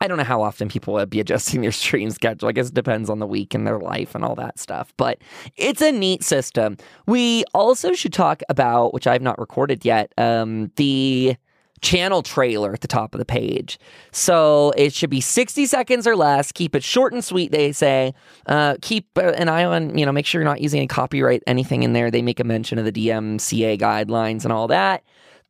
I 0.00 0.08
don't 0.08 0.16
know 0.16 0.24
how 0.24 0.42
often 0.42 0.68
people 0.68 0.94
would 0.94 1.10
be 1.10 1.20
adjusting 1.20 1.60
their 1.60 1.72
stream 1.72 2.10
schedule. 2.10 2.48
I 2.48 2.52
guess 2.52 2.68
it 2.68 2.74
depends 2.74 3.10
on 3.10 3.18
the 3.18 3.26
week 3.26 3.54
and 3.54 3.66
their 3.66 3.78
life 3.78 4.14
and 4.14 4.24
all 4.24 4.34
that 4.36 4.58
stuff. 4.58 4.92
But 4.96 5.18
it's 5.56 5.82
a 5.82 5.92
neat 5.92 6.24
system. 6.24 6.76
We 7.06 7.44
also 7.54 7.92
should 7.92 8.12
talk 8.12 8.42
about, 8.48 8.94
which 8.94 9.06
I've 9.06 9.22
not 9.22 9.38
recorded 9.38 9.84
yet, 9.84 10.12
um, 10.16 10.70
the 10.76 11.36
channel 11.82 12.22
trailer 12.22 12.72
at 12.72 12.80
the 12.82 12.88
top 12.88 13.14
of 13.14 13.18
the 13.18 13.24
page. 13.24 13.78
So 14.12 14.72
it 14.76 14.92
should 14.92 15.10
be 15.10 15.20
60 15.20 15.66
seconds 15.66 16.06
or 16.06 16.16
less. 16.16 16.52
Keep 16.52 16.76
it 16.76 16.84
short 16.84 17.12
and 17.12 17.24
sweet, 17.24 17.52
they 17.52 17.72
say. 17.72 18.14
Uh, 18.46 18.76
keep 18.82 19.06
uh, 19.16 19.32
an 19.36 19.48
eye 19.48 19.64
on, 19.64 19.96
you 19.96 20.04
know, 20.04 20.12
make 20.12 20.26
sure 20.26 20.40
you're 20.40 20.48
not 20.48 20.60
using 20.60 20.78
any 20.78 20.86
copyright, 20.86 21.42
anything 21.46 21.82
in 21.82 21.92
there. 21.92 22.10
They 22.10 22.22
make 22.22 22.40
a 22.40 22.44
mention 22.44 22.78
of 22.78 22.84
the 22.84 22.92
DMCA 22.92 23.78
guidelines 23.78 24.44
and 24.44 24.52
all 24.52 24.68
that. 24.68 25.04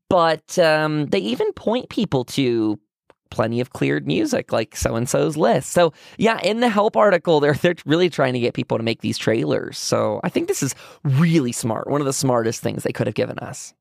But 0.09 0.59
um, 0.59 1.07
they 1.07 1.19
even 1.19 1.53
point 1.53 1.89
people 1.89 2.25
to 2.27 2.79
plenty 3.31 3.61
of 3.61 3.73
cleared 3.73 4.07
music 4.07 4.53
like 4.53 4.77
so 4.77 4.97
and 4.97 5.09
so's 5.09 5.37
list. 5.37 5.71
So 5.71 5.93
yeah, 6.19 6.41
in 6.43 6.61
the 6.61 6.69
help 6.69 6.97
article, 6.97 7.41
they're 7.41 7.55
they're 7.55 7.77
really 7.87 8.11
trying 8.11 8.35
to 8.35 8.41
get 8.41 8.55
people 8.55 8.77
to 8.77 8.85
make 8.85 9.01
these 9.01 9.19
trailers. 9.19 9.79
So 9.79 10.21
I 10.23 10.29
think 10.29 10.49
this 10.49 10.63
is 10.63 10.75
really 11.05 11.53
smart. 11.53 11.89
One 11.89 12.01
of 12.01 12.07
the 12.07 12.13
smartest 12.13 12.63
things 12.63 12.83
they 12.83 12.93
could 12.93 13.07
have 13.07 13.15
given 13.15 13.39
us. 13.39 13.75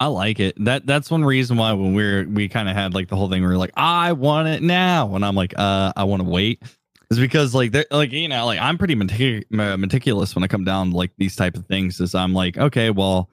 I 0.00 0.06
like 0.06 0.40
it. 0.40 0.56
That 0.64 0.86
that's 0.86 1.10
one 1.10 1.24
reason 1.24 1.58
why 1.58 1.74
when 1.74 1.92
we're 1.92 2.26
we 2.26 2.48
kind 2.48 2.70
of 2.70 2.74
had 2.74 2.94
like 2.94 3.08
the 3.08 3.16
whole 3.16 3.28
thing 3.28 3.42
where 3.42 3.50
we're 3.50 3.58
like, 3.58 3.74
I 3.76 4.12
want 4.12 4.48
it 4.48 4.62
now, 4.62 5.14
and 5.14 5.24
I'm 5.24 5.34
like, 5.34 5.52
uh, 5.58 5.92
I 5.94 6.04
want 6.04 6.22
to 6.22 6.28
wait, 6.28 6.62
is 7.10 7.18
because 7.18 7.54
like 7.54 7.72
they're 7.72 7.84
like 7.90 8.10
you 8.10 8.26
know 8.26 8.46
like 8.46 8.58
I'm 8.58 8.78
pretty 8.78 8.94
metic- 8.94 9.50
meticulous 9.50 10.34
when 10.34 10.42
I 10.42 10.46
come 10.46 10.64
down 10.64 10.92
like 10.92 11.10
these 11.18 11.36
type 11.36 11.54
of 11.54 11.66
things. 11.66 12.00
Is 12.00 12.14
I'm 12.14 12.32
like, 12.32 12.56
okay, 12.56 12.88
well, 12.88 13.28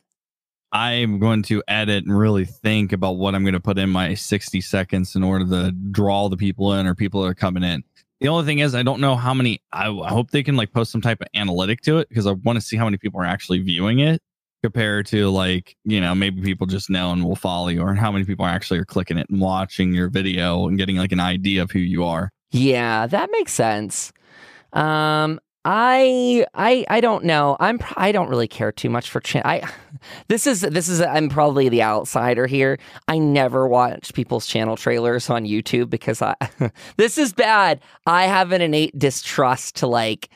I'm 0.71 1.19
going 1.19 1.43
to 1.43 1.63
edit 1.67 2.06
and 2.06 2.17
really 2.17 2.45
think 2.45 2.91
about 2.91 3.13
what 3.13 3.36
I'm 3.36 3.43
going 3.43 3.53
to 3.53 3.60
put 3.60 3.77
in 3.77 3.89
my 3.89 4.13
60 4.13 4.62
seconds 4.62 5.15
in 5.15 5.23
order 5.23 5.45
to 5.45 5.71
draw 5.71 6.30
the 6.30 6.38
people 6.38 6.73
in 6.73 6.86
or 6.86 6.95
people 6.95 7.21
that 7.21 7.27
are 7.27 7.34
coming 7.34 7.63
in. 7.63 7.84
The 8.19 8.27
only 8.27 8.45
thing 8.45 8.60
is, 8.60 8.73
I 8.75 8.84
don't 8.84 8.99
know 8.99 9.15
how 9.15 9.34
many. 9.34 9.62
I, 9.71 9.89
I 9.89 10.10
hope 10.10 10.32
they 10.32 10.43
can 10.43 10.56
like 10.56 10.73
post 10.73 10.91
some 10.91 11.01
type 11.01 11.21
of 11.21 11.27
analytic 11.36 11.82
to 11.82 11.99
it 11.99 12.10
because 12.10 12.25
I 12.25 12.32
want 12.32 12.58
to 12.58 12.65
see 12.65 12.75
how 12.75 12.86
many 12.86 12.97
people 12.97 13.21
are 13.21 13.25
actually 13.25 13.60
viewing 13.60 13.99
it 13.99 14.21
compared 14.63 15.06
to 15.06 15.30
like 15.30 15.77
you 15.84 16.01
know 16.01 16.15
maybe 16.15 16.41
people 16.41 16.65
just 16.65 16.89
know 16.89 17.12
and 17.12 17.23
will 17.23 17.36
follow 17.36 17.67
you 17.67 17.80
or 17.80 17.93
how 17.93 18.12
many 18.12 18.25
people 18.25 18.43
actually 18.43 18.80
are 18.80 18.86
clicking 18.86 19.15
it 19.15 19.30
and 19.30 19.39
watching 19.39 19.93
your 19.93 20.10
video 20.10 20.67
and 20.67 20.80
getting 20.80 20.97
like 20.97 21.12
an 21.12 21.19
idea 21.19 21.62
of 21.62 21.69
who 21.69 21.77
you 21.77 22.03
are 22.03 22.32
Yeah, 22.51 23.08
that 23.08 23.30
makes 23.32 23.53
sense. 23.53 24.12
Um, 24.73 25.39
I 25.69 26.45
I 26.53 26.86
I 26.89 27.01
don't 27.01 27.25
know. 27.25 27.58
I'm 27.60 27.82
I 27.97 28.13
don't 28.13 28.30
really 28.30 28.47
care 28.47 28.71
too 28.71 28.89
much 28.89 29.10
for 29.10 29.21
I 29.43 29.69
this 30.30 30.47
is 30.47 30.62
this 30.62 30.88
is 30.88 31.01
I'm 31.01 31.27
probably 31.27 31.67
the 31.67 31.84
outsider 31.84 32.47
here. 32.47 32.80
I 33.10 33.17
never 33.17 33.67
watch 33.67 34.13
people's 34.13 34.47
channel 34.47 34.77
trailers 34.77 35.30
on 35.30 35.43
YouTube 35.43 35.89
because 35.89 36.21
I 36.21 36.36
this 36.95 37.17
is 37.17 37.34
bad. 37.34 37.82
I 38.06 38.27
have 38.27 38.53
an 38.53 38.62
innate 38.62 38.97
distrust 38.97 39.75
to 39.77 39.88
like 39.88 40.30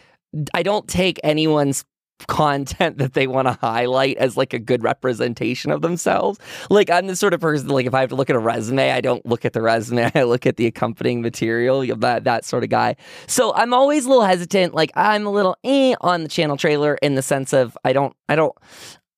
I 0.53 0.63
don't 0.63 0.85
take 0.89 1.17
anyone's 1.23 1.85
content 2.27 2.97
that 2.97 3.13
they 3.13 3.27
want 3.27 3.47
to 3.47 3.57
highlight 3.61 4.17
as 4.17 4.37
like 4.37 4.53
a 4.53 4.59
good 4.59 4.83
representation 4.83 5.71
of 5.71 5.81
themselves. 5.81 6.39
Like 6.69 6.89
I'm 6.89 7.07
the 7.07 7.15
sort 7.15 7.33
of 7.33 7.41
person 7.41 7.69
like 7.69 7.85
if 7.85 7.93
I 7.93 8.01
have 8.01 8.09
to 8.09 8.15
look 8.15 8.29
at 8.29 8.35
a 8.35 8.39
resume, 8.39 8.91
I 8.91 9.01
don't 9.01 9.25
look 9.25 9.45
at 9.45 9.53
the 9.53 9.61
resume. 9.61 10.11
I 10.15 10.23
look 10.23 10.45
at 10.45 10.57
the 10.57 10.65
accompanying 10.67 11.21
material. 11.21 11.85
That 11.97 12.23
that 12.25 12.45
sort 12.45 12.63
of 12.63 12.69
guy. 12.69 12.95
So 13.27 13.53
I'm 13.53 13.73
always 13.73 14.05
a 14.05 14.09
little 14.09 14.23
hesitant. 14.25 14.73
Like 14.73 14.91
I'm 14.95 15.25
a 15.25 15.31
little 15.31 15.55
eh 15.63 15.95
on 16.01 16.23
the 16.23 16.29
channel 16.29 16.57
trailer 16.57 16.95
in 17.01 17.15
the 17.15 17.21
sense 17.21 17.53
of 17.53 17.77
I 17.83 17.93
don't 17.93 18.15
I 18.29 18.35
don't 18.35 18.55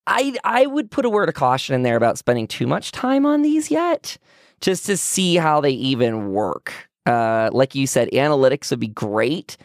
I 0.08 0.36
I 0.44 0.66
would 0.66 0.92
put 0.92 1.06
a 1.06 1.10
word 1.10 1.30
of 1.30 1.36
caution 1.36 1.76
in 1.76 1.84
there 1.84 1.96
about 1.96 2.18
spending 2.18 2.48
too 2.48 2.68
much 2.68 2.92
time 2.92 3.26
on 3.26 3.42
these 3.42 3.72
yet, 3.72 4.18
just 4.62 4.86
to 4.88 4.98
see 4.98 5.36
how 5.36 5.62
they 5.62 5.72
even 5.72 6.32
work. 6.32 6.74
Uh, 7.06 7.50
like 7.52 7.76
you 7.76 7.86
said, 7.86 8.10
analytics 8.12 8.70
would 8.70 8.80
be 8.80 8.88
great. 8.88 9.58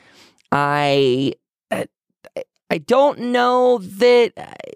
I 0.50 1.34
I 2.70 2.78
don't 2.78 3.18
know 3.18 3.78
that 3.78 4.32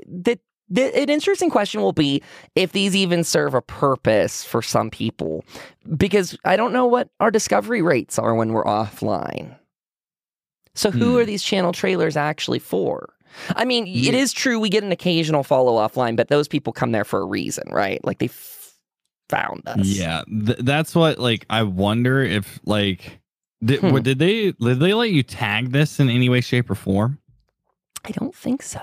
that. 0.09 0.39
the- 0.69 0.97
An 0.99 1.11
interesting 1.11 1.51
question 1.51 1.83
will 1.83 1.93
be 1.93 2.23
if 2.55 2.73
these 2.73 2.97
even 2.97 3.25
serve 3.25 3.53
a 3.55 3.61
purpose 3.61 4.43
for 4.45 4.63
some 4.63 4.89
people, 4.91 5.45
because 5.97 6.37
I 6.47 6.57
don't 6.57 6.73
know 6.73 6.87
what 6.87 7.11
our 7.21 7.31
discovery 7.31 7.83
rates 7.83 8.19
are 8.19 8.35
when 8.35 8.53
we're 8.55 8.65
offline. 8.65 9.57
So, 10.75 10.91
who 10.91 11.13
Hmm. 11.13 11.19
are 11.19 11.25
these 11.27 11.43
channel 11.43 11.73
trailers 11.73 12.17
actually 12.17 12.59
for? 12.59 13.13
I 13.57 13.67
mean, 13.67 13.87
it 13.87 13.91
Yeah. 13.91 14.13
is 14.13 14.33
true 14.33 14.59
we 14.59 14.71
get 14.71 14.83
an 14.85 14.93
occasional 14.93 15.43
follow 15.43 15.75
offline, 15.87 16.17
but 16.17 16.29
those 16.29 16.49
people 16.49 16.73
come 16.73 16.93
there 16.93 17.05
for 17.05 17.21
a 17.21 17.27
reason, 17.27 17.65
right? 17.71 18.03
Like 18.05 18.19
they 18.19 18.27
f- 18.27 18.59
found 19.29 19.63
us. 19.67 19.87
yeah 19.87 20.23
th- 20.29 20.59
that's 20.59 20.95
what 20.95 21.19
like 21.19 21.47
i 21.49 21.63
wonder 21.63 22.23
if 22.23 22.61
like 22.67 23.19
did, 23.65 23.81
Hmm. 23.81 23.93
what, 23.93 24.03
did 24.03 24.19
they 24.19 24.53
did 24.53 24.79
they 24.79 24.93
let 24.93 25.11
you 25.11 25.23
tag 25.23 25.73
this 25.73 25.99
in 25.99 26.11
any 26.11 26.29
way 26.29 26.43
shape 26.43 26.69
or 26.69 26.75
form 26.75 27.19
I 28.05 28.11
don't 28.11 28.35
think 28.35 28.63
so. 28.63 28.81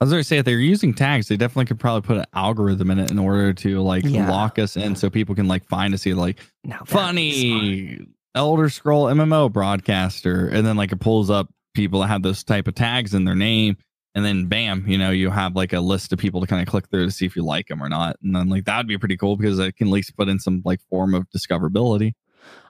I 0.00 0.04
was 0.04 0.10
going 0.10 0.20
to 0.20 0.24
say 0.26 0.38
if 0.38 0.44
they're 0.44 0.58
using 0.58 0.92
tags, 0.92 1.28
they 1.28 1.36
definitely 1.36 1.66
could 1.66 1.78
probably 1.78 2.02
put 2.06 2.16
an 2.18 2.24
algorithm 2.34 2.90
in 2.90 2.98
it 2.98 3.10
in 3.10 3.18
order 3.18 3.52
to 3.54 3.80
like 3.80 4.04
Yeah. 4.04 4.28
lock 4.30 4.58
us 4.58 4.76
in, 4.76 4.96
so 4.96 5.08
people 5.08 5.34
can 5.34 5.46
like 5.48 5.64
find 5.66 5.94
us 5.94 6.02
see 6.02 6.14
like 6.14 6.40
Now 6.64 6.82
that'd 6.84 7.14
be 7.16 7.48
smart. 7.48 7.60
funny 7.60 8.06
Elder 8.34 8.68
Scroll 8.68 9.04
MMO 9.06 9.50
broadcaster, 9.52 10.48
and 10.48 10.66
then 10.66 10.76
like 10.76 10.92
it 10.92 11.00
pulls 11.00 11.30
up 11.30 11.48
people 11.74 12.00
that 12.00 12.08
have 12.08 12.22
those 12.22 12.42
type 12.44 12.66
of 12.68 12.74
tags 12.74 13.14
in 13.14 13.24
their 13.24 13.34
name, 13.36 13.76
and 14.16 14.24
then 14.24 14.46
bam, 14.46 14.84
you 14.88 14.98
know, 14.98 15.10
you 15.10 15.30
have 15.30 15.54
like 15.54 15.72
a 15.72 15.80
list 15.80 16.12
of 16.12 16.18
people 16.18 16.40
to 16.40 16.46
kind 16.46 16.60
of 16.60 16.66
click 16.68 16.88
through 16.90 17.04
to 17.06 17.10
see 17.12 17.26
if 17.26 17.36
you 17.36 17.44
like 17.44 17.68
them 17.68 17.82
or 17.82 17.88
not, 17.88 18.16
and 18.22 18.34
then 18.34 18.48
like 18.48 18.64
that 18.64 18.78
would 18.78 18.88
be 18.88 18.98
pretty 18.98 19.16
cool 19.16 19.36
because 19.36 19.58
it 19.60 19.76
can 19.76 19.86
at 19.86 19.92
least 19.92 20.16
put 20.16 20.28
in 20.28 20.38
some 20.40 20.60
like 20.64 20.80
form 20.90 21.14
of 21.14 21.26
discoverability. 21.30 22.12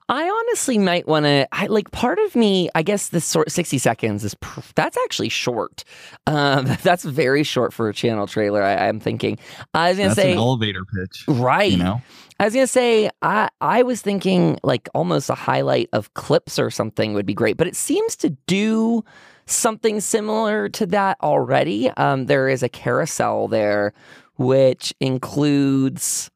I 0.09 0.29
honestly 0.29 0.77
might 0.77 1.09
want 1.09 1.25
to. 1.25 1.49
I 1.51 1.67
like 1.67 1.91
part 1.91 2.19
of 2.19 2.37
me. 2.37 2.69
I 2.75 2.83
guess 2.83 3.09
this 3.09 3.25
sort 3.25 3.51
sixty 3.51 3.79
seconds 3.79 4.23
is 4.23 4.35
pr- 4.35 4.61
that's 4.75 4.99
actually 5.05 5.31
short. 5.31 5.83
Um, 6.27 6.67
that's 6.83 7.05
very 7.05 7.43
short 7.43 7.73
for 7.73 7.89
a 7.89 7.95
channel 7.95 8.27
trailer. 8.27 8.63
I, 8.63 8.87
am 8.89 9.01
thinking. 9.01 9.39
I 9.73 9.89
was 9.89 9.99
gonna 9.99 10.11
That's 10.11 10.21
say 10.21 10.33
an 10.33 10.39
elevator 10.39 10.85
pitch. 10.85 11.25
right. 11.27 11.73
You 11.73 11.79
know, 11.79 12.03
I 12.39 12.45
was 12.45 12.53
gonna 12.55 12.67
say 12.67 13.09
I 13.23 13.49
I 13.63 13.83
was 13.83 14.03
thinking 14.03 14.59
like 14.63 14.91
almost 14.95 15.31
a 15.31 15.35
highlight 15.35 15.89
of 15.95 16.13
clips 16.13 16.59
or 16.59 16.71
something 16.71 17.15
would 17.15 17.27
be 17.27 17.35
great, 17.35 17.57
but 17.57 17.67
it 17.67 17.77
seems 17.77 18.15
to 18.17 18.31
do 18.47 19.05
something 19.47 20.01
similar 20.01 20.69
to 20.71 20.87
that 20.87 21.17
already. 21.23 21.89
Um, 21.91 22.27
there 22.27 22.49
is 22.49 22.63
a 22.63 22.69
carousel 22.69 23.49
there, 23.49 23.95
which 24.37 24.93
includes. 25.01 26.31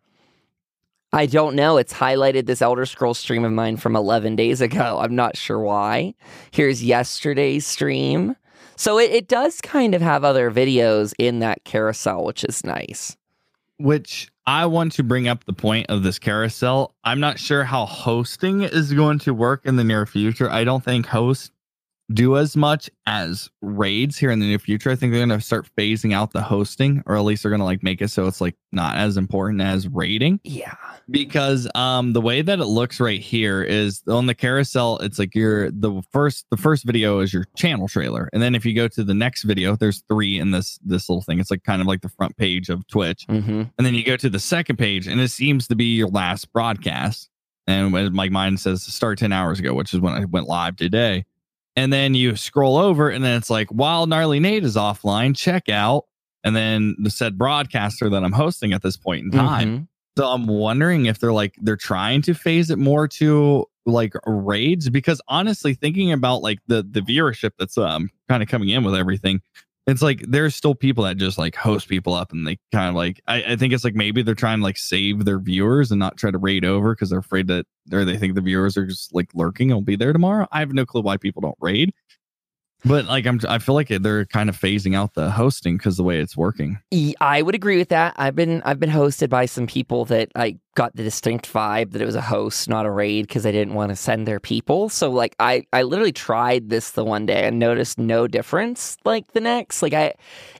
I 1.12 1.26
don't 1.26 1.54
know. 1.56 1.78
It's 1.78 1.94
highlighted 1.94 2.46
this 2.46 2.60
Elder 2.60 2.84
Scrolls 2.86 3.18
stream 3.18 3.44
of 3.44 3.52
mine 3.52 3.78
from 3.78 3.96
11 3.96 4.36
days 4.36 4.60
ago. 4.60 4.98
I'm 5.00 5.14
not 5.16 5.36
sure 5.36 5.58
why. 5.58 6.14
Here's 6.50 6.84
yesterday's 6.84 7.66
stream. 7.66 8.36
So 8.76 8.98
it, 8.98 9.10
it 9.10 9.26
does 9.28 9.60
kind 9.60 9.94
of 9.94 10.02
have 10.02 10.22
other 10.22 10.50
videos 10.50 11.14
in 11.18 11.38
that 11.40 11.64
carousel, 11.64 12.24
which 12.24 12.44
is 12.44 12.62
nice. 12.64 13.16
which 13.78 14.30
I 14.46 14.66
want 14.66 14.92
to 14.92 15.02
bring 15.02 15.28
up 15.28 15.44
the 15.44 15.52
point 15.52 15.86
of 15.88 16.02
this 16.02 16.18
carousel. 16.18 16.94
I'm 17.04 17.20
not 17.20 17.38
sure 17.38 17.64
how 17.64 17.86
hosting 17.86 18.62
is 18.62 18.92
going 18.92 19.18
to 19.20 19.34
work 19.34 19.64
in 19.64 19.76
the 19.76 19.84
near 19.84 20.06
future. 20.06 20.50
I 20.50 20.64
don't 20.64 20.84
think 20.84 21.06
hosts 21.06 21.50
do 22.12 22.38
as 22.38 22.56
much 22.56 22.88
as 23.06 23.50
raids 23.60 24.16
here 24.16 24.30
in 24.30 24.38
the 24.40 24.46
near 24.46 24.58
future. 24.58 24.90
I 24.90 24.96
think 24.96 25.12
they're 25.12 25.24
going 25.26 25.38
to 25.38 25.44
start 25.44 25.68
phasing 25.76 26.14
out 26.14 26.32
the 26.32 26.40
hosting, 26.40 27.02
or 27.04 27.16
at 27.16 27.20
least 27.24 27.42
they're 27.42 27.50
going 27.50 27.60
to 27.60 27.66
like 27.66 27.82
make 27.82 28.00
it 28.00 28.08
so 28.08 28.26
it's 28.26 28.40
like 28.40 28.56
not 28.72 28.96
as 28.96 29.16
important 29.18 29.60
as 29.60 29.86
raiding. 29.88 30.40
Yeah. 30.42 30.74
because 31.10 31.68
um 31.74 32.12
the 32.12 32.20
way 32.20 32.42
that 32.42 32.58
it 32.60 32.64
looks 32.66 33.00
right 33.00 33.20
here 33.20 33.62
is 33.62 34.02
on 34.08 34.26
the 34.26 34.34
carousel 34.34 34.98
it's 34.98 35.18
like 35.18 35.34
your 35.34 35.70
the 35.70 36.02
first 36.12 36.44
the 36.50 36.56
first 36.58 36.84
video 36.84 37.20
is 37.20 37.32
your 37.32 37.44
channel 37.56 37.88
trailer 37.88 38.28
and 38.34 38.42
then 38.42 38.54
if 38.54 38.66
you 38.66 38.74
go 38.74 38.86
to 38.88 39.02
the 39.02 39.14
next 39.14 39.44
video 39.44 39.74
there's 39.74 40.02
three 40.08 40.38
in 40.38 40.50
this 40.50 40.78
this 40.84 41.08
little 41.08 41.22
thing 41.22 41.40
it's 41.40 41.50
like 41.50 41.64
kind 41.64 41.80
of 41.80 41.86
like 41.86 42.02
the 42.02 42.10
front 42.10 42.36
page 42.36 42.68
of 42.68 42.86
twitch 42.88 43.26
Mm-hmm. 43.28 43.62
and 43.78 43.86
then 43.86 43.94
you 43.94 44.04
go 44.04 44.16
to 44.16 44.28
the 44.28 44.38
second 44.38 44.76
page 44.76 45.06
and 45.06 45.18
it 45.18 45.28
seems 45.30 45.66
to 45.68 45.74
be 45.76 45.96
your 45.96 46.08
last 46.08 46.52
broadcast 46.52 47.30
and 47.66 47.90
when 47.92 48.12
like 48.14 48.30
mine 48.30 48.58
says 48.58 48.82
start 48.82 49.18
10 49.18 49.32
hours 49.32 49.58
ago 49.58 49.72
which 49.72 49.94
is 49.94 50.00
when 50.00 50.12
i 50.12 50.24
went 50.26 50.46
live 50.46 50.76
today 50.76 51.24
and 51.78 51.92
then 51.92 52.14
you 52.14 52.34
scroll 52.36 52.76
over 52.76 53.08
and 53.08 53.24
then 53.24 53.36
it's 53.36 53.50
like 53.50 53.68
while 53.68 54.06
gnarly 54.06 54.40
nate 54.40 54.64
is 54.64 54.76
offline 54.76 55.34
check 55.36 55.68
out 55.68 56.04
and 56.44 56.54
then 56.56 56.96
the 56.98 57.10
said 57.10 57.38
broadcaster 57.38 58.08
that 58.10 58.24
i'm 58.24 58.32
hosting 58.32 58.72
at 58.72 58.82
this 58.82 58.96
point 58.96 59.24
in 59.24 59.30
time 59.30 59.68
Mm-hmm. 59.68 59.84
so 60.18 60.26
I'm 60.26 60.46
wondering 60.46 61.06
if 61.06 61.18
they're 61.20 61.32
like 61.32 61.54
they're 61.62 61.76
trying 61.76 62.22
to 62.22 62.34
phase 62.34 62.70
it 62.70 62.78
more 62.78 63.06
to 63.08 63.64
like 63.86 64.12
raids 64.26 64.90
because 64.90 65.20
honestly 65.28 65.74
thinking 65.74 66.12
about 66.12 66.42
like 66.42 66.58
the 66.66 66.82
the 66.82 67.00
viewership 67.00 67.52
that's 67.58 67.78
um 67.78 68.10
kind 68.28 68.42
of 68.42 68.48
coming 68.48 68.68
in 68.68 68.84
with 68.84 68.94
everything 68.94 69.40
it's 69.88 70.02
like 70.02 70.22
there's 70.28 70.54
still 70.54 70.74
people 70.74 71.04
that 71.04 71.16
just 71.16 71.38
like 71.38 71.56
host 71.56 71.88
people 71.88 72.12
up 72.12 72.30
and 72.30 72.46
they 72.46 72.58
kind 72.72 72.90
of 72.90 72.94
like 72.94 73.22
I, 73.26 73.42
I 73.52 73.56
think 73.56 73.72
it's 73.72 73.84
like 73.84 73.94
maybe 73.94 74.20
they're 74.22 74.34
trying 74.34 74.58
to 74.58 74.64
like 74.64 74.76
save 74.76 75.24
their 75.24 75.38
viewers 75.38 75.90
and 75.90 75.98
not 75.98 76.18
try 76.18 76.30
to 76.30 76.36
raid 76.36 76.64
over 76.66 76.94
because 76.94 77.08
they're 77.08 77.20
afraid 77.20 77.46
that 77.46 77.66
or 77.90 78.04
they 78.04 78.18
think 78.18 78.34
the 78.34 78.42
viewers 78.42 78.76
are 78.76 78.84
just 78.84 79.14
like 79.14 79.30
lurking 79.34 79.70
and 79.70 79.76
will 79.76 79.82
be 79.82 79.96
there 79.96 80.12
tomorrow. 80.12 80.46
I 80.52 80.60
have 80.60 80.74
no 80.74 80.84
clue 80.84 81.00
why 81.00 81.16
people 81.16 81.40
don't 81.40 81.56
raid. 81.58 81.94
But 82.84 83.06
like 83.06 83.26
I'm 83.26 83.40
I 83.48 83.58
feel 83.58 83.74
like 83.74 83.88
they're 83.88 84.26
kind 84.26 84.50
of 84.50 84.60
phasing 84.60 84.94
out 84.94 85.14
the 85.14 85.30
hosting 85.30 85.78
because 85.78 85.96
the 85.96 86.04
way 86.04 86.20
it's 86.20 86.36
working. 86.36 86.78
I 87.18 87.40
would 87.40 87.54
agree 87.54 87.78
with 87.78 87.88
that. 87.88 88.12
I've 88.16 88.36
been 88.36 88.62
I've 88.66 88.78
been 88.78 88.90
hosted 88.90 89.30
by 89.30 89.46
some 89.46 89.66
people 89.66 90.04
that 90.06 90.30
I 90.36 90.58
got 90.78 90.94
the 90.94 91.02
distinct 91.02 91.52
vibe 91.52 91.90
that 91.90 92.00
it 92.00 92.04
was 92.04 92.14
a 92.14 92.20
host, 92.20 92.68
not 92.68 92.86
a 92.86 92.90
raid, 92.90 93.26
because 93.26 93.42
they 93.42 93.50
didn't 93.50 93.74
want 93.74 93.88
to 93.90 93.96
send 93.96 94.28
their 94.28 94.38
people. 94.38 94.88
So 94.88 95.10
like 95.10 95.34
I 95.40 95.64
I 95.72 95.82
literally 95.82 96.12
tried 96.12 96.70
this 96.70 96.92
the 96.92 97.04
one 97.04 97.26
day 97.26 97.48
and 97.48 97.58
noticed 97.58 97.98
no 97.98 98.28
difference 98.28 98.96
like 99.04 99.32
the 99.32 99.40
next. 99.40 99.82
Like 99.82 99.92
I 99.92 100.14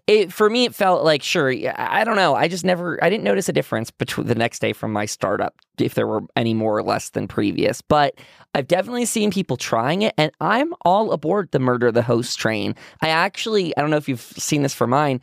it 0.09 0.33
for 0.33 0.51
me 0.51 0.65
it 0.65 0.75
felt 0.75 1.05
like 1.05 1.23
sure 1.23 1.53
I 1.53 2.01
I 2.01 2.05
don't 2.05 2.17
know. 2.17 2.35
I 2.35 2.49
just 2.49 2.65
never 2.65 2.99
I 3.03 3.09
didn't 3.09 3.23
notice 3.23 3.49
a 3.49 3.53
difference 3.53 3.93
between 3.93 4.27
the 4.27 4.35
next 4.35 4.59
day 4.59 4.73
from 4.73 4.93
my 4.93 5.07
startup 5.07 5.55
if 5.79 5.95
there 5.95 6.09
were 6.09 6.23
any 6.35 6.53
more 6.53 6.77
or 6.77 6.83
less 6.83 7.11
than 7.11 7.29
previous. 7.29 7.81
But 7.81 8.19
I've 8.55 8.67
definitely 8.67 9.05
seen 9.05 9.31
people 9.31 9.57
trying 9.57 10.03
it 10.03 10.15
and 10.19 10.33
I'm 10.41 10.75
all 10.81 11.13
aboard 11.13 11.53
the 11.53 11.61
murder 11.61 11.93
the 11.93 12.03
host 12.03 12.41
train. 12.41 12.75
I 13.03 13.11
actually 13.11 13.77
I 13.77 13.81
don't 13.81 13.91
know 13.91 13.99
if 13.99 14.09
you've 14.09 14.21
seen 14.21 14.63
this 14.63 14.75
for 14.75 14.89
mine 14.89 15.21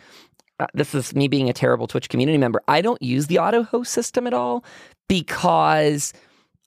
uh, 0.60 0.68
this 0.74 0.96
is 0.96 1.14
me 1.16 1.28
being 1.28 1.50
a 1.50 1.54
terrible 1.54 1.88
Twitch 1.88 2.10
community 2.10 2.38
member. 2.38 2.62
I 2.68 2.82
don't 2.82 3.02
use 3.02 3.28
the 3.28 3.40
auto 3.40 3.64
host 3.64 3.92
system 3.92 4.26
at 4.28 4.34
all 4.34 4.64
because 5.08 6.14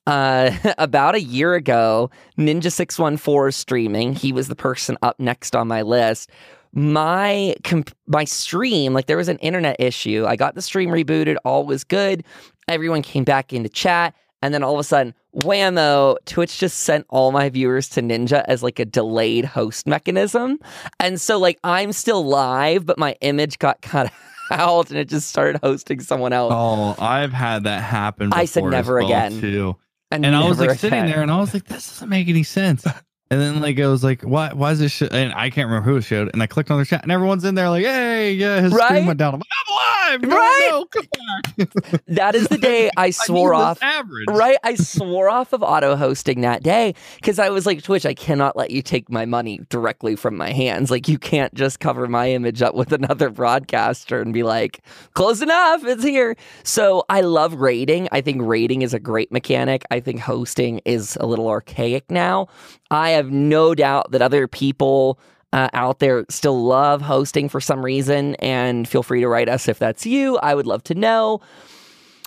uh, 0.07 0.51
about 0.79 1.15
a 1.15 1.21
year 1.21 1.55
ago, 1.55 2.11
Ninja614 2.39 3.49
is 3.49 3.57
streaming. 3.57 4.15
He 4.15 4.33
was 4.33 4.49
the 4.49 4.57
person 4.57 4.97
up 5.03 5.19
next 5.19 5.55
on 5.55 5.69
my 5.69 5.83
list. 5.83 6.31
My 6.73 7.55
comp- 7.65 7.95
my 8.07 8.25
stream, 8.25 8.93
like 8.93 9.07
there 9.07 9.17
was 9.17 9.29
an 9.29 9.39
internet 9.39 9.77
issue. 9.79 10.27
I 10.27 10.37
got 10.37 10.55
the 10.55 10.63
stream 10.63 10.91
rebooted, 10.91 11.37
all 11.45 11.65
was 11.65 11.83
good. 11.83 12.25
Everyone 12.69 13.01
came 13.01 13.25
back 13.25 13.55
into 13.55 13.71
chat, 13.71 14.15
and 14.43 14.55
then 14.55 14.63
all 14.63 14.75
of 14.75 14.81
a 14.81 14.85
sudden, 14.85 15.15
whammo, 15.37 16.17
Twitch 16.25 16.59
just 16.59 16.81
sent 16.81 17.07
all 17.09 17.33
my 17.33 17.49
viewers 17.49 17.89
to 17.91 18.03
Ninja 18.03 18.45
as 18.47 18.63
like 18.63 18.79
a 18.79 18.85
delayed 18.85 19.45
host 19.45 19.87
mechanism. 19.87 20.59
And 21.01 21.21
so 21.21 21.39
like 21.39 21.59
I'm 21.65 21.93
still 21.93 22.25
live, 22.25 22.87
but 22.87 22.99
my 22.99 23.17
image 23.21 23.59
got 23.59 23.81
cut 23.83 24.13
out 24.51 24.91
and 24.91 24.99
it 24.99 25.09
just 25.09 25.29
started 25.29 25.61
hosting 25.63 26.01
someone 26.01 26.33
else. 26.33 26.53
Oh, 26.57 26.95
I've 26.99 27.33
had 27.33 27.65
that 27.65 27.83
happen. 27.83 28.31
Before. 28.31 28.41
I 28.41 28.45
said 28.45 28.65
never 28.65 28.99
again. 28.99 29.41
too. 29.41 29.77
And 30.11 30.25
I 30.25 30.49
was 30.49 30.59
like 30.59 30.79
sitting 30.79 31.05
there, 31.05 31.21
and 31.21 31.31
I 31.31 31.39
was 31.39 31.53
like, 31.53 31.65
"This 31.65 31.87
doesn't 31.87 32.09
make 32.09 32.29
any 32.29 32.43
sense." 32.43 32.87
And 33.31 33.41
then 33.41 33.61
like 33.61 33.79
I 33.79 33.87
was 33.89 34.03
like, 34.03 34.23
"Why? 34.23 34.53
Why 34.55 34.71
is 34.73 34.79
this?" 34.79 35.03
And 35.03 35.33
I 35.35 35.51
can't 35.51 35.69
remember 35.69 35.91
who 35.91 35.97
it 35.99 36.03
showed. 36.03 36.31
And 36.33 36.43
I 36.43 36.47
clicked 36.47 36.71
on 36.71 36.79
the 36.79 36.87
chat, 36.87 37.03
and 37.03 37.13
everyone's 37.13 37.45
in 37.45 37.55
there 37.55 37.69
like, 37.69 37.85
"Hey, 37.85 38.33
yeah, 38.33 38.61
his 38.61 38.73
Right? 38.73 38.87
screen 38.89 39.07
went 39.07 39.19
down." 39.19 39.35
I'm 39.35 39.41
like, 39.41 39.49
"I'm 39.67 39.73
alive, 39.75 40.23
no, 40.23 40.37
Right? 40.37 40.69
No, 40.71 40.85
come 40.87 41.07
back." 41.13 42.03
That 42.09 42.35
is 42.35 42.49
the 42.49 42.57
day 42.71 42.89
I 42.97 43.07
I 43.07 43.11
swore 43.11 43.51
this 43.51 43.61
off. 43.61 43.83
average. 43.83 44.27
Right? 44.31 44.57
I 44.65 44.75
swore 44.77 45.29
off 45.29 45.53
of 45.53 45.63
auto 45.63 45.95
hosting 45.97 46.41
that 46.41 46.63
day 46.63 46.95
because 47.17 47.39
I 47.39 47.51
was 47.51 47.67
like, 47.67 47.83
Twitch, 47.83 48.07
I 48.07 48.15
cannot 48.15 48.57
let 48.57 48.71
you 48.71 48.81
take 48.81 49.11
my 49.11 49.27
money 49.27 49.61
directly 49.69 50.17
from 50.17 50.37
my 50.37 50.51
hands. 50.53 50.91
Like, 50.91 51.07
you 51.09 51.19
can't 51.19 51.53
just 51.55 51.81
cover 51.81 52.07
my 52.09 52.31
image 52.31 52.63
up 52.63 52.75
with 52.75 52.93
another 52.93 53.29
broadcaster 53.29 54.21
and 54.23 54.33
be 54.33 54.43
like, 54.43 54.81
close 55.15 55.43
enough, 55.43 55.85
it's 55.85 56.03
here. 56.05 56.35
So 56.65 57.05
I 57.11 57.21
love 57.23 57.55
rating. 57.55 58.09
I 58.13 58.21
think 58.23 58.41
rating 58.43 58.83
is 58.83 58.95
a 58.95 59.01
great 59.01 59.31
mechanic. 59.33 59.85
I 59.91 60.01
think 60.01 60.21
hosting 60.21 60.81
is 60.87 61.17
a 61.21 61.27
little 61.27 61.49
archaic 61.49 62.11
now. 62.11 62.47
I 62.91 63.11
have 63.11 63.31
no 63.31 63.75
doubt 63.75 64.11
that 64.13 64.23
other 64.23 64.49
people 64.49 65.19
uh, 65.53 65.69
out 65.73 65.99
there 65.99 66.25
still 66.29 66.63
love 66.63 67.03
hosting 67.03 67.49
for 67.49 67.61
some 67.61 67.85
reason, 67.85 68.35
and 68.37 68.89
feel 68.89 69.03
free 69.03 69.21
to 69.21 69.29
write 69.29 69.49
us 69.49 69.69
if 69.69 69.79
that's 69.79 70.07
you. 70.07 70.37
I 70.39 70.55
would 70.55 70.67
love 70.67 70.83
to 70.85 70.95
know. 70.95 71.41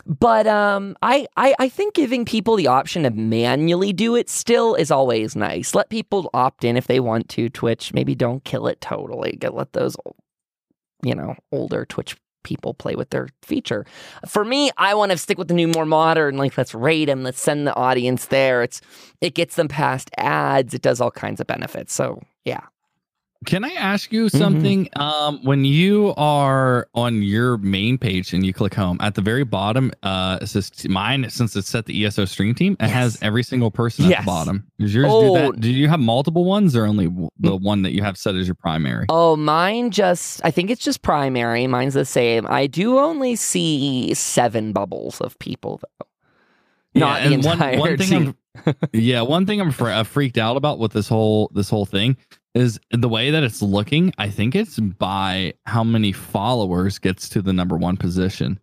But 0.06 0.48
um, 0.48 0.96
I, 1.04 1.28
I 1.38 1.54
I 1.60 1.70
think 1.70 1.94
giving 1.94 2.26
people 2.26 2.56
the 2.56 2.68
option 2.68 3.04
to 3.04 3.12
manually 3.12 3.94
do 3.94 4.16
it 4.16 4.30
still 4.30 4.74
is 4.74 4.90
always 4.90 5.36
nice. 5.36 5.76
Let 5.76 5.90
people 5.90 6.30
opt 6.34 6.64
in 6.64 6.76
if 6.76 6.88
they 6.88 7.00
want 7.00 7.30
to. 7.30 7.50
Twitch 7.50 7.94
maybe 7.94 8.16
don't 8.16 8.44
kill 8.44 8.68
it 8.68 8.82
totally. 8.82 9.38
Let 9.42 9.74
those, 9.74 9.96
you 11.04 11.14
know, 11.14 11.36
older 11.52 11.86
Twitch 11.86 12.18
people 12.44 12.74
play 12.74 12.96
with 12.96 13.10
their 13.10 13.30
feature. 13.42 13.86
For 14.28 14.44
me, 14.44 14.72
I 14.78 14.94
want 14.96 15.12
to 15.12 15.18
stick 15.18 15.38
with 15.38 15.48
the 15.48 15.54
new, 15.54 15.68
more 15.68 15.86
modern. 15.86 16.38
Like 16.38 16.58
let's 16.58 16.74
rate 16.74 17.06
them. 17.06 17.24
Let's 17.24 17.40
send 17.40 17.68
the 17.68 17.76
audience 17.76 18.26
there. 18.26 18.64
It's 18.64 18.82
it 19.22 19.36
gets 19.36 19.56
them 19.56 19.68
past 19.68 20.10
ads. 20.18 20.74
It 20.74 20.82
does 20.82 21.02
all 21.02 21.12
kinds 21.12 21.40
of 21.40 21.48
benefits. 21.48 21.94
So 21.94 22.22
yeah. 22.46 22.62
Can 23.46 23.64
I 23.66 23.70
ask 23.72 24.14
you 24.14 24.26
Mm-hmm. 24.28 24.38
something? 24.38 24.90
Um, 24.98 25.40
when 25.44 25.66
you 25.66 26.14
are 26.16 26.88
on 26.94 27.24
your 27.24 27.58
main 27.58 27.98
page 27.98 28.34
and 28.34 28.46
you 28.46 28.54
click 28.54 28.76
home 28.76 28.98
at 29.02 29.16
the 29.16 29.22
very 29.22 29.44
bottom, 29.44 29.92
uh, 30.04 30.38
it 30.42 30.48
says 30.48 30.72
mine 30.88 31.28
since 31.30 31.56
it's 31.56 31.68
set 31.68 31.88
the 31.88 32.06
ESO 32.06 32.26
stream 32.26 32.54
team. 32.54 32.78
It 32.80 32.90
has 32.90 33.18
every 33.24 33.42
single 33.42 33.72
person 33.72 34.12
at 34.12 34.20
the 34.20 34.26
bottom. 34.26 34.68
Does 34.80 34.94
yours 34.94 35.08
do 35.08 35.12
Oh. 35.12 35.34
that? 35.52 35.60
Do 35.60 35.72
you 35.72 35.88
have 35.88 36.00
multiple 36.00 36.46
ones 36.46 36.76
or 36.76 36.86
only 36.86 37.08
the 37.40 37.56
one 37.56 37.82
that 37.82 37.94
you 37.94 38.04
have 38.04 38.16
set 38.16 38.36
as 38.36 38.48
your 38.48 38.54
primary? 38.56 39.08
Oh, 39.10 39.36
mine 39.36 39.90
just, 39.90 40.40
I 40.44 40.52
think 40.52 40.70
it's 40.70 40.84
just 40.84 41.02
primary. 41.02 41.66
Mine's 41.66 41.96
the 41.96 42.06
same. 42.06 42.46
I 42.48 42.68
do 42.68 43.00
only 43.00 43.36
see 43.36 44.14
seven 44.14 44.72
bubbles 44.72 45.20
of 45.20 45.38
people, 45.40 45.80
though. 45.82 46.06
Not 46.94 47.24
the 47.24 47.34
and 47.34 47.44
one, 47.44 47.54
entire 47.54 47.80
one 47.80 47.98
thing 47.98 48.08
team. 48.08 48.28
I'm, 48.28 48.36
yeah, 48.94 49.22
one 49.22 49.46
thing 49.46 49.62
I'm 49.62 49.74
uh, 49.80 50.04
freaked 50.04 50.38
out 50.38 50.58
about 50.58 50.80
with 50.80 50.92
this 50.92 51.08
whole 51.08 51.50
this 51.54 51.70
whole 51.70 51.86
thing 51.86 52.18
is 52.54 52.80
the 52.92 53.08
way 53.10 53.32
that 53.32 53.44
it's 53.44 53.62
looking. 53.62 54.14
I 54.18 54.30
think 54.30 54.56
it's 54.56 54.80
by 54.80 55.54
how 55.66 55.84
many 55.84 56.12
followers 56.12 57.00
gets 57.00 57.30
to 57.30 57.42
the 57.42 57.54
number 57.54 57.78
one 57.78 57.96
position, 57.98 58.60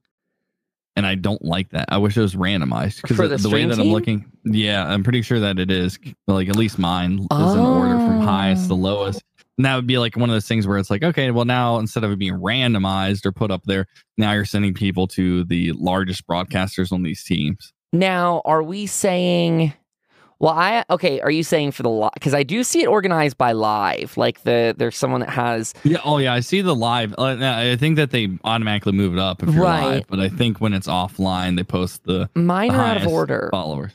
and 0.94 1.06
I 1.06 1.14
don't 1.14 1.42
like 1.44 1.70
that. 1.70 1.86
I 1.88 1.96
wish 1.98 2.16
it 2.16 2.20
was 2.20 2.34
randomized 2.34 3.02
because 3.02 3.16
the, 3.42 3.48
the 3.48 3.50
way 3.54 3.64
that 3.64 3.76
team? 3.76 3.86
I'm 3.86 3.92
looking. 3.92 4.30
Yeah, 4.44 4.86
I'm 4.86 5.02
pretty 5.02 5.22
sure 5.22 5.40
that 5.40 5.58
it 5.58 5.70
is. 5.70 5.98
Like 6.26 6.48
at 6.48 6.56
least 6.56 6.78
mine 6.78 7.20
is 7.20 7.54
in 7.54 7.60
order 7.60 7.94
from 7.96 8.20
highest 8.20 8.68
to 8.68 8.74
Oh. 8.74 8.76
lowest. 8.76 9.22
And 9.56 9.64
that 9.64 9.74
would 9.74 9.88
be 9.88 9.98
like 9.98 10.16
one 10.16 10.30
of 10.30 10.34
those 10.34 10.46
things 10.46 10.68
where 10.68 10.78
it's 10.78 10.88
like, 10.88 11.02
okay, 11.02 11.32
well 11.32 11.44
now 11.44 11.78
instead 11.78 12.04
of 12.04 12.12
it 12.12 12.18
being 12.18 12.34
randomized 12.34 13.26
or 13.26 13.32
put 13.32 13.50
up 13.50 13.64
there, 13.64 13.86
now 14.16 14.30
you're 14.32 14.44
sending 14.44 14.72
people 14.72 15.08
to 15.08 15.42
the 15.44 15.72
largest 15.72 16.26
broadcasters 16.28 16.92
on 16.92 17.02
these 17.02 17.24
teams. 17.24 17.72
Now, 17.92 18.42
are 18.44 18.62
we 18.62 18.86
saying 18.86 19.72
Well, 20.40 20.52
I 20.54 20.84
okay. 20.90 21.20
Are 21.20 21.30
you 21.30 21.42
saying 21.42 21.72
for 21.72 21.82
the 21.82 21.88
live? 21.88 22.12
Because 22.14 22.34
I 22.34 22.42
do 22.42 22.62
see 22.62 22.82
it 22.82 22.86
organized 22.86 23.36
by 23.38 23.52
live. 23.52 24.16
Like 24.16 24.42
the 24.44 24.74
there's 24.76 24.96
someone 24.96 25.20
that 25.20 25.30
has 25.30 25.74
Yeah. 25.84 25.98
Oh, 26.04 26.18
yeah. 26.18 26.32
I 26.34 26.40
see 26.40 26.60
the 26.60 26.74
live. 26.76 27.14
Uh, 27.18 27.36
I 27.40 27.76
think 27.76 27.96
that 27.96 28.10
they 28.10 28.28
automatically 28.44 28.92
move 28.92 29.14
it 29.14 29.18
up 29.18 29.42
if 29.42 29.52
you're 29.54 29.64
Right. 29.64 29.84
live, 29.84 30.06
but 30.08 30.20
I 30.20 30.28
think 30.28 30.60
when 30.60 30.74
it's 30.74 30.86
offline, 30.86 31.56
they 31.56 31.64
post 31.64 32.04
the, 32.04 32.28
mine 32.34 32.68
the 32.72 32.78
are 32.78 32.84
out 32.84 32.96
of 33.02 33.08
order. 33.08 33.48
followers. 33.50 33.92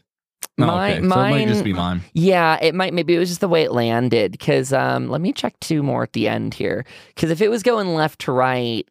Oh, 0.60 0.65
My- 0.65 0.91
okay. 0.91 0.99
So 0.99 1.06
it 1.06 1.08
might 1.08 1.47
just 1.47 1.63
be 1.63 1.73
mine. 1.73 2.01
Yeah, 2.13 2.58
it 2.62 2.75
might. 2.75 2.93
Maybe 2.93 3.15
it 3.15 3.19
was 3.19 3.29
just 3.29 3.41
the 3.41 3.47
way 3.47 3.63
it 3.63 3.71
landed. 3.71 4.34
Because 4.34 4.73
um, 4.73 5.10
let 5.10 5.21
me 5.21 5.32
check 5.34 5.58
two 5.62 5.82
more 5.82 6.03
at 6.03 6.13
the 6.13 6.27
end 6.27 6.53
here. 6.53 6.86
Because 7.15 7.32
if 7.32 7.41
it 7.41 7.49
was 7.49 7.63
going 7.63 7.95
left 7.95 8.19
to 8.21 8.32
right, 8.32 8.88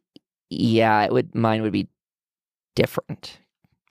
yeah, 0.48 1.02
it 1.04 1.12
would. 1.12 1.34
Mine 1.34 1.60
would 1.62 1.70
be 1.72 1.86
different. 2.74 3.38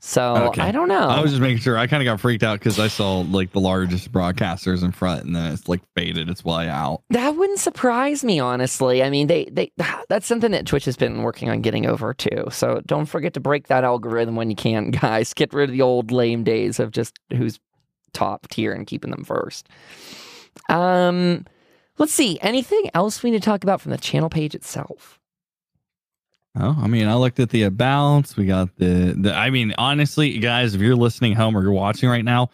So 0.03 0.35
Okay. 0.47 0.63
I 0.63 0.71
don't 0.71 0.87
know. 0.87 1.07
I 1.07 1.21
was 1.21 1.29
just 1.29 1.43
making 1.43 1.59
sure. 1.59 1.77
I 1.77 1.85
kind 1.85 2.01
of 2.01 2.05
got 2.11 2.19
freaked 2.19 2.41
out 2.41 2.57
because 2.57 2.79
I 2.79 2.87
saw 2.87 3.19
like 3.19 3.51
the 3.51 3.59
largest 3.59 4.11
broadcasters 4.11 4.83
in 4.83 4.91
front, 4.91 5.25
and 5.25 5.35
then 5.35 5.53
it's 5.53 5.69
like 5.69 5.79
faded 5.95 6.27
its 6.27 6.43
way 6.43 6.67
out. 6.67 7.03
That 7.11 7.35
wouldn't 7.35 7.59
surprise 7.59 8.23
me, 8.23 8.39
honestly. 8.39 9.03
I 9.03 9.11
mean, 9.11 9.27
they 9.27 9.45
they 9.51 9.71
that's 10.09 10.25
something 10.25 10.51
that 10.51 10.65
Twitch 10.65 10.85
has 10.85 10.97
been 10.97 11.21
working 11.21 11.49
on 11.51 11.61
getting 11.61 11.85
over 11.85 12.15
too. 12.15 12.45
So 12.49 12.81
don't 12.87 13.05
forget 13.05 13.35
to 13.35 13.39
break 13.39 13.67
that 13.67 13.83
algorithm 13.83 14.35
when 14.35 14.49
you 14.49 14.55
can, 14.55 14.89
guys. 15.01 15.35
Get 15.35 15.53
rid 15.53 15.69
of 15.69 15.73
the 15.73 15.83
old 15.83 16.11
lame 16.11 16.43
days 16.43 16.79
of 16.79 16.89
just 16.91 17.19
who's 17.31 17.59
top 18.11 18.47
tier 18.47 18.73
and 18.73 18.87
keeping 18.87 19.11
them 19.11 19.23
first. 19.23 19.69
Um, 20.67 21.45
let's 21.99 22.11
see. 22.11 22.39
Anything 22.41 22.89
else 22.95 23.21
we 23.21 23.29
need 23.29 23.41
to 23.43 23.45
talk 23.45 23.63
about 23.63 23.81
from 23.81 23.91
the 23.91 23.99
channel 23.99 24.29
page 24.29 24.55
itself? 24.55 25.19
Oh, 26.59 26.77
I 26.81 26.87
mean, 26.87 27.07
I 27.07 27.15
looked 27.15 27.39
at 27.39 27.49
the 27.49 27.63
abouts. 27.63 28.35
We 28.35 28.45
got 28.45 28.75
the 28.77 29.15
the. 29.17 29.33
I 29.33 29.49
mean, 29.49 29.73
honestly, 29.77 30.37
guys, 30.39 30.75
if 30.75 30.81
you're 30.81 30.95
listening 30.97 31.33
home 31.33 31.55
or 31.55 31.61
you're 31.63 31.71
watching 31.71 32.09
right 32.09 32.25
now, 32.25 32.49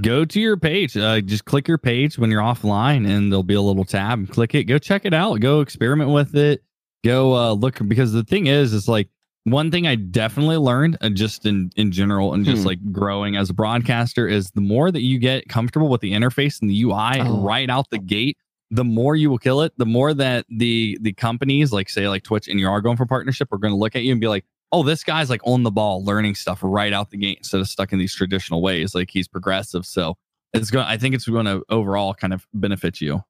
go 0.00 0.24
to 0.24 0.40
your 0.40 0.56
page. 0.56 0.96
Uh, 0.96 1.20
just 1.20 1.44
click 1.46 1.66
your 1.66 1.78
page 1.78 2.16
when 2.16 2.30
you're 2.30 2.42
offline, 2.42 3.08
and 3.08 3.32
there'll 3.32 3.42
be 3.42 3.54
a 3.54 3.60
little 3.60 3.84
tab. 3.84 4.18
and 4.20 4.30
Click 4.30 4.54
it. 4.54 4.64
Go 4.64 4.78
check 4.78 5.04
it 5.04 5.12
out. 5.12 5.40
Go 5.40 5.60
experiment 5.62 6.10
with 6.10 6.36
it. 6.36 6.62
Go 7.04 7.34
uh, 7.34 7.52
look 7.54 7.78
because 7.88 8.12
the 8.12 8.22
thing 8.22 8.46
is, 8.46 8.72
it's 8.72 8.86
like 8.86 9.08
one 9.44 9.70
thing 9.72 9.84
I 9.86 9.96
definitely 9.96 10.58
learned, 10.58 10.98
uh, 11.00 11.08
just 11.08 11.44
in 11.44 11.70
in 11.74 11.90
general, 11.90 12.34
and 12.34 12.44
just 12.44 12.62
Hmm. 12.62 12.68
like 12.68 12.92
growing 12.92 13.34
as 13.36 13.50
a 13.50 13.54
broadcaster, 13.54 14.28
is 14.28 14.52
the 14.52 14.60
more 14.60 14.92
that 14.92 15.02
you 15.02 15.18
get 15.18 15.48
comfortable 15.48 15.88
with 15.88 16.02
the 16.02 16.12
interface 16.12 16.60
and 16.60 16.70
the 16.70 16.82
UI 16.82 17.18
Oh. 17.20 17.40
right 17.42 17.68
out 17.68 17.86
the 17.90 17.98
gate, 17.98 18.36
the 18.70 18.84
more 18.84 19.16
you 19.16 19.30
will 19.30 19.38
kill 19.38 19.62
it. 19.62 19.72
The 19.76 19.86
more 19.86 20.14
that 20.14 20.46
the 20.48 20.98
the 21.00 21.12
companies, 21.12 21.72
like 21.72 21.88
say 21.88 22.08
like 22.08 22.22
Twitch, 22.22 22.48
and 22.48 22.60
you 22.60 22.68
are 22.68 22.80
going 22.80 22.96
for 22.96 23.06
partnership, 23.06 23.52
are 23.52 23.58
going 23.58 23.72
to 23.72 23.78
look 23.78 23.96
at 23.96 24.02
you 24.02 24.12
and 24.12 24.20
be 24.20 24.28
like, 24.28 24.44
"Oh, 24.72 24.82
this 24.82 25.04
guy's 25.04 25.30
like 25.30 25.40
on 25.44 25.62
the 25.62 25.70
ball, 25.70 26.04
learning 26.04 26.34
stuff 26.36 26.60
right 26.62 26.92
out 26.92 27.10
the 27.10 27.16
gate 27.16 27.38
instead 27.38 27.60
of 27.60 27.68
stuck 27.68 27.92
in 27.92 27.98
these 27.98 28.14
traditional 28.14 28.62
ways. 28.62 28.94
Like 28.94 29.10
he's 29.10 29.28
progressive." 29.28 29.84
So 29.86 30.16
it's 30.52 30.70
going. 30.70 30.86
I 30.86 30.96
think 30.96 31.14
it's 31.14 31.26
going 31.26 31.46
to 31.46 31.64
overall 31.68 32.14
kind 32.14 32.32
of 32.32 32.46
benefit 32.54 33.00
you. 33.00 33.24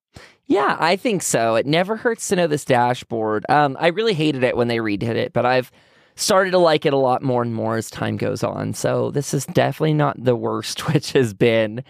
Yeah, 0.46 0.76
I 0.80 0.96
think 0.96 1.22
so. 1.22 1.54
It 1.54 1.66
never 1.66 1.96
hurts 1.96 2.26
to 2.28 2.36
know 2.36 2.46
this 2.48 2.64
dashboard. 2.64 3.46
Um, 3.48 3.76
I 3.78 3.88
really 3.88 4.14
hated 4.14 4.42
it 4.42 4.56
when 4.56 4.68
they 4.68 4.78
redid 4.78 5.14
it, 5.14 5.32
but 5.32 5.46
I've 5.46 5.70
started 6.16 6.50
to 6.50 6.58
like 6.58 6.84
it 6.84 6.92
a 6.92 6.98
lot 6.98 7.22
more 7.22 7.42
and 7.42 7.54
more 7.54 7.76
as 7.76 7.88
time 7.88 8.16
goes 8.16 8.42
on. 8.42 8.74
So 8.74 9.10
this 9.10 9.32
is 9.32 9.46
definitely 9.46 9.94
not 9.94 10.22
the 10.22 10.36
worst 10.36 10.78
Twitch 10.78 11.12
has 11.12 11.32
been. 11.32 11.84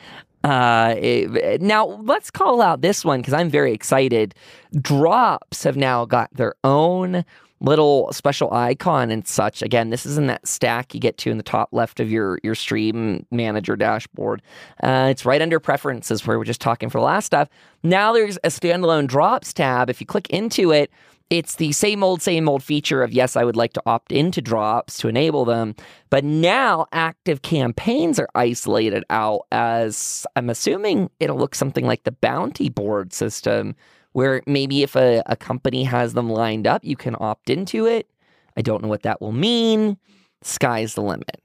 Uh, 0.45 0.95
it- 0.99 1.61
now 1.61 1.87
let's 2.05 2.31
call 2.31 2.63
out 2.63 2.81
this 2.81 3.05
one 3.05 3.21
because 3.21 3.35
I'm 3.35 3.51
very 3.51 3.73
excited. 3.73 4.35
Drops 4.81 5.65
have 5.65 5.77
now 5.77 6.05
got 6.05 6.31
their 6.35 6.55
own 6.65 7.25
little 7.63 8.11
special 8.11 8.51
icon 8.55 9.11
and 9.11 9.27
such. 9.29 9.61
Again, 9.61 9.91
this 9.91 10.07
is 10.07 10.17
in 10.17 10.29
that 10.29 10.47
stack 10.49 10.95
you 10.95 11.01
get 11.01 11.19
to 11.19 11.31
in 11.31 11.37
the 11.37 11.43
top 11.43 11.69
left 11.73 12.01
of 12.01 12.11
your 12.11 12.39
your 12.43 12.55
stream 12.55 13.27
manager 13.31 13.77
dashboard. 13.77 14.41
Uh, 14.83 15.09
it's 15.11 15.27
right 15.27 15.43
under 15.43 15.61
preferences 15.61 16.27
where 16.27 16.39
we're 16.39 16.45
just 16.45 16.61
talking 16.63 16.89
for 16.89 16.99
the 16.99 17.05
last 17.05 17.27
stuff. 17.27 17.49
Now 17.83 18.15
there's 18.15 18.39
a 18.39 18.49
standalone 18.49 19.07
drops 19.07 19.53
tab. 19.53 19.91
If 19.91 20.01
you 20.01 20.07
click 20.07 20.29
into 20.31 20.73
it, 20.73 20.91
it's 21.31 21.55
the 21.55 21.71
same 21.71 22.03
old, 22.03 22.21
same 22.21 22.49
old 22.49 22.63
feature 22.63 23.03
of 23.03 23.13
yes, 23.13 23.37
I 23.37 23.45
would 23.45 23.57
like 23.57 23.73
to 23.75 23.83
opt 23.87 24.11
into 24.11 24.43
drops 24.43 24.99
to 24.99 25.09
enable 25.09 25.45
them. 25.45 25.77
But 26.11 26.25
now 26.25 26.87
active 26.93 27.43
campaigns 27.43 28.19
are 28.19 28.29
isolated 28.35 29.05
out 29.11 29.43
as 29.53 30.27
I'm 30.35 30.51
assuming 30.51 31.09
it'll 31.21 31.39
look 31.39 31.55
something 31.55 31.87
like 31.87 32.03
the 32.03 32.13
bounty 32.13 32.69
board 32.69 33.13
system, 33.13 33.77
where 34.13 34.43
maybe 34.47 34.83
if 34.83 34.97
a, 34.97 35.23
a 35.27 35.37
company 35.37 35.85
has 35.85 36.15
them 36.15 36.29
lined 36.29 36.67
up, 36.67 36.85
you 36.85 36.97
can 36.97 37.15
opt 37.21 37.49
into 37.49 37.87
it. 37.87 38.11
I 38.57 38.63
don't 38.63 38.83
know 38.83 38.89
what 38.89 39.05
that 39.05 39.21
will 39.21 39.33
mean. 39.33 39.97
Sky's 40.43 40.95
the 40.95 41.03
limit. 41.03 41.41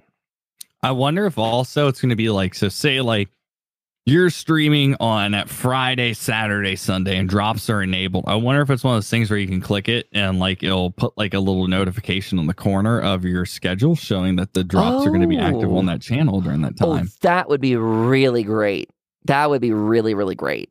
I 0.81 0.91
wonder 0.91 1.25
if 1.25 1.37
also 1.37 1.87
it's 1.87 2.01
going 2.01 2.09
to 2.09 2.15
be 2.15 2.29
like 2.29 2.55
so. 2.55 2.69
Say 2.69 3.01
like 3.01 3.29
you're 4.05 4.29
streaming 4.29 4.95
on 4.99 5.33
at 5.33 5.49
Friday, 5.49 6.13
Saturday, 6.13 6.75
Sunday, 6.75 7.17
and 7.17 7.27
drops 7.27 7.69
are 7.71 7.81
enabled. 7.81 8.25
I 8.27 8.35
wonder 8.35 8.61
if 8.61 8.69
it's 8.69 8.83
one 8.83 8.93
of 8.93 8.97
those 8.97 9.09
things 9.09 9.29
where 9.31 9.39
you 9.39 9.47
can 9.47 9.61
click 9.61 9.89
it 9.89 10.07
and 10.13 10.39
like 10.39 10.61
it'll 10.61 10.91
put 10.91 11.17
like 11.17 11.33
a 11.33 11.39
little 11.39 11.67
notification 11.67 12.37
on 12.37 12.45
the 12.45 12.53
corner 12.53 13.01
of 13.01 13.25
your 13.25 13.45
schedule 13.45 13.95
showing 13.95 14.35
that 14.35 14.53
the 14.53 14.63
drops 14.63 15.05
are 15.05 15.09
going 15.09 15.21
to 15.21 15.27
be 15.27 15.39
active 15.39 15.71
Oh. 15.71 15.77
on 15.77 15.87
that 15.87 16.01
channel 16.01 16.39
during 16.39 16.61
that 16.61 16.73
Oh, 16.81 16.95
time. 16.97 17.09
that 17.21 17.49
would 17.49 17.61
be 17.61 17.75
really 17.75 18.43
great. 18.43 18.89
That 19.25 19.49
would 19.49 19.61
be 19.61 19.73
really, 19.73 20.13
really 20.13 20.35
great. 20.35 20.69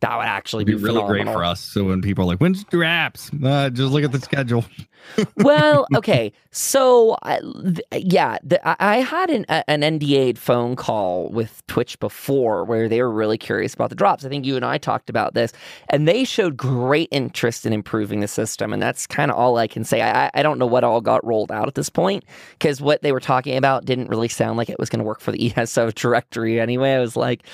That 0.00 0.16
would 0.18 0.26
actually 0.26 0.64
be, 0.64 0.74
be 0.74 0.82
really 0.82 1.02
great 1.04 1.24
for 1.26 1.42
us. 1.42 1.60
So 1.60 1.84
when 1.84 2.02
people 2.02 2.24
are 2.24 2.28
like, 2.28 2.38
"When's 2.38 2.64
your 2.70 2.82
apps?" 2.82 3.30
Uh, 3.42 3.70
just 3.70 3.92
look 3.92 4.04
at 4.04 4.12
the 4.12 4.20
schedule. 4.20 4.64
well, 5.36 5.86
okay. 5.96 6.32
So, 6.50 7.16
I- 7.22 7.40
th- 7.40 7.80
yeah, 8.04 8.38
the, 8.42 8.60
I, 8.82 8.96
had 8.96 9.30
an, 9.30 9.44
a- 9.48 9.68
an 9.70 9.82
NDA'd 9.82 10.38
phone 10.38 10.74
call 10.74 11.28
with 11.30 11.62
Twitch 11.66 11.98
before 12.00 12.64
where 12.64 12.88
they 12.88 13.00
were 13.02 13.10
really 13.10 13.38
curious 13.38 13.72
about 13.74 13.88
the 13.90 13.94
drops. 13.94 14.24
I 14.24 14.28
think 14.28 14.44
you 14.44 14.56
and 14.56 14.64
I 14.64 14.78
talked 14.78 15.08
about 15.08 15.34
this, 15.34 15.52
and 15.90 16.08
they 16.08 16.24
showed 16.24 16.56
great 16.56 17.08
interest 17.12 17.64
in 17.66 17.72
improving 17.72 18.20
the 18.20 18.28
system. 18.28 18.72
And 18.72 18.82
that's 18.82 19.06
kind 19.06 19.30
of 19.30 19.36
all 19.36 19.56
I 19.58 19.66
can 19.66 19.84
say. 19.84 20.00
I, 20.02 20.26
I- 20.26 20.30
I 20.34 20.42
don't 20.42 20.58
know 20.58 20.66
what 20.66 20.82
all 20.84 21.00
got 21.00 21.24
rolled 21.24 21.52
out 21.52 21.68
at 21.68 21.74
this 21.74 21.88
point 21.88 22.24
because 22.58 22.80
what 22.82 23.00
they 23.02 23.12
were 23.12 23.20
talking 23.20 23.56
about 23.56 23.84
didn't 23.86 24.08
really 24.08 24.28
sound 24.28 24.58
like 24.58 24.68
it 24.68 24.78
was 24.78 24.88
going 24.90 24.98
to 25.00 25.04
work 25.06 25.20
for 25.20 25.30
the 25.32 25.52
ESO 25.56 25.90
directory 25.92 26.60
anyway. 26.60 26.92
I 26.94 27.00
was 27.00 27.16
like, 27.16 27.44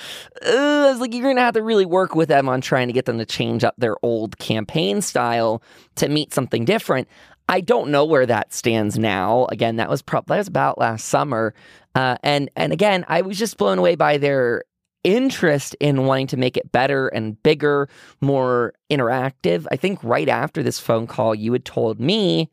I 0.45 0.89
was 0.91 0.99
like, 0.99 1.13
you're 1.13 1.23
going 1.23 1.35
to 1.37 1.41
have 1.41 1.53
to 1.53 1.61
really 1.63 1.85
work 1.85 2.15
with 2.15 2.31
them 2.33 2.49
on 2.49 2.61
trying 2.61 2.87
to 2.87 2.93
get 2.93 3.05
them 3.05 3.19
to 3.19 3.25
change 3.25 3.63
up 3.63 3.75
their 3.77 3.95
old 4.03 4.37
campaign 4.39 5.01
style 5.01 5.61
to 5.95 6.09
meet 6.09 6.33
something 6.33 6.65
different. 6.65 7.07
I 7.47 7.61
don't 7.61 7.91
know 7.91 8.05
where 8.05 8.25
that 8.25 8.53
stands 8.53 8.97
now. 8.97 9.45
Again, 9.51 9.75
that 9.75 9.89
was 9.89 10.01
prob- 10.01 10.27
that 10.27 10.37
was 10.37 10.47
about 10.47 10.77
last 10.79 11.05
summer, 11.09 11.53
uh, 11.95 12.17
and 12.23 12.49
and 12.55 12.73
again, 12.73 13.05
I 13.07 13.21
was 13.21 13.37
just 13.37 13.57
blown 13.57 13.77
away 13.77 13.95
by 13.95 14.17
their 14.17 14.63
interest 15.03 15.75
in 15.81 16.05
wanting 16.05 16.27
to 16.27 16.37
make 16.37 16.55
it 16.55 16.71
better 16.71 17.09
and 17.09 17.41
bigger, 17.43 17.89
more 18.21 18.73
interactive. 18.89 19.65
I 19.71 19.75
think 19.75 20.01
right 20.03 20.29
after 20.29 20.63
this 20.63 20.79
phone 20.79 21.05
call, 21.05 21.35
you 21.35 21.51
had 21.51 21.65
told 21.65 21.99
me 21.99 22.49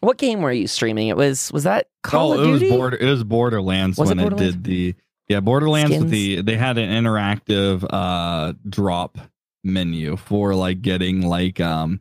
what 0.00 0.18
game 0.18 0.42
were 0.42 0.52
you 0.52 0.66
streaming? 0.66 1.08
It 1.08 1.16
was 1.16 1.52
was 1.52 1.62
that 1.64 1.86
Call 2.02 2.32
oh, 2.32 2.38
of 2.38 2.46
it 2.46 2.50
was 2.50 2.60
Duty? 2.60 2.76
border. 2.76 2.96
It 2.96 3.08
was 3.08 3.24
Borderlands 3.24 3.96
Was 3.98 4.08
when 4.08 4.18
it, 4.18 4.22
Borderlands? 4.22 4.54
did 4.56 4.64
the 4.64 4.94
yeah 5.28 5.40
Borderlands 5.40 5.90
with 5.90 6.08
Skins? 6.08 6.10
the 6.10 6.42
they 6.42 6.56
had 6.56 6.78
an 6.78 6.90
interactive 6.90 7.86
uh 7.90 8.52
drop 8.68 9.18
menu 9.64 10.16
for 10.16 10.54
like 10.54 10.82
getting 10.82 11.26
like 11.26 11.60
um 11.60 12.00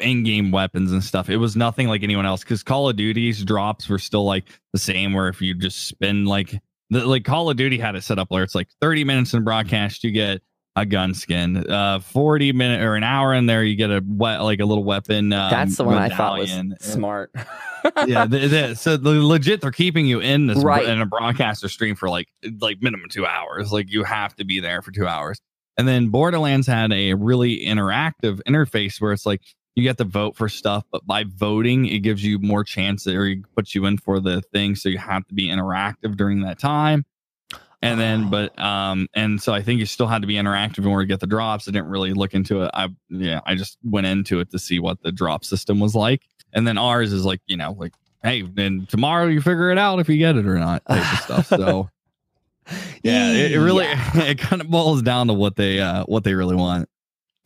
in-game 0.00 0.50
weapons 0.50 0.92
and 0.92 1.04
stuff. 1.04 1.28
It 1.28 1.36
was 1.36 1.56
nothing 1.56 1.88
like 1.88 2.02
anyone 2.02 2.24
else 2.24 2.42
because 2.42 2.62
Call 2.62 2.88
of 2.88 2.96
Duty's 2.96 3.44
drops 3.44 3.88
were 3.88 3.98
still 3.98 4.24
like 4.24 4.48
the 4.72 4.78
same. 4.78 5.12
Where 5.12 5.28
if 5.28 5.42
you 5.42 5.54
just 5.54 5.86
spend 5.86 6.28
like 6.28 6.60
the, 6.90 7.06
like 7.06 7.24
Call 7.24 7.50
of 7.50 7.56
Duty 7.56 7.78
had 7.78 7.94
it 7.94 8.02
set 8.02 8.18
up 8.18 8.30
where 8.30 8.42
it's 8.42 8.54
like 8.54 8.68
30 8.80 9.04
minutes 9.04 9.34
in 9.34 9.44
broadcast 9.44 10.04
you 10.04 10.10
get 10.10 10.40
a 10.74 10.86
gun 10.86 11.12
skin, 11.14 11.70
uh 11.70 11.98
40 12.00 12.52
minute 12.52 12.80
or 12.82 12.94
an 12.94 13.02
hour 13.04 13.34
in 13.34 13.44
there 13.46 13.62
you 13.62 13.76
get 13.76 13.90
a 13.90 14.02
we- 14.06 14.36
like 14.38 14.60
a 14.60 14.64
little 14.64 14.84
weapon. 14.84 15.32
Um, 15.32 15.50
That's 15.50 15.76
the 15.76 15.84
one 15.84 15.98
I 15.98 16.08
thought 16.08 16.38
was 16.38 16.48
medallion. 16.50 16.76
smart. 16.80 17.30
yeah, 18.06 18.24
the, 18.26 18.46
the, 18.48 18.74
so 18.74 18.96
the 18.96 19.10
legit 19.22 19.60
they're 19.60 19.70
keeping 19.70 20.06
you 20.06 20.20
in 20.20 20.46
this 20.46 20.62
Right. 20.64 20.86
in 20.88 21.00
a 21.00 21.06
broadcaster 21.06 21.68
stream 21.68 21.94
for 21.94 22.08
like 22.08 22.28
like 22.60 22.80
minimum 22.80 23.08
two 23.10 23.26
hours. 23.26 23.70
Like 23.72 23.90
you 23.90 24.04
have 24.04 24.34
to 24.36 24.44
be 24.44 24.60
there 24.60 24.80
for 24.82 24.92
two 24.92 25.06
hours. 25.06 25.40
And 25.76 25.86
then 25.88 26.08
Borderlands 26.08 26.66
had 26.66 26.92
a 26.92 27.14
really 27.14 27.64
interactive 27.66 28.40
interface 28.48 29.00
where 29.00 29.12
it's 29.12 29.26
like 29.26 29.40
you 29.74 29.82
get 29.82 29.96
to 29.98 30.04
vote 30.04 30.36
for 30.36 30.48
stuff, 30.48 30.84
but 30.92 31.04
by 31.06 31.24
voting 31.26 31.86
it 31.86 32.00
gives 32.00 32.22
you 32.24 32.38
more 32.38 32.62
chance 32.62 33.06
or 33.06 33.26
it 33.26 33.38
puts 33.56 33.74
you 33.74 33.84
in 33.86 33.96
for 33.98 34.20
the 34.20 34.42
thing. 34.52 34.74
So 34.74 34.88
you 34.88 34.98
have 34.98 35.26
to 35.28 35.34
be 35.34 35.48
interactive 35.48 36.16
during 36.16 36.40
that 36.42 36.58
time. 36.58 37.04
And 37.82 37.98
then, 37.98 38.24
Oh. 38.26 38.28
but 38.30 38.58
um, 38.62 39.08
and 39.12 39.42
so 39.42 39.52
I 39.52 39.60
think 39.60 39.80
you 39.80 39.86
still 39.86 40.06
had 40.06 40.22
to 40.22 40.28
be 40.28 40.34
interactive 40.34 40.78
in 40.78 40.86
order 40.86 41.02
to 41.02 41.08
get 41.08 41.18
the 41.20 41.26
drops. 41.26 41.66
I 41.66 41.72
didn't 41.72 41.88
really 41.88 42.12
look 42.12 42.32
into 42.32 42.62
it. 42.62 42.70
I 42.74 42.88
yeah, 43.08 43.40
I 43.44 43.56
just 43.56 43.76
went 43.82 44.06
into 44.06 44.38
it 44.40 44.50
to 44.52 44.58
see 44.60 44.78
what 44.78 45.02
the 45.02 45.10
drop 45.10 45.44
system 45.44 45.80
was 45.80 45.94
like. 45.96 46.22
And 46.52 46.66
then 46.66 46.78
ours 46.78 47.12
is 47.12 47.24
like, 47.24 47.40
you 47.46 47.56
know, 47.56 47.72
like, 47.72 47.92
hey, 48.22 48.42
then 48.42 48.86
tomorrow 48.88 49.26
you 49.26 49.40
figure 49.40 49.70
it 49.70 49.78
out 49.78 49.98
if 49.98 50.08
you 50.08 50.16
get 50.18 50.36
it 50.36 50.46
or 50.46 50.58
not, 50.58 50.84
type 50.86 51.12
of 51.12 51.18
stuff. 51.20 51.46
So 51.48 51.90
yeah, 53.02 53.32
it, 53.32 53.52
it 53.52 53.58
really 53.60 53.84
Yeah. 53.84 54.10
it 54.22 54.38
kind 54.38 54.62
of 54.62 54.70
boils 54.70 55.02
down 55.02 55.26
to 55.26 55.32
what 55.32 55.56
they 55.56 55.80
uh 55.80 56.04
what 56.04 56.22
they 56.24 56.34
really 56.34 56.54
want. 56.56 56.88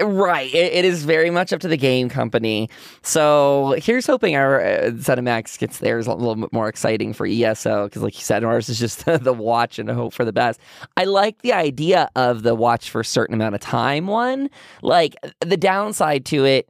Right. 0.00 0.54
It, 0.54 0.74
it 0.74 0.84
is 0.84 1.04
very 1.04 1.30
much 1.30 1.54
up 1.54 1.60
to 1.60 1.68
the 1.68 1.76
game 1.78 2.10
company. 2.10 2.68
So 3.02 3.76
here's 3.78 4.06
hoping 4.06 4.36
our 4.36 4.60
uh, 4.60 4.90
ZeniMax 4.90 5.58
gets 5.58 5.78
theirs 5.78 6.06
a 6.06 6.12
little 6.12 6.36
bit 6.36 6.52
more 6.52 6.68
exciting 6.68 7.14
for 7.14 7.26
ESO 7.26 7.84
because, 7.84 8.02
like 8.02 8.14
you 8.14 8.20
said, 8.20 8.44
ours 8.44 8.68
is 8.68 8.78
just 8.78 9.04
the 9.06 9.32
watch 9.32 9.78
and 9.78 9.88
hope 9.88 10.12
for 10.12 10.26
the 10.26 10.34
best. 10.34 10.60
I 10.98 11.04
like 11.04 11.40
the 11.40 11.54
idea 11.54 12.10
of 12.14 12.42
the 12.42 12.54
watch 12.54 12.90
for 12.90 13.00
a 13.00 13.04
certain 13.04 13.34
amount 13.34 13.54
of 13.54 13.62
time 13.62 14.06
one. 14.06 14.50
Like 14.82 15.16
the 15.40 15.56
downside 15.56 16.26
to 16.26 16.44
it, 16.44 16.68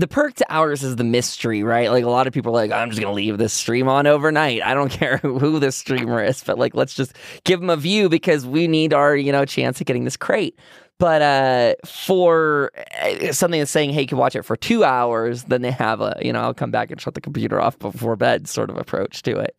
the 0.00 0.08
perk 0.08 0.34
to 0.34 0.46
ours 0.52 0.82
is 0.82 0.96
the 0.96 1.04
mystery, 1.04 1.62
right? 1.62 1.90
Like 1.90 2.04
a 2.04 2.08
lot 2.10 2.26
of 2.26 2.32
people 2.32 2.52
are 2.52 2.54
like, 2.54 2.72
I'm 2.72 2.88
just 2.88 3.00
gonna 3.00 3.14
leave 3.14 3.36
this 3.36 3.52
stream 3.52 3.86
on 3.86 4.06
overnight. 4.06 4.62
I 4.62 4.72
don't 4.72 4.88
care 4.90 5.18
who 5.18 5.58
the 5.58 5.70
streamer 5.70 6.24
is, 6.24 6.42
but 6.42 6.58
like 6.58 6.74
let's 6.74 6.94
just 6.94 7.14
give 7.44 7.60
them 7.60 7.70
a 7.70 7.76
view 7.76 8.08
because 8.08 8.46
we 8.46 8.66
need 8.66 8.94
our, 8.94 9.14
you 9.14 9.30
know, 9.30 9.44
chance 9.44 9.80
of 9.80 9.86
getting 9.86 10.04
this 10.04 10.16
crate. 10.16 10.58
But 10.98 11.22
uh, 11.22 11.74
for 11.86 12.72
uh, 13.02 13.32
something 13.32 13.58
that's 13.58 13.70
saying, 13.70 13.90
hey, 13.90 14.02
you 14.02 14.06
can 14.06 14.18
watch 14.18 14.36
it 14.36 14.42
for 14.42 14.56
two 14.56 14.84
hours, 14.84 15.44
then 15.44 15.62
they 15.62 15.70
have 15.70 16.00
a, 16.00 16.18
you 16.20 16.30
know, 16.30 16.40
I'll 16.40 16.54
come 16.54 16.70
back 16.70 16.90
and 16.90 17.00
shut 17.00 17.14
the 17.14 17.22
computer 17.22 17.58
off 17.60 17.78
before 17.78 18.16
bed 18.16 18.48
sort 18.48 18.68
of 18.68 18.76
approach 18.76 19.22
to 19.22 19.38
it. 19.38 19.56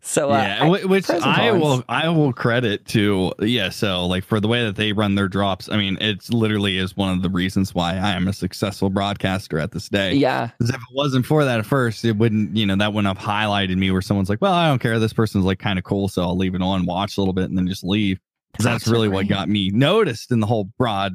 So 0.00 0.30
uh, 0.30 0.38
yeah, 0.38 0.64
I, 0.64 0.84
which 0.84 1.10
I 1.10 1.52
will 1.52 1.84
I 1.88 2.08
will 2.08 2.32
credit 2.32 2.86
to 2.86 3.32
yeah. 3.40 3.68
So 3.68 4.06
like 4.06 4.24
for 4.24 4.40
the 4.40 4.48
way 4.48 4.64
that 4.64 4.76
they 4.76 4.92
run 4.92 5.16
their 5.16 5.28
drops, 5.28 5.68
I 5.68 5.76
mean, 5.76 5.98
it's 6.00 6.32
literally 6.32 6.78
is 6.78 6.96
one 6.96 7.12
of 7.12 7.22
the 7.22 7.28
reasons 7.28 7.74
why 7.74 7.96
I 7.96 8.12
am 8.12 8.28
a 8.28 8.32
successful 8.32 8.90
broadcaster 8.90 9.58
at 9.58 9.72
this 9.72 9.88
day. 9.88 10.14
Yeah, 10.14 10.50
because 10.58 10.70
if 10.70 10.76
it 10.76 10.94
wasn't 10.94 11.26
for 11.26 11.44
that 11.44 11.58
at 11.58 11.66
first, 11.66 12.04
it 12.04 12.16
wouldn't 12.16 12.56
you 12.56 12.64
know 12.64 12.76
that 12.76 12.92
wouldn't 12.92 13.18
have 13.18 13.26
highlighted 13.26 13.76
me 13.76 13.90
where 13.90 14.02
someone's 14.02 14.30
like, 14.30 14.40
well, 14.40 14.54
I 14.54 14.68
don't 14.68 14.78
care. 14.78 14.98
This 14.98 15.12
person's 15.12 15.44
like 15.44 15.58
kind 15.58 15.78
of 15.78 15.84
cool, 15.84 16.08
so 16.08 16.22
I'll 16.22 16.36
leave 16.36 16.54
it 16.54 16.62
on, 16.62 16.86
watch 16.86 17.16
a 17.16 17.20
little 17.20 17.34
bit, 17.34 17.44
and 17.46 17.58
then 17.58 17.66
just 17.66 17.84
leave 17.84 18.20
that's 18.58 18.88
really 18.88 19.08
what 19.08 19.28
got 19.28 19.48
me 19.48 19.70
noticed 19.70 20.30
in 20.30 20.40
the 20.40 20.46
whole 20.46 20.64
broad 20.78 21.14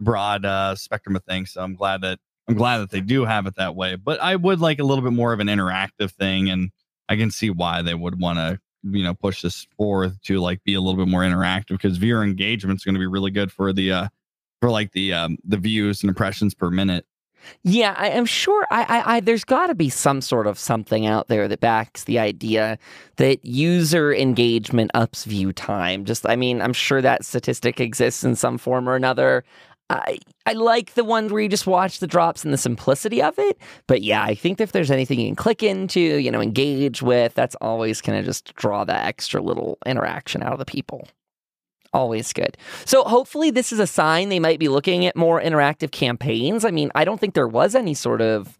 broad 0.00 0.44
uh 0.44 0.74
spectrum 0.74 1.16
of 1.16 1.24
things 1.24 1.52
so 1.52 1.62
i'm 1.62 1.74
glad 1.74 2.02
that 2.02 2.18
i'm 2.48 2.54
glad 2.54 2.78
that 2.78 2.90
they 2.90 3.00
do 3.00 3.24
have 3.24 3.46
it 3.46 3.54
that 3.56 3.74
way 3.74 3.96
but 3.96 4.20
i 4.20 4.36
would 4.36 4.60
like 4.60 4.78
a 4.78 4.84
little 4.84 5.02
bit 5.02 5.12
more 5.12 5.32
of 5.32 5.40
an 5.40 5.46
interactive 5.46 6.10
thing 6.10 6.50
and 6.50 6.70
i 7.08 7.16
can 7.16 7.30
see 7.30 7.50
why 7.50 7.82
they 7.82 7.94
would 7.94 8.20
want 8.20 8.38
to 8.38 8.58
you 8.82 9.02
know 9.02 9.14
push 9.14 9.42
this 9.42 9.66
forth 9.76 10.20
to 10.22 10.40
like 10.40 10.62
be 10.64 10.74
a 10.74 10.80
little 10.80 10.96
bit 11.02 11.10
more 11.10 11.22
interactive 11.22 11.70
because 11.70 11.96
viewer 11.96 12.22
engagement 12.22 12.78
is 12.78 12.84
going 12.84 12.94
to 12.94 12.98
be 13.00 13.06
really 13.06 13.30
good 13.30 13.50
for 13.50 13.72
the 13.72 13.92
uh 13.92 14.08
for 14.60 14.70
like 14.70 14.92
the 14.92 15.12
um 15.12 15.36
the 15.44 15.56
views 15.56 16.02
and 16.02 16.08
impressions 16.08 16.54
per 16.54 16.70
minute 16.70 17.06
yeah, 17.62 17.94
I 17.96 18.08
am 18.08 18.24
sure. 18.26 18.66
I, 18.70 18.82
I, 18.82 19.16
I 19.16 19.20
there's 19.20 19.44
got 19.44 19.68
to 19.68 19.74
be 19.74 19.88
some 19.88 20.20
sort 20.20 20.46
of 20.46 20.58
something 20.58 21.06
out 21.06 21.28
there 21.28 21.48
that 21.48 21.60
backs 21.60 22.04
the 22.04 22.18
idea 22.18 22.78
that 23.16 23.44
user 23.44 24.12
engagement 24.12 24.90
ups 24.94 25.24
view 25.24 25.52
time. 25.52 26.04
Just, 26.04 26.28
I 26.28 26.36
mean, 26.36 26.60
I'm 26.60 26.72
sure 26.72 27.02
that 27.02 27.24
statistic 27.24 27.80
exists 27.80 28.24
in 28.24 28.36
some 28.36 28.58
form 28.58 28.88
or 28.88 28.94
another. 28.94 29.44
I 29.88 30.18
I 30.44 30.52
like 30.52 30.94
the 30.94 31.04
one 31.04 31.28
where 31.28 31.42
you 31.42 31.48
just 31.48 31.66
watch 31.66 32.00
the 32.00 32.06
drops 32.06 32.44
and 32.44 32.52
the 32.52 32.58
simplicity 32.58 33.22
of 33.22 33.38
it. 33.38 33.58
But 33.86 34.02
yeah, 34.02 34.22
I 34.22 34.34
think 34.34 34.60
if 34.60 34.72
there's 34.72 34.90
anything 34.90 35.20
you 35.20 35.28
can 35.28 35.36
click 35.36 35.62
into, 35.62 36.00
you 36.00 36.30
know, 36.30 36.40
engage 36.40 37.02
with, 37.02 37.34
that's 37.34 37.54
always 37.60 38.00
kind 38.00 38.18
of 38.18 38.24
just 38.24 38.54
draw 38.54 38.84
that 38.84 39.06
extra 39.06 39.40
little 39.40 39.78
interaction 39.86 40.42
out 40.42 40.52
of 40.52 40.58
the 40.58 40.64
people. 40.64 41.08
Always 41.92 42.32
good. 42.32 42.56
So 42.84 43.04
hopefully 43.04 43.50
this 43.50 43.72
is 43.72 43.78
a 43.78 43.86
sign 43.86 44.28
they 44.28 44.40
might 44.40 44.58
be 44.58 44.68
looking 44.68 45.06
at 45.06 45.16
more 45.16 45.40
interactive 45.40 45.92
campaigns. 45.92 46.64
I 46.64 46.70
mean, 46.70 46.90
I 46.94 47.04
don't 47.04 47.18
think 47.18 47.34
there 47.34 47.48
was 47.48 47.74
any 47.74 47.94
sort 47.94 48.20
of 48.20 48.58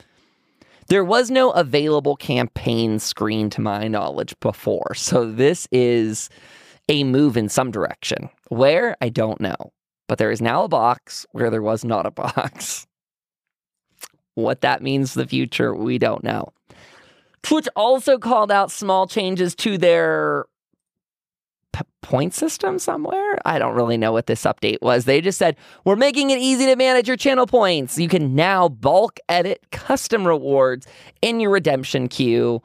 there 0.89 1.05
was 1.05 1.31
no 1.31 1.51
available 1.51 2.17
campaign 2.17 3.01
screen 3.01 3.51
to 3.51 3.61
my 3.61 3.89
knowledge 3.89 4.39
before. 4.41 4.95
So 4.95 5.31
this 5.31 5.67
is 5.73 6.31
a 6.89 7.03
move 7.05 7.37
in 7.37 7.49
some 7.49 7.71
direction. 7.71 8.31
Where? 8.49 8.97
I 9.01 9.09
don't 9.09 9.41
know. 9.41 9.73
But 10.09 10.19
there 10.19 10.31
is 10.31 10.41
now 10.41 10.65
a 10.65 10.69
box 10.69 11.27
where 11.33 11.51
there 11.51 11.63
was 11.63 11.85
not 11.85 12.07
a 12.07 12.11
box. 12.11 12.87
What 14.35 14.61
that 14.61 14.83
means 14.83 15.13
for 15.13 15.21
the 15.21 15.27
future, 15.27 15.75
we 15.75 15.99
don't 15.99 16.23
know. 16.23 16.53
Twitch 17.43 17.69
also 17.75 18.19
called 18.19 18.53
out 18.53 18.71
small 18.71 19.07
changes 19.07 19.55
to 19.57 19.79
their 19.79 20.47
point 22.07 22.35
system 22.35 22.79
somewhere. 22.79 23.39
I 23.45 23.59
don't 23.59 23.75
really 23.75 23.97
know 23.97 24.13
what 24.13 24.27
this 24.27 24.45
update 24.45 24.81
was. 24.81 25.05
They 25.05 25.21
just 25.21 25.39
said, 25.39 25.57
We're 25.85 25.97
making 25.97 26.31
it 26.31 26.39
easy 26.39 26.67
to 26.67 26.77
manage 26.77 27.09
your 27.09 27.17
channel 27.17 27.47
points. 27.47 27.99
You 27.99 28.09
can 28.09 28.35
now 28.35 28.69
bulk 28.69 29.19
edit 29.29 29.67
custom 29.73 30.27
rewards 30.27 30.87
in 31.21 31.41
your 31.41 31.51
redemption 31.51 32.09
queue. 32.09 32.63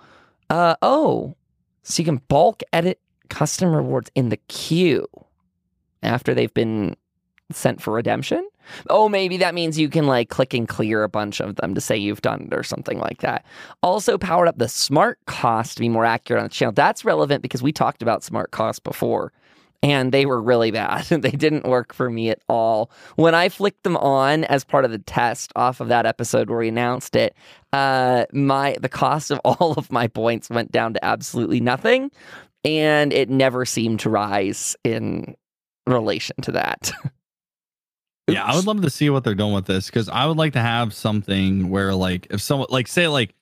Uh, 0.49 0.75
oh, 0.82 1.36
so 1.84 2.01
you 2.01 2.06
can 2.06 2.21
bulk 2.27 2.62
edit 2.71 2.99
custom 3.30 3.73
rewards 3.73 4.12
in 4.13 4.30
the 4.30 4.38
queue 4.38 5.08
after 6.04 6.34
they've 6.34 6.54
been 6.54 6.95
sent 7.55 7.81
for 7.81 7.93
redemption. 7.93 8.47
Oh, 8.89 9.09
maybe 9.09 9.37
that 9.37 9.53
means 9.53 9.77
you 9.77 9.89
can 9.89 10.07
like 10.07 10.29
click 10.29 10.53
and 10.53 10.67
clear 10.67 11.03
a 11.03 11.09
bunch 11.09 11.39
of 11.39 11.55
them 11.55 11.75
to 11.75 11.81
say 11.81 11.97
you've 11.97 12.21
done 12.21 12.47
it 12.51 12.53
or 12.53 12.63
something 12.63 12.99
like 12.99 13.21
that. 13.21 13.45
Also, 13.83 14.17
powered 14.17 14.47
up 14.47 14.57
the 14.57 14.69
smart 14.69 15.19
cost 15.25 15.77
to 15.77 15.81
be 15.81 15.89
more 15.89 16.05
accurate 16.05 16.39
on 16.39 16.45
the 16.45 16.49
channel. 16.49 16.71
That's 16.71 17.03
relevant 17.03 17.41
because 17.41 17.61
we 17.61 17.71
talked 17.71 18.01
about 18.01 18.23
smart 18.23 18.51
costs 18.51 18.79
before 18.79 19.33
and 19.83 20.11
they 20.11 20.25
were 20.25 20.41
really 20.41 20.71
bad. 20.71 21.05
they 21.09 21.31
didn't 21.31 21.65
work 21.65 21.93
for 21.93 22.09
me 22.09 22.29
at 22.29 22.39
all. 22.47 22.91
When 23.15 23.35
I 23.35 23.49
flicked 23.49 23.83
them 23.83 23.97
on 23.97 24.43
as 24.45 24.63
part 24.63 24.85
of 24.85 24.91
the 24.91 24.99
test 24.99 25.51
off 25.55 25.79
of 25.79 25.87
that 25.87 26.05
episode 26.05 26.49
where 26.49 26.59
we 26.59 26.69
announced 26.69 27.15
it, 27.15 27.35
uh, 27.73 28.25
my 28.31 28.75
the 28.79 28.89
cost 28.89 29.31
of 29.31 29.39
all 29.45 29.73
of 29.73 29.91
my 29.91 30.07
points 30.07 30.49
went 30.49 30.71
down 30.71 30.93
to 30.93 31.05
absolutely 31.05 31.59
nothing, 31.59 32.11
and 32.63 33.11
it 33.13 33.29
never 33.29 33.65
seemed 33.65 33.99
to 34.01 34.09
rise 34.09 34.75
in 34.83 35.35
relation 35.87 36.35
to 36.41 36.51
that. 36.51 36.91
Yeah, 38.34 38.46
I 38.46 38.56
would 38.56 38.65
love 38.65 38.82
to 38.82 38.89
see 38.89 39.10
what 39.10 39.24
they're 39.24 39.36
doing 39.36 39.54
with 39.54 39.65
this 39.65 39.88
because 39.88 40.10
I 40.10 40.26
would 40.26 40.38
like 40.38 40.54
to 40.54 40.62
have 40.62 40.94
something 40.94 41.70
where, 41.70 41.94
like, 41.94 42.28
if 42.30 42.41
someone, 42.41 42.67
like, 42.70 42.88
say, 42.88 43.08
like, 43.08 43.34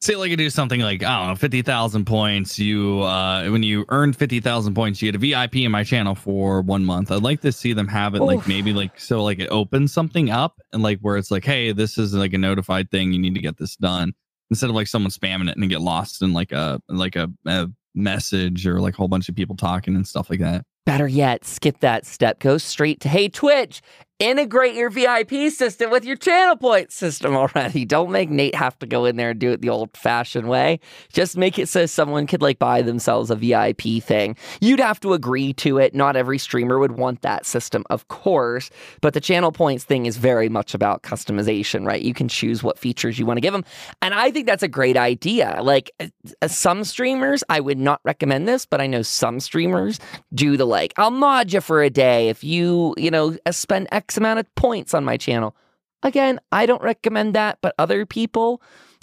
say, 0.00 0.16
like, 0.16 0.30
you 0.30 0.36
do 0.36 0.50
something 0.50 0.80
like, 0.80 1.02
I 1.02 1.18
don't 1.18 1.28
know, 1.28 1.34
50,000 1.36 2.04
points. 2.04 2.58
You, 2.58 3.02
uh, 3.02 3.48
when 3.48 3.62
you 3.62 3.84
earned 3.88 4.16
50,000 4.16 4.74
points, 4.74 5.00
you 5.00 5.10
get 5.10 5.16
a 5.16 5.18
VIP 5.18 5.56
in 5.56 5.70
my 5.70 5.84
channel 5.84 6.14
for 6.14 6.60
one 6.60 6.84
month. 6.84 7.10
I'd 7.10 7.22
like 7.22 7.40
to 7.42 7.52
see 7.52 7.72
them 7.72 7.88
have 7.88 8.14
it, 8.14 8.20
Oof. 8.20 8.26
like, 8.26 8.46
maybe, 8.48 8.72
like, 8.72 8.98
so, 8.98 9.22
like, 9.22 9.38
it 9.38 9.48
opens 9.48 9.92
something 9.92 10.30
up 10.30 10.60
and, 10.72 10.82
like, 10.82 11.00
where 11.00 11.16
it's 11.16 11.30
like, 11.30 11.44
hey, 11.44 11.72
this 11.72 11.98
is 11.98 12.14
like 12.14 12.32
a 12.32 12.38
notified 12.38 12.90
thing. 12.90 13.12
You 13.12 13.18
need 13.18 13.34
to 13.34 13.40
get 13.40 13.56
this 13.58 13.76
done 13.76 14.14
instead 14.50 14.70
of 14.70 14.76
like 14.76 14.86
someone 14.86 15.10
spamming 15.10 15.50
it 15.50 15.56
and 15.56 15.68
get 15.68 15.80
lost 15.80 16.22
in 16.22 16.32
like 16.32 16.52
a, 16.52 16.80
like 16.88 17.16
a, 17.16 17.28
a 17.46 17.68
message 17.96 18.66
or 18.66 18.80
like 18.80 18.94
a 18.94 18.96
whole 18.96 19.08
bunch 19.08 19.28
of 19.28 19.34
people 19.34 19.56
talking 19.56 19.96
and 19.96 20.06
stuff 20.06 20.30
like 20.30 20.40
that. 20.40 20.64
Better 20.84 21.08
yet, 21.08 21.44
skip 21.44 21.80
that 21.80 22.06
step. 22.06 22.38
Go 22.38 22.58
straight 22.58 23.00
to 23.00 23.08
Hey 23.08 23.28
Twitch 23.28 23.82
integrate 24.18 24.74
your 24.74 24.88
VIP 24.88 25.50
system 25.52 25.90
with 25.90 26.04
your 26.04 26.16
channel 26.16 26.56
point 26.56 26.90
system 26.90 27.36
already. 27.36 27.84
Don't 27.96 28.10
make 28.10 28.30
Nate 28.30 28.54
have 28.54 28.78
to 28.78 28.86
go 28.86 29.04
in 29.04 29.16
there 29.16 29.30
and 29.30 29.38
do 29.38 29.50
it 29.52 29.60
the 29.60 29.68
old 29.68 29.94
fashioned 29.94 30.48
way. 30.48 30.80
Just 31.12 31.36
make 31.36 31.58
it 31.58 31.68
so 31.68 31.84
someone 31.84 32.26
could 32.26 32.40
like 32.40 32.58
buy 32.58 32.80
themselves 32.80 33.30
a 33.30 33.36
VIP 33.36 34.02
thing. 34.02 34.36
You'd 34.60 34.80
have 34.80 35.00
to 35.00 35.12
agree 35.12 35.52
to 35.54 35.78
it. 35.78 35.94
Not 35.94 36.16
every 36.16 36.38
streamer 36.38 36.78
would 36.78 36.92
want 36.92 37.22
that 37.22 37.44
system, 37.44 37.84
of 37.90 38.08
course, 38.08 38.70
but 39.02 39.12
the 39.12 39.20
channel 39.20 39.52
points 39.52 39.84
thing 39.84 40.06
is 40.06 40.16
very 40.16 40.48
much 40.48 40.72
about 40.72 41.02
customization, 41.02 41.86
right? 41.86 42.00
You 42.00 42.14
can 42.14 42.28
choose 42.28 42.62
what 42.62 42.78
features 42.78 43.18
you 43.18 43.26
want 43.26 43.36
to 43.36 43.42
give 43.42 43.52
them. 43.52 43.64
And 44.00 44.14
I 44.14 44.30
think 44.30 44.46
that's 44.46 44.62
a 44.62 44.68
great 44.68 44.96
idea. 44.96 45.58
Like 45.62 45.90
uh, 46.00 46.48
some 46.48 46.84
streamers, 46.84 47.44
I 47.50 47.60
would 47.60 47.78
not 47.78 48.00
recommend 48.04 48.48
this, 48.48 48.64
but 48.64 48.80
I 48.80 48.86
know 48.86 49.02
some 49.02 49.40
streamers 49.40 50.00
do 50.34 50.56
the 50.56 50.66
like, 50.66 50.94
I'll 50.96 51.10
mod 51.10 51.52
you 51.52 51.60
for 51.60 51.82
a 51.82 51.90
day 51.90 52.28
if 52.28 52.42
you, 52.42 52.94
you 52.96 53.10
know, 53.10 53.36
spend 53.50 53.88
X 53.92 54.05
X 54.06 54.16
amount 54.16 54.38
of 54.38 54.54
points 54.54 54.94
on 54.94 55.04
my 55.04 55.16
channel. 55.16 55.56
Again, 56.02 56.38
I 56.52 56.66
don't 56.66 56.82
recommend 56.82 57.34
that, 57.34 57.58
but 57.60 57.74
other 57.78 58.06
people, 58.06 58.62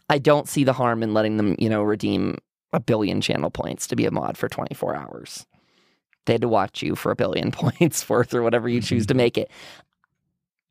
I 0.10 0.18
don't 0.18 0.48
see 0.48 0.64
the 0.64 0.74
harm 0.74 1.04
in 1.04 1.14
letting 1.14 1.38
them, 1.38 1.56
you 1.60 1.70
know, 1.70 1.84
redeem 1.84 2.38
a 2.72 2.80
billion 2.80 3.20
channel 3.20 3.52
points 3.52 3.86
to 3.88 3.96
be 3.96 4.06
a 4.06 4.12
mod 4.12 4.38
for 4.38 4.48
24 4.48 4.96
hours. 4.96 5.46
They 6.26 6.34
had 6.34 6.42
to 6.42 6.48
watch 6.48 6.82
you 6.82 6.96
for 6.96 7.12
a 7.12 7.16
billion 7.16 7.52
points 7.52 8.08
worth 8.08 8.34
or 8.34 8.42
whatever 8.42 8.70
you 8.70 8.82
choose 8.82 9.06
to 9.08 9.14
make 9.14 9.38
it. 9.38 9.52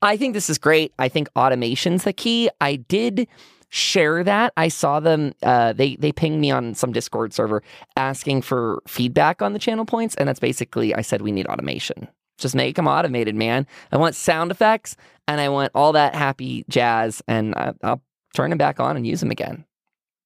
I 0.00 0.16
think 0.16 0.32
this 0.32 0.48
is 0.48 0.58
great. 0.58 0.92
I 0.98 1.08
think 1.08 1.28
automation's 1.36 2.04
the 2.04 2.12
key. 2.12 2.48
I 2.60 2.76
did 2.76 3.28
share 3.68 4.24
that. 4.24 4.52
I 4.56 4.68
saw 4.68 4.98
them. 5.00 5.32
Uh, 5.42 5.72
they 5.74 5.96
they 5.96 6.12
pinged 6.12 6.40
me 6.40 6.50
on 6.50 6.74
some 6.74 6.92
Discord 6.92 7.32
server 7.32 7.62
asking 7.96 8.42
for 8.42 8.82
feedback 8.88 9.42
on 9.42 9.52
the 9.52 9.58
channel 9.60 9.84
points, 9.84 10.16
and 10.16 10.28
that's 10.28 10.40
basically 10.40 10.94
I 10.94 11.02
said 11.02 11.22
we 11.22 11.30
need 11.30 11.46
automation. 11.46 12.08
Just 12.42 12.54
make 12.54 12.76
them 12.76 12.88
automated, 12.88 13.34
man. 13.34 13.66
I 13.90 13.96
want 13.96 14.14
sound 14.14 14.50
effects 14.50 14.96
and 15.28 15.40
I 15.40 15.48
want 15.48 15.72
all 15.74 15.92
that 15.92 16.14
happy 16.14 16.64
jazz, 16.68 17.22
and 17.28 17.54
I, 17.54 17.72
will 17.82 18.02
turn 18.34 18.50
them 18.50 18.58
back 18.58 18.80
on 18.80 18.96
and 18.96 19.06
use 19.06 19.20
them 19.20 19.30
again. 19.30 19.64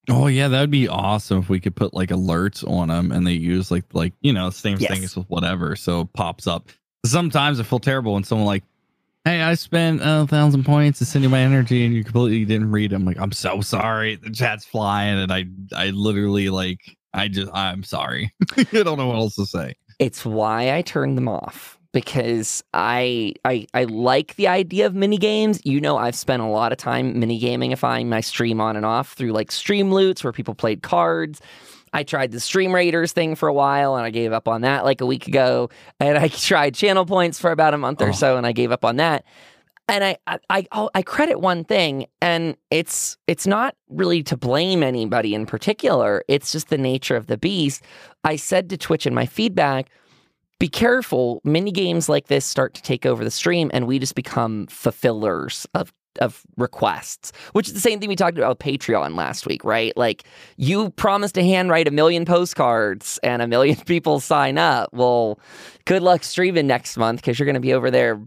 Oh 0.08 0.28
yeah, 0.28 0.48
that 0.48 0.60
would 0.60 0.70
be 0.70 0.88
awesome 0.88 1.38
if 1.38 1.48
we 1.48 1.60
could 1.60 1.74
put 1.74 1.92
like 1.92 2.10
alerts 2.10 2.68
on 2.68 2.88
them 2.88 3.10
and 3.10 3.26
they 3.26 3.32
use 3.32 3.70
like 3.70 3.84
like 3.92 4.12
you 4.20 4.32
know 4.32 4.50
same 4.50 4.78
yes. 4.78 4.90
thing 4.90 5.04
as 5.04 5.16
with 5.16 5.28
whatever, 5.28 5.74
so 5.76 6.02
it 6.02 6.12
pops 6.12 6.46
up. 6.46 6.70
Sometimes 7.04 7.60
I 7.60 7.64
feel 7.64 7.80
terrible 7.80 8.14
when 8.14 8.24
someone 8.24 8.46
like, 8.46 8.62
"Hey, 9.24 9.42
I 9.42 9.54
spent 9.54 10.00
a 10.02 10.26
thousand 10.26 10.64
points 10.64 11.00
to 11.00 11.04
send 11.04 11.24
you 11.24 11.28
my 11.28 11.40
energy 11.40 11.84
and 11.84 11.94
you 11.94 12.04
completely 12.04 12.44
didn't 12.44 12.70
read 12.70 12.90
them." 12.90 13.04
Like, 13.04 13.18
I'm 13.18 13.32
so 13.32 13.60
sorry. 13.60 14.16
The 14.16 14.30
chat's 14.30 14.64
flying, 14.64 15.18
and 15.18 15.32
I 15.32 15.46
I 15.74 15.90
literally 15.90 16.50
like 16.50 16.96
I 17.12 17.26
just 17.26 17.52
I'm 17.52 17.82
sorry. 17.82 18.32
I 18.56 18.64
don't 18.64 18.98
know 18.98 19.08
what 19.08 19.16
else 19.16 19.34
to 19.36 19.46
say. 19.46 19.74
It's 19.98 20.24
why 20.24 20.76
I 20.76 20.82
turned 20.82 21.16
them 21.16 21.28
off 21.28 21.75
because 21.96 22.62
I 22.74 23.32
I 23.46 23.66
I 23.72 23.84
like 23.84 24.36
the 24.36 24.48
idea 24.48 24.84
of 24.84 24.94
mini 24.94 25.16
games. 25.16 25.62
You 25.64 25.80
know, 25.80 25.96
I've 25.96 26.14
spent 26.14 26.42
a 26.42 26.46
lot 26.46 26.70
of 26.70 26.76
time 26.76 27.18
mini 27.18 27.40
gamingifying 27.40 28.08
my 28.08 28.20
stream 28.20 28.60
on 28.60 28.76
and 28.76 28.84
off 28.84 29.14
through 29.14 29.32
like 29.32 29.48
Streamloots 29.48 30.22
where 30.22 30.30
people 30.30 30.54
played 30.54 30.82
cards. 30.82 31.40
I 31.94 32.02
tried 32.02 32.32
the 32.32 32.40
Stream 32.40 32.74
Raiders 32.74 33.14
thing 33.14 33.34
for 33.34 33.48
a 33.48 33.54
while 33.54 33.96
and 33.96 34.04
I 34.04 34.10
gave 34.10 34.34
up 34.34 34.46
on 34.46 34.60
that 34.60 34.84
like 34.84 35.00
a 35.00 35.06
week 35.06 35.26
ago. 35.26 35.70
And 35.98 36.18
I 36.18 36.28
tried 36.50 36.74
channel 36.74 37.06
points 37.06 37.38
for 37.38 37.50
about 37.50 37.72
a 37.72 37.78
month 37.78 38.02
or 38.02 38.10
Oh. 38.10 38.12
so 38.12 38.36
and 38.36 38.46
I 38.46 38.52
gave 38.52 38.72
up 38.72 38.84
on 38.84 38.96
that. 38.96 39.24
And 39.88 40.04
I, 40.04 40.18
I 40.26 40.38
I 40.50 40.66
oh, 40.72 40.90
I 40.94 41.00
credit 41.00 41.40
one 41.40 41.64
thing, 41.64 42.08
and 42.20 42.58
it's 42.70 43.16
it's 43.26 43.46
not 43.46 43.74
really 43.88 44.22
to 44.24 44.36
blame 44.36 44.82
anybody 44.82 45.32
in 45.34 45.46
particular. 45.46 46.22
It's 46.28 46.52
just 46.52 46.68
the 46.68 46.76
nature 46.76 47.16
of 47.16 47.26
the 47.28 47.38
beast. 47.38 47.82
I 48.22 48.36
said 48.36 48.68
to 48.68 48.76
Twitch 48.76 49.06
in 49.06 49.14
my 49.14 49.24
feedback, 49.24 49.88
be 50.58 50.68
careful. 50.68 51.40
Mini 51.44 51.70
games 51.70 52.08
like 52.08 52.28
this 52.28 52.44
start 52.44 52.74
to 52.74 52.82
take 52.82 53.04
over 53.04 53.24
the 53.24 53.30
stream, 53.30 53.70
and 53.74 53.86
we 53.86 53.98
just 53.98 54.14
become 54.14 54.66
fulfillers 54.68 55.66
of 55.74 55.92
of 56.20 56.42
requests, 56.56 57.32
which 57.52 57.68
is 57.68 57.74
the 57.74 57.80
same 57.80 58.00
thing 58.00 58.08
we 58.08 58.16
talked 58.16 58.38
about 58.38 58.48
with 58.48 58.58
Patreon 58.58 59.16
last 59.16 59.46
week, 59.46 59.64
right? 59.64 59.94
Like 59.96 60.24
you 60.56 60.90
promised 60.90 61.34
to 61.34 61.44
handwrite 61.44 61.88
a 61.88 61.90
million 61.90 62.24
postcards 62.24 63.18
and 63.22 63.42
a 63.42 63.46
million 63.46 63.76
people 63.86 64.20
sign 64.20 64.58
up. 64.58 64.90
Well, 64.92 65.38
good 65.84 66.02
luck 66.02 66.24
streaming 66.24 66.66
next 66.66 66.96
month 66.96 67.20
because 67.20 67.38
you're 67.38 67.44
going 67.46 67.54
to 67.54 67.60
be 67.60 67.74
over 67.74 67.90
there 67.90 68.20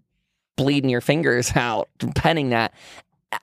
bleeding 0.56 0.90
your 0.90 1.02
fingers 1.02 1.52
out 1.56 1.90
penning 2.16 2.50
that. 2.50 2.74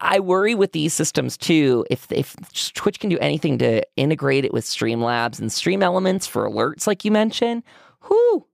I 0.01 0.19
worry 0.19 0.57
with 0.57 0.73
these 0.73 0.93
systems 0.93 1.37
too. 1.37 1.87
If 1.91 2.11
if 2.11 2.35
Twitch 2.75 2.99
can 2.99 3.09
do 3.09 3.19
anything 3.19 3.59
to 3.59 3.83
integrate 3.97 4.45
it 4.45 4.53
with 4.53 4.65
Streamlabs 4.65 5.39
and 5.39 5.53
Stream 5.53 5.83
Elements 5.83 6.27
for 6.27 6.49
alerts, 6.49 6.89
like 6.89 7.05
you 7.05 7.13
mentioned, 7.13 7.63
whoo, 8.09 8.47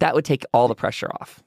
that 0.00 0.14
would 0.14 0.24
take 0.24 0.44
all 0.52 0.68
the 0.68 0.74
pressure 0.74 1.10
off. 1.20 1.42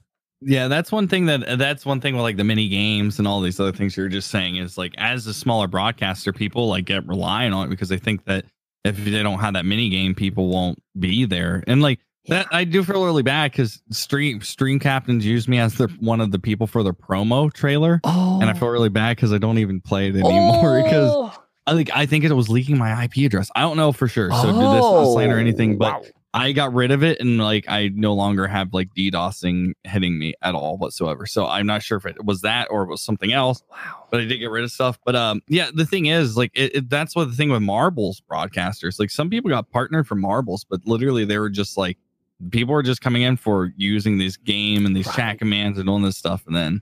Yeah, 0.46 0.68
that's 0.68 0.92
one 0.92 1.08
thing 1.08 1.26
that 1.28 1.44
uh, 1.44 1.56
that's 1.56 1.86
one 1.86 2.02
thing 2.02 2.16
with 2.16 2.24
like 2.24 2.38
the 2.38 2.44
mini 2.44 2.68
games 2.68 3.18
and 3.20 3.28
all 3.28 3.40
these 3.42 3.60
other 3.60 3.72
things 3.72 3.96
you're 3.96 4.10
just 4.10 4.30
saying 4.30 4.58
is 4.58 4.78
like 4.78 4.94
as 4.98 5.26
a 5.28 5.34
smaller 5.34 5.68
broadcaster, 5.68 6.34
people 6.34 6.68
like 6.68 6.86
get 6.86 7.08
relying 7.08 7.54
on 7.54 7.68
it 7.68 7.70
because 7.70 7.90
they 7.90 7.98
think 7.98 8.26
that 8.26 8.46
if 8.84 8.98
they 9.06 9.24
don't 9.24 9.40
have 9.40 9.54
that 9.54 9.66
mini 9.66 9.90
game, 9.90 10.14
people 10.16 10.48
won't 10.50 10.82
be 11.00 11.26
there. 11.26 11.64
And 11.68 11.82
like 11.82 12.00
that, 12.28 12.48
I 12.52 12.66
do 12.66 12.84
feel 12.84 13.06
really 13.06 13.24
bad 13.24 13.52
because 13.52 13.82
stream 13.92 14.42
stream 14.42 14.80
captains 14.80 15.26
use 15.26 15.48
me 15.48 15.60
as 15.60 15.76
the 15.76 15.88
one 16.00 16.20
of 16.20 16.32
the 16.32 16.40
people 16.40 16.68
for 16.68 16.84
their 16.84 16.94
promo 16.94 17.52
trailer, 17.52 18.02
Oh, 18.04 18.40
and 18.42 18.50
I 18.50 18.54
oh. 18.54 18.56
feel 18.56 18.70
really 18.70 18.90
bad 18.90 19.16
because 19.16 19.32
I 19.32 19.38
don't 19.38 19.60
even 19.60 19.80
play 19.80 20.10
it 20.10 20.16
anymore 20.16 20.82
because 20.84 21.10
Oh. 21.14 21.44
I 21.66 21.74
think 21.76 21.96
I 21.96 22.06
think 22.06 22.26
it 22.26 22.34
was 22.34 22.50
leaking 22.50 22.78
my 22.78 23.06
IP 23.06 23.18
address. 23.26 23.50
I 23.56 23.62
don't 23.62 23.78
know 23.78 23.94
for 23.94 24.10
sure, 24.10 24.30
so 24.32 24.46
did 24.48 24.56
this 24.56 25.14
slander 25.14 25.38
or 25.38 25.40
anything, 25.40 25.78
but 25.78 25.94
wow. 25.94 26.04
I 26.36 26.52
got 26.52 26.74
rid 26.74 26.90
of 26.90 27.04
it 27.04 27.20
and 27.20 27.38
like 27.38 27.66
I 27.68 27.92
no 27.94 28.14
longer 28.16 28.48
have 28.48 28.74
like 28.74 28.94
DDoSing 28.96 29.74
hitting 29.84 30.18
me 30.18 30.34
at 30.42 30.56
all 30.56 30.78
whatsoever. 30.78 31.28
So 31.28 31.46
I'm 31.46 31.68
not 31.68 31.84
sure 31.84 31.98
if 32.00 32.08
it 32.08 32.26
was 32.26 32.42
that 32.42 32.70
or 32.72 32.82
it 32.82 32.90
was 32.90 33.02
something 33.04 33.32
else, 33.32 33.62
wow. 33.70 34.08
but 34.10 34.20
I 34.20 34.26
did 34.26 34.38
get 34.40 34.50
rid 34.50 34.64
of 34.64 34.72
stuff. 34.72 34.98
But 35.06 35.16
um, 35.16 35.42
yeah, 35.48 35.70
the 35.72 35.86
thing 35.86 36.08
is, 36.08 36.36
like, 36.36 36.50
it, 36.56 36.76
it, 36.76 36.90
that's 36.90 37.16
what 37.16 37.30
the 37.30 37.36
thing 37.36 37.50
with 37.52 37.62
marbles 37.62 38.22
broadcasters. 38.32 39.00
Like, 39.00 39.12
some 39.12 39.30
people 39.30 39.52
got 39.52 39.70
partnered 39.70 40.08
for 40.08 40.16
marbles, 40.16 40.66
but 40.68 40.82
literally 40.86 41.24
they 41.24 41.38
were 41.38 41.52
just 41.52 41.78
like, 41.78 42.00
people 42.50 42.74
were 42.74 42.84
just 42.84 43.02
coming 43.02 43.22
in 43.22 43.38
for 43.38 43.72
using 43.78 44.18
this 44.18 44.36
game 44.36 44.88
and 44.88 44.96
these 44.96 45.06
Right. 45.08 45.16
chat 45.16 45.40
commands 45.40 45.78
and 45.78 45.88
all 45.88 46.00
this 46.00 46.18
stuff, 46.18 46.48
and 46.48 46.56
then 46.56 46.82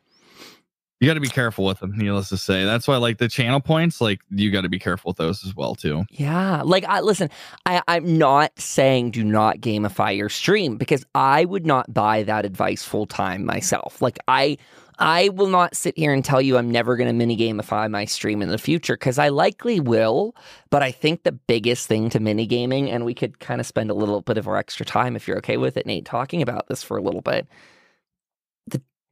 you 1.02 1.08
got 1.08 1.16
to 1.16 1.20
be 1.20 1.28
careful 1.28 1.66
with 1.66 1.80
them. 1.80 1.98
Needless 1.98 2.30
to 2.30 2.38
say, 2.38 2.64
that's 2.64 2.88
why 2.88 2.96
like 2.98 3.18
the 3.18 3.28
channel 3.28 3.60
points, 3.60 4.02
like 4.02 4.22
you 4.30 4.52
got 4.52 4.62
to 4.62 4.70
be 4.70 4.78
careful 4.78 5.10
with 5.10 5.18
those 5.18 5.44
as 5.44 5.56
well 5.56 5.74
too. 5.74 6.06
Yeah, 6.12 6.62
like 6.62 6.86
I 6.86 7.00
listen. 7.02 7.32
I, 7.66 7.82
I'm 7.88 8.20
not 8.20 8.58
saying 8.60 9.10
do 9.10 9.24
not 9.24 9.58
gamify 9.58 10.16
your 10.16 10.30
stream 10.30 10.78
because 10.78 11.04
I 11.16 11.46
would 11.46 11.66
not 11.66 11.92
buy 11.92 12.22
that 12.24 12.46
advice 12.46 12.84
full 12.84 13.08
time 13.08 13.46
myself. 13.46 14.00
Like 14.00 14.20
I, 14.28 14.60
I 15.00 15.30
will 15.30 15.48
not 15.48 15.76
sit 15.76 15.98
here 15.98 16.14
and 16.14 16.24
tell 16.24 16.40
you 16.40 16.56
I'm 16.56 16.70
never 16.70 16.96
going 16.96 17.08
to 17.08 17.14
mini 17.14 17.36
gamify 17.36 17.90
my 17.90 18.06
stream 18.06 18.44
in 18.44 18.50
the 18.50 18.60
future 18.60 18.94
because 18.94 19.18
I 19.18 19.30
likely 19.30 19.80
will. 19.80 20.36
But 20.70 20.84
I 20.84 20.92
think 20.92 21.24
the 21.24 21.32
biggest 21.32 21.88
thing 21.88 22.12
to 22.12 22.20
mini 22.20 22.46
gaming, 22.46 22.92
and 22.92 23.06
we 23.06 23.16
could 23.16 23.40
kind 23.40 23.60
of 23.60 23.66
spend 23.66 23.90
a 23.90 23.96
little 23.96 24.22
bit 24.22 24.38
of 24.38 24.48
our 24.48 24.56
extra 24.56 24.86
time 24.86 25.16
if 25.16 25.28
you're 25.28 25.40
okay 25.40 25.58
with 25.58 25.78
it, 25.78 25.88
Nate, 25.88 26.06
talking 26.06 26.44
about 26.44 26.68
this 26.68 26.84
for 26.84 26.96
a 26.96 27.02
little 27.02 27.22
bit. 27.22 27.48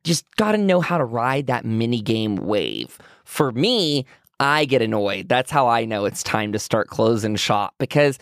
Just 0.03 0.25
got 0.37 0.53
to 0.53 0.57
know 0.57 0.81
how 0.81 0.97
to 0.97 1.05
ride 1.05 1.47
that 1.47 1.65
mini 1.65 2.01
game 2.01 2.35
wave. 2.37 2.97
For 3.25 3.51
me, 3.51 4.05
I 4.39 4.65
get 4.65 4.81
annoyed. 4.81 5.27
That's 5.27 5.51
how 5.51 5.67
I 5.67 5.85
know 5.85 6.05
it's 6.05 6.23
time 6.23 6.53
to 6.53 6.59
start 6.59 6.87
closing 6.87 7.35
shop 7.35 7.75
because 7.77 8.17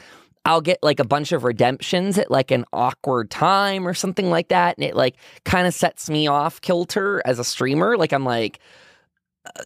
I'll 0.45 0.61
get 0.61 0.79
like 0.81 0.99
a 0.99 1.05
bunch 1.05 1.31
of 1.31 1.43
redemptions 1.43 2.17
at 2.17 2.31
like 2.31 2.51
an 2.51 2.65
awkward 2.71 3.29
time 3.29 3.87
or 3.87 3.93
something 3.93 4.29
like 4.29 4.47
that. 4.47 4.77
And 4.77 4.85
it 4.85 4.95
like 4.95 5.17
kind 5.43 5.67
of 5.67 5.73
sets 5.73 6.09
me 6.09 6.27
off 6.27 6.61
kilter 6.61 7.21
as 7.25 7.37
a 7.37 7.43
streamer. 7.43 7.97
Like 7.97 8.13
I'm 8.13 8.23
like, 8.25 8.59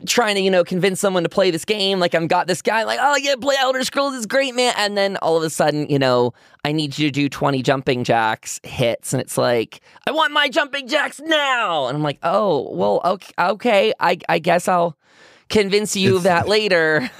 trying 0.05 0.35
to, 0.35 0.41
you 0.41 0.51
know, 0.51 0.63
convince 0.63 0.99
someone 0.99 1.23
to 1.23 1.29
play 1.29 1.51
this 1.51 1.65
game. 1.65 1.99
Like 1.99 2.15
I've 2.15 2.27
got 2.27 2.47
this 2.47 2.61
guy, 2.61 2.83
like, 2.83 2.99
oh 3.01 3.15
yeah, 3.15 3.35
play 3.39 3.55
Elder 3.59 3.83
Scrolls 3.83 4.15
is 4.15 4.25
great, 4.25 4.55
man. 4.55 4.73
And 4.77 4.97
then 4.97 5.17
all 5.17 5.37
of 5.37 5.43
a 5.43 5.49
sudden, 5.49 5.87
you 5.89 5.99
know, 5.99 6.33
I 6.63 6.71
need 6.71 6.97
you 6.97 7.07
to 7.07 7.11
do 7.11 7.29
20 7.29 7.61
jumping 7.63 8.03
jacks 8.03 8.59
hits. 8.63 9.13
And 9.13 9.21
it's 9.21 9.37
like, 9.37 9.81
I 10.07 10.11
want 10.11 10.33
my 10.33 10.49
jumping 10.49 10.87
jacks 10.87 11.19
now. 11.19 11.87
And 11.87 11.97
I'm 11.97 12.03
like, 12.03 12.19
oh, 12.23 12.69
well, 12.73 13.01
okay, 13.05 13.33
okay. 13.39 13.93
I, 13.99 14.17
I 14.29 14.39
guess 14.39 14.67
I'll 14.67 14.97
convince 15.49 15.95
you 15.95 16.17
of 16.17 16.23
that 16.23 16.47
later. 16.47 17.09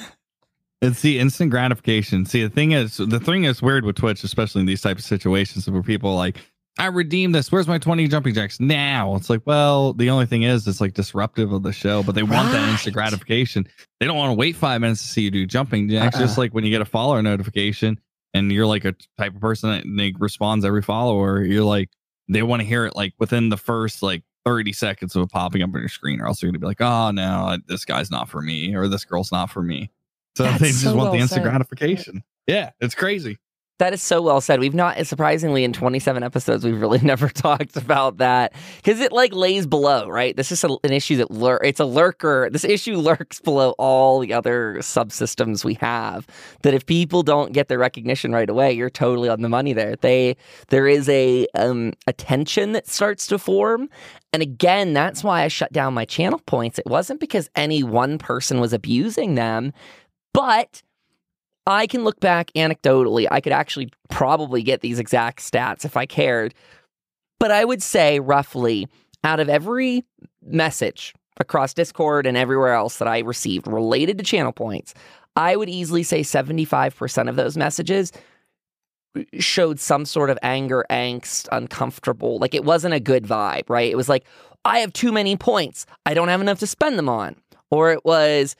It's 0.84 1.02
the 1.02 1.20
instant 1.20 1.52
gratification. 1.52 2.26
See, 2.26 2.42
the 2.42 2.50
thing 2.50 2.72
is, 2.72 2.98
the 2.98 3.20
thing 3.20 3.44
is 3.44 3.62
weird 3.62 3.86
with 3.86 3.98
Twitch, 3.98 4.24
especially 4.24 4.62
in 4.62 4.66
these 4.66 4.82
types 4.82 5.04
of 5.04 5.06
situations 5.06 5.70
where 5.70 5.84
people 5.84 6.16
like, 6.16 6.38
I 6.80 6.88
redeemed 6.88 7.36
this. 7.36 7.52
Where's 7.52 7.68
my 7.68 7.78
20 7.78 8.08
jumping 8.08 8.34
jacks 8.34 8.60
now? 8.60 9.16
It's 9.16 9.30
like, 9.30 9.42
well, 9.46 9.94
the 9.94 10.10
only 10.10 10.26
thing 10.26 10.44
is, 10.44 10.68
it's 10.68 10.82
like 10.82 10.94
disruptive 10.94 11.52
of 11.52 11.64
the 11.64 11.74
show, 11.74 12.02
but 12.02 12.16
they 12.16 12.24
want 12.24 12.52
that 12.52 12.70
instant 12.70 12.94
gratification. 12.94 13.68
They 14.00 14.06
don't 14.08 14.18
want 14.18 14.32
to 14.32 14.36
wait 14.36 14.56
five 14.56 14.82
minutes 14.82 15.02
to 15.02 15.08
see 15.08 15.22
you 15.22 15.32
do 15.32 15.46
jumping 15.46 15.90
jacks. 15.90 16.16
Uh-uh. 16.16 16.22
Just 16.24 16.38
like 16.38 16.54
when 16.54 16.64
you 16.64 16.72
get 16.72 16.82
a 16.82 16.86
follower 16.86 17.22
notification 17.22 18.00
and 18.34 18.52
you're 18.52 18.66
like 18.66 18.86
a 18.86 18.96
type 19.18 19.36
of 19.36 19.42
person 19.42 19.70
that 19.70 19.84
they 19.86 20.14
responds 20.18 20.64
every 20.66 20.82
follower, 20.82 21.44
you're 21.44 21.66
like, 21.66 21.90
they 22.30 22.42
want 22.42 22.62
to 22.62 22.66
hear 22.68 22.86
it 22.86 22.96
like 22.96 23.14
within 23.20 23.50
the 23.50 23.58
first 23.58 24.02
like 24.02 24.24
30 24.46 24.72
seconds 24.74 25.16
of 25.16 25.24
it 25.24 25.30
popping 25.30 25.62
up 25.62 25.70
on 25.74 25.80
your 25.82 25.90
screen, 25.90 26.22
or 26.22 26.28
else 26.28 26.42
you're 26.42 26.50
going 26.50 26.60
to 26.60 26.60
be 26.60 26.68
like, 26.68 26.82
oh, 26.82 27.12
no, 27.12 27.58
this 27.68 27.86
guy's 27.86 28.10
not 28.10 28.30
for 28.30 28.42
me, 28.42 28.74
or 28.76 28.88
this 28.88 29.06
girl's 29.06 29.32
not 29.32 29.50
for 29.52 29.62
me. 29.62 29.92
So 30.38 30.44
That's 30.44 30.62
they 30.62 30.68
just 30.70 30.84
so 30.84 30.96
want 30.96 31.12
the 31.12 31.20
instant 31.20 31.44
said. 31.44 31.50
gratification. 31.50 32.24
Yeah, 32.48 32.72
it's 32.80 32.96
crazy. 32.96 33.38
That 33.82 33.94
is 33.96 34.02
so 34.04 34.22
well 34.22 34.42
said. 34.42 34.60
We've 34.60 34.76
not, 34.76 35.08
surprisingly, 35.08 35.64
in 35.64 35.74
27 35.74 36.22
episodes, 36.22 36.64
we've 36.64 36.80
really 36.80 37.00
never 37.04 37.30
talked 37.30 37.76
about 37.76 38.18
that 38.18 38.54
because 38.76 39.00
it 39.00 39.12
like 39.12 39.34
lays 39.34 39.66
below, 39.66 40.08
right? 40.08 40.38
This 40.38 40.52
is 40.52 40.64
a, 40.64 40.68
an 40.84 40.94
issue 40.94 41.18
that 41.18 41.32
lur- 41.32 41.60
it's 41.64 41.80
a 41.80 41.86
lurker. 41.86 42.48
This 42.52 42.64
issue 42.64 42.98
lurks 42.98 43.40
below 43.40 43.72
all 43.80 44.20
the 44.20 44.34
other 44.34 44.76
subsystems 44.82 45.66
we 45.66 45.74
have. 45.82 46.28
That 46.62 46.76
if 46.76 46.86
people 46.86 47.24
don't 47.24 47.54
get 47.54 47.70
their 47.70 47.80
recognition 47.80 48.32
right 48.32 48.52
away, 48.52 48.72
you're 48.72 48.92
totally 48.92 49.30
on 49.30 49.42
the 49.42 49.50
money 49.50 49.74
there. 49.74 49.96
They 49.96 50.38
there 50.68 50.88
is 50.88 51.10
a 51.10 51.48
um 51.56 51.94
a 52.06 52.14
tension 52.14 52.74
that 52.74 52.88
starts 52.88 53.26
to 53.28 53.40
form, 53.40 53.90
and 54.32 54.44
again, 54.44 54.94
that's 54.94 55.24
why 55.24 55.42
I 55.42 55.48
shut 55.48 55.74
down 55.74 55.96
my 55.96 56.06
channel 56.06 56.40
points. 56.46 56.78
It 56.78 56.86
wasn't 56.86 57.20
because 57.20 57.50
any 57.56 57.82
one 57.82 58.20
person 58.20 58.60
was 58.60 58.74
abusing 58.74 59.34
them, 59.34 59.74
but 60.36 60.84
I 61.68 61.88
can 61.88 62.04
look 62.04 62.20
back 62.20 62.52
anecdotally. 62.56 63.28
I 63.30 63.42
could 63.42 63.54
actually 63.54 63.90
probably 64.10 64.64
get 64.64 64.82
these 64.82 65.00
exact 65.00 65.40
stats 65.40 65.86
if 65.86 65.96
I 65.96 66.06
cared. 66.06 66.54
But 67.40 67.52
I 67.52 67.66
would 67.66 67.84
say 67.84 68.20
roughly 68.20 68.88
out 69.24 69.40
of 69.40 69.50
every 69.50 70.04
message 70.44 71.14
across 71.40 71.74
Discord 71.74 72.26
and 72.26 72.38
everywhere 72.38 72.74
else 72.74 72.98
that 72.98 73.08
I 73.08 73.20
received 73.20 73.68
related 73.68 74.18
to 74.18 74.24
channel 74.24 74.52
points, 74.52 74.94
I 75.36 75.56
would 75.56 75.70
easily 75.70 76.04
say 76.04 76.22
75% 76.22 77.30
of 77.30 77.36
those 77.36 77.58
messages 77.58 78.12
showed 79.40 79.80
some 79.80 80.06
sort 80.06 80.30
of 80.30 80.40
anger, 80.42 80.86
angst, 80.90 81.48
uncomfortable. 81.52 82.40
Like 82.40 82.54
it 82.54 82.64
wasn't 82.64 82.94
a 82.94 83.00
good 83.00 83.26
vibe, 83.26 83.70
right? 83.70 83.92
It 83.92 83.98
was 83.98 84.10
like, 84.10 84.26
I 84.64 84.80
have 84.80 84.94
too 84.94 85.12
many 85.12 85.36
points. 85.36 85.86
I 86.06 86.14
don't 86.14 86.28
have 86.28 86.42
enough 86.42 86.60
to 86.60 86.68
spend 86.68 86.98
them 86.98 87.10
on. 87.10 87.36
Or 87.70 87.92
it 87.92 88.06
was, 88.06 88.56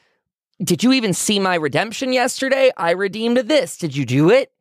did 0.64 0.84
you 0.84 0.94
even 0.94 1.14
see 1.14 1.40
my 1.40 1.56
redemption 1.56 2.14
yesterday? 2.14 2.72
I 2.78 2.92
redeemed 2.92 3.38
this. 3.38 3.78
Did 3.78 3.96
you 3.96 4.06
do 4.06 4.30
it? 4.30 4.52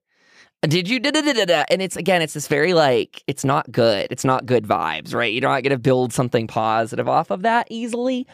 Did 0.63 0.89
you 0.89 1.01
da 1.01 1.11
da 1.11 1.23
da 1.23 1.33
da 1.33 1.45
da? 1.45 1.65
And 1.71 1.81
it's 1.81 1.97
again, 1.97 2.21
it's 2.21 2.35
this 2.35 2.49
very 2.49 2.75
like, 2.75 3.23
it's 3.27 3.45
not 3.45 3.71
good. 3.73 4.09
It's 4.11 4.25
not 4.25 4.47
good 4.47 4.65
vibes, 4.65 5.15
right? 5.15 5.33
You're 5.33 5.43
not 5.43 5.63
going 5.63 5.71
to 5.71 5.79
build 5.79 6.13
something 6.13 6.47
positive 6.47 7.09
off 7.09 7.31
of 7.31 7.43
that 7.43 7.67
easily. 7.71 8.27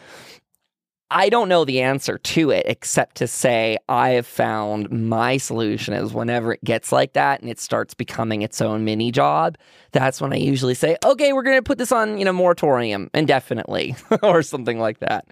I 1.09 1.29
don't 1.29 1.47
know 1.47 1.63
the 1.63 1.81
answer 1.81 2.17
to 2.17 2.51
it 2.51 2.65
except 2.67 3.15
to 3.17 3.27
say 3.27 3.77
I 3.87 4.09
have 4.09 4.27
found 4.27 4.91
my 4.91 5.37
solution 5.37 5.93
is 5.93 6.13
whenever 6.13 6.51
it 6.51 6.63
gets 6.65 6.91
like 6.91 7.13
that 7.13 7.39
and 7.39 7.49
it 7.49 7.61
starts 7.61 7.93
becoming 7.93 8.41
its 8.41 8.59
own 8.59 8.83
mini 8.83 9.09
job, 9.13 9.57
that's 9.93 10.19
when 10.19 10.33
I 10.33 10.35
usually 10.35 10.73
say, 10.73 10.97
okay, 11.05 11.31
we're 11.31 11.43
going 11.43 11.57
to 11.57 11.63
put 11.63 11.77
this 11.77 11.93
on, 11.93 12.17
you 12.17 12.25
know, 12.25 12.33
moratorium 12.33 13.09
indefinitely 13.13 13.95
or 14.21 14.43
something 14.43 14.79
like 14.79 14.99
that. 14.99 15.29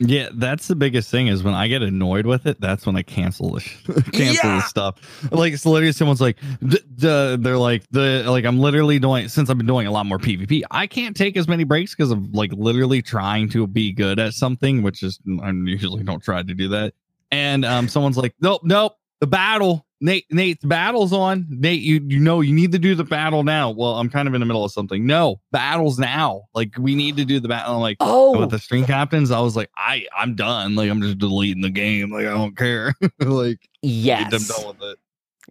Yeah, 0.00 0.28
that's 0.32 0.68
the 0.68 0.76
biggest 0.76 1.10
thing 1.10 1.26
is 1.26 1.42
when 1.42 1.54
I 1.54 1.66
get 1.66 1.82
annoyed 1.82 2.24
with 2.24 2.46
it. 2.46 2.60
That's 2.60 2.86
when 2.86 2.94
I 2.96 3.02
cancel 3.02 3.54
the 3.54 3.60
sh- 3.60 3.76
cancel 4.12 4.48
Yeah. 4.50 4.56
the 4.56 4.60
stuff. 4.62 5.32
Like 5.32 5.52
it's 5.52 5.66
literally 5.66 5.90
someone's 5.92 6.20
like, 6.20 6.38
d- 6.64 6.78
d- 6.96 7.36
they're 7.36 7.58
like 7.58 7.82
the 7.90 8.22
like 8.28 8.44
I'm 8.44 8.60
literally 8.60 9.00
doing 9.00 9.28
since 9.28 9.50
I've 9.50 9.58
been 9.58 9.66
doing 9.66 9.88
a 9.88 9.90
lot 9.90 10.06
more 10.06 10.18
PvP. 10.18 10.62
I 10.70 10.86
can't 10.86 11.16
take 11.16 11.36
as 11.36 11.48
many 11.48 11.64
breaks 11.64 11.96
because 11.96 12.12
of 12.12 12.32
like 12.32 12.52
literally 12.52 13.02
trying 13.02 13.48
to 13.50 13.66
be 13.66 13.90
good 13.92 14.20
at 14.20 14.34
something, 14.34 14.82
which 14.82 15.02
is 15.02 15.18
I 15.42 15.50
usually 15.50 16.04
don't 16.04 16.22
try 16.22 16.42
to 16.44 16.54
do 16.54 16.68
that. 16.68 16.94
And 17.32 17.64
um, 17.64 17.88
someone's 17.88 18.16
like, 18.16 18.34
nope, 18.40 18.60
nope, 18.64 18.96
the 19.20 19.26
battle. 19.26 19.84
Nate, 20.00 20.26
Nate, 20.30 20.60
the 20.60 20.68
battle's 20.68 21.12
on. 21.12 21.46
Nate, 21.48 21.80
you 21.80 22.00
you 22.06 22.20
know 22.20 22.40
you 22.40 22.52
need 22.54 22.72
to 22.72 22.78
do 22.78 22.94
the 22.94 23.04
battle 23.04 23.42
now. 23.42 23.70
Well, 23.70 23.94
I'm 23.96 24.08
kind 24.08 24.28
of 24.28 24.34
in 24.34 24.40
the 24.40 24.46
middle 24.46 24.64
of 24.64 24.70
something. 24.70 25.06
No, 25.06 25.40
battle's 25.50 25.98
now. 25.98 26.42
Like 26.54 26.74
we 26.78 26.94
need 26.94 27.16
to 27.16 27.24
do 27.24 27.40
the 27.40 27.48
battle. 27.48 27.74
I'm 27.74 27.80
like, 27.80 27.96
Oh, 28.00 28.38
with 28.38 28.50
the 28.50 28.58
stream 28.58 28.84
captains, 28.84 29.30
I 29.30 29.40
was 29.40 29.56
like, 29.56 29.70
I 29.76 30.06
I'm 30.16 30.34
done. 30.36 30.76
Like 30.76 30.90
I'm 30.90 31.02
just 31.02 31.18
deleting 31.18 31.62
the 31.62 31.70
game. 31.70 32.12
Like 32.12 32.26
I 32.26 32.30
don't 32.30 32.56
care. 32.56 32.94
like 33.20 33.58
I'm 33.82 33.90
yes. 33.90 34.48
done 34.48 34.68
with 34.68 34.82
it. 34.82 34.98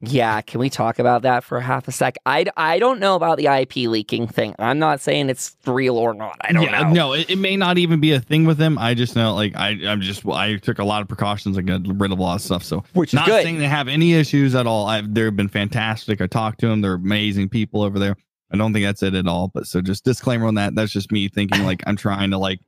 Yeah, 0.02 0.42
can 0.42 0.60
we 0.60 0.70
talk 0.70 1.00
about 1.00 1.24
that 1.24 1.44
for 1.44 1.60
half 1.60 1.88
a 1.88 1.92
sec? 1.92 2.18
I, 2.26 2.46
I 2.56 2.78
don't 2.78 3.00
know 3.00 3.16
about 3.16 3.38
the 3.38 3.48
IP 3.48 3.90
leaking 3.90 4.28
thing. 4.28 4.54
I'm 4.60 4.78
not 4.78 5.02
saying 5.02 5.30
it's 5.30 5.58
real 5.66 5.98
or 5.98 6.14
not. 6.14 6.38
I 6.42 6.52
don't 6.52 6.64
yeah, 6.64 6.82
know. 6.84 6.94
no, 6.94 7.14
it, 7.14 7.32
it 7.32 7.38
may 7.38 7.56
not 7.56 7.80
even 7.80 8.00
be 8.00 8.12
a 8.12 8.20
thing 8.20 8.46
with 8.46 8.58
them. 8.60 8.78
I 8.78 8.94
just 8.94 9.16
know, 9.16 9.34
like, 9.34 9.56
I 9.56 9.70
I'm 9.88 10.02
just 10.02 10.24
I 10.28 10.58
took 10.58 10.78
a 10.78 10.84
lot 10.84 11.02
of 11.02 11.08
precautions. 11.08 11.58
I 11.58 11.62
got 11.62 11.82
rid 11.86 12.12
of 12.12 12.20
a 12.20 12.22
lot 12.22 12.36
of 12.36 12.42
stuff. 12.42 12.64
So 12.64 12.84
Which 12.94 13.10
is 13.10 13.16
not 13.16 13.26
good. 13.26 13.42
saying 13.42 13.58
they 13.58 13.68
have 13.68 13.88
any 13.88 14.14
issues 14.14 14.54
at 14.54 14.68
all. 14.68 14.86
I've 14.86 15.12
they've 15.12 15.36
been 15.36 15.50
fantastic. 15.50 16.22
I 16.22 16.28
talked 16.28 16.60
to 16.60 16.68
them. 16.68 16.82
They're 16.82 16.94
amazing 16.94 17.50
people 17.50 17.82
over 17.82 17.98
there. 17.98 18.16
I 18.52 18.58
don't 18.58 18.74
think 18.74 18.86
that's 18.86 19.02
it 19.02 19.16
at 19.16 19.28
all. 19.28 19.48
But 19.48 19.66
so 19.66 19.82
just 19.82 20.06
disclaimer 20.06 20.46
on 20.46 20.56
that. 20.56 20.76
That's 20.76 20.92
just 20.92 21.12
me 21.12 21.28
thinking 21.28 21.64
like 21.64 21.82
I'm 21.88 21.96
trying 21.96 22.30
to 22.32 22.38
like 22.38 22.60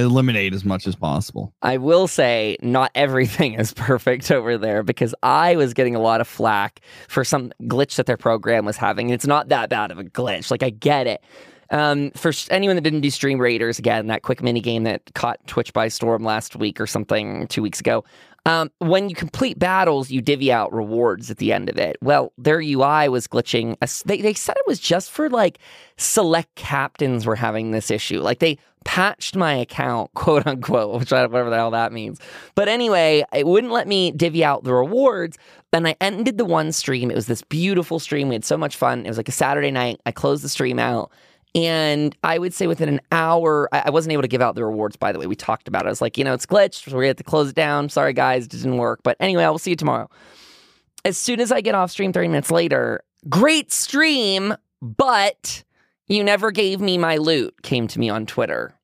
eliminate 0.00 0.54
as 0.54 0.64
much 0.64 0.86
as 0.86 0.96
possible. 0.96 1.52
I 1.62 1.76
will 1.76 2.06
say 2.06 2.56
not 2.62 2.90
everything 2.94 3.54
is 3.54 3.72
perfect 3.74 4.30
over 4.30 4.58
there 4.58 4.82
because 4.82 5.14
I 5.22 5.56
was 5.56 5.74
getting 5.74 5.94
a 5.94 6.00
lot 6.00 6.20
of 6.20 6.28
flack 6.28 6.80
for 7.08 7.24
some 7.24 7.52
glitch 7.62 7.96
that 7.96 8.06
their 8.06 8.16
program 8.16 8.64
was 8.64 8.76
having. 8.76 9.06
And 9.06 9.14
it's 9.14 9.26
not 9.26 9.48
that 9.48 9.70
bad 9.70 9.90
of 9.90 9.98
a 9.98 10.04
glitch. 10.04 10.50
Like 10.50 10.62
I 10.62 10.70
get 10.70 11.06
it. 11.06 11.22
Um, 11.70 12.12
for 12.12 12.32
anyone 12.50 12.76
that 12.76 12.82
didn't 12.82 13.00
do 13.00 13.10
Stream 13.10 13.40
Raiders 13.40 13.78
again, 13.78 14.06
that 14.06 14.22
quick 14.22 14.42
mini 14.42 14.60
game 14.60 14.84
that 14.84 15.12
caught 15.14 15.44
Twitch 15.46 15.72
by 15.72 15.88
storm 15.88 16.22
last 16.22 16.54
week 16.54 16.80
or 16.80 16.86
something, 16.86 17.48
two 17.48 17.62
weeks 17.62 17.80
ago. 17.80 18.04
Um, 18.46 18.70
when 18.78 19.10
you 19.10 19.16
complete 19.16 19.58
battles, 19.58 20.08
you 20.08 20.22
divvy 20.22 20.52
out 20.52 20.72
rewards 20.72 21.32
at 21.32 21.38
the 21.38 21.52
end 21.52 21.68
of 21.68 21.78
it. 21.78 21.96
Well, 22.00 22.32
their 22.38 22.60
UI 22.60 23.08
was 23.08 23.26
glitching. 23.26 23.76
They, 24.04 24.22
they 24.22 24.34
said 24.34 24.56
it 24.56 24.66
was 24.68 24.78
just 24.78 25.10
for 25.10 25.28
like 25.28 25.58
select 25.96 26.54
captains 26.54 27.26
were 27.26 27.34
having 27.34 27.72
this 27.72 27.90
issue. 27.90 28.20
Like 28.20 28.38
they 28.38 28.58
patched 28.84 29.34
my 29.34 29.52
account, 29.52 30.12
quote 30.14 30.46
unquote, 30.46 31.00
which 31.00 31.12
I 31.12 31.26
whatever 31.26 31.50
the 31.50 31.56
hell 31.56 31.72
that 31.72 31.92
means. 31.92 32.20
But 32.54 32.68
anyway, 32.68 33.24
it 33.34 33.48
wouldn't 33.48 33.72
let 33.72 33.88
me 33.88 34.12
divvy 34.12 34.44
out 34.44 34.62
the 34.62 34.72
rewards. 34.72 35.36
And 35.72 35.86
I 35.86 35.96
ended 36.00 36.38
the 36.38 36.44
one 36.46 36.72
stream. 36.72 37.10
It 37.10 37.14
was 37.14 37.26
this 37.26 37.42
beautiful 37.42 37.98
stream. 37.98 38.28
We 38.28 38.36
had 38.36 38.46
so 38.46 38.56
much 38.56 38.76
fun. 38.76 39.04
It 39.04 39.08
was 39.08 39.18
like 39.18 39.28
a 39.28 39.32
Saturday 39.32 39.70
night. 39.70 40.00
I 40.06 40.12
closed 40.12 40.42
the 40.42 40.48
stream 40.48 40.78
out. 40.78 41.10
And 41.56 42.14
I 42.22 42.36
would 42.36 42.52
say 42.52 42.66
within 42.66 42.90
an 42.90 43.00
hour, 43.10 43.66
I 43.72 43.88
wasn't 43.88 44.12
able 44.12 44.20
to 44.20 44.28
give 44.28 44.42
out 44.42 44.56
the 44.56 44.64
rewards, 44.64 44.94
by 44.96 45.10
the 45.10 45.18
way. 45.18 45.26
We 45.26 45.34
talked 45.34 45.68
about 45.68 45.84
it. 45.84 45.86
I 45.86 45.88
was 45.88 46.02
like, 46.02 46.18
you 46.18 46.22
know, 46.22 46.34
it's 46.34 46.44
glitched. 46.44 46.84
So 46.84 46.90
we're 46.90 46.96
going 46.96 47.04
to 47.04 47.08
have 47.08 47.16
to 47.16 47.24
close 47.24 47.48
it 47.48 47.56
down. 47.56 47.88
Sorry, 47.88 48.12
guys, 48.12 48.44
it 48.44 48.50
didn't 48.50 48.76
work. 48.76 49.00
But 49.02 49.16
anyway, 49.20 49.42
I 49.42 49.48
will 49.48 49.58
see 49.58 49.70
you 49.70 49.76
tomorrow. 49.76 50.10
As 51.06 51.16
soon 51.16 51.40
as 51.40 51.50
I 51.50 51.62
get 51.62 51.74
off 51.74 51.90
stream 51.90 52.12
30 52.12 52.28
minutes 52.28 52.50
later, 52.50 53.02
great 53.30 53.72
stream, 53.72 54.54
but 54.82 55.64
you 56.08 56.22
never 56.22 56.50
gave 56.50 56.82
me 56.82 56.98
my 56.98 57.16
loot, 57.16 57.62
came 57.62 57.88
to 57.88 57.98
me 57.98 58.10
on 58.10 58.26
Twitter. 58.26 58.74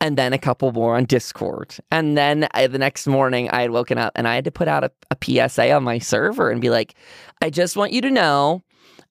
And 0.00 0.16
then 0.16 0.32
a 0.32 0.38
couple 0.38 0.72
more 0.72 0.96
on 0.96 1.04
Discord. 1.04 1.76
And 1.92 2.16
then 2.16 2.48
I, 2.54 2.66
the 2.66 2.78
next 2.78 3.06
morning, 3.06 3.50
I 3.50 3.60
had 3.60 3.70
woken 3.70 3.98
up 3.98 4.14
and 4.16 4.26
I 4.26 4.34
had 4.34 4.46
to 4.46 4.50
put 4.50 4.66
out 4.66 4.82
a, 4.82 4.90
a 5.12 5.48
PSA 5.48 5.70
on 5.70 5.84
my 5.84 5.98
server 5.98 6.50
and 6.50 6.60
be 6.60 6.70
like, 6.70 6.94
I 7.40 7.50
just 7.50 7.76
want 7.76 7.92
you 7.92 8.00
to 8.00 8.10
know 8.10 8.62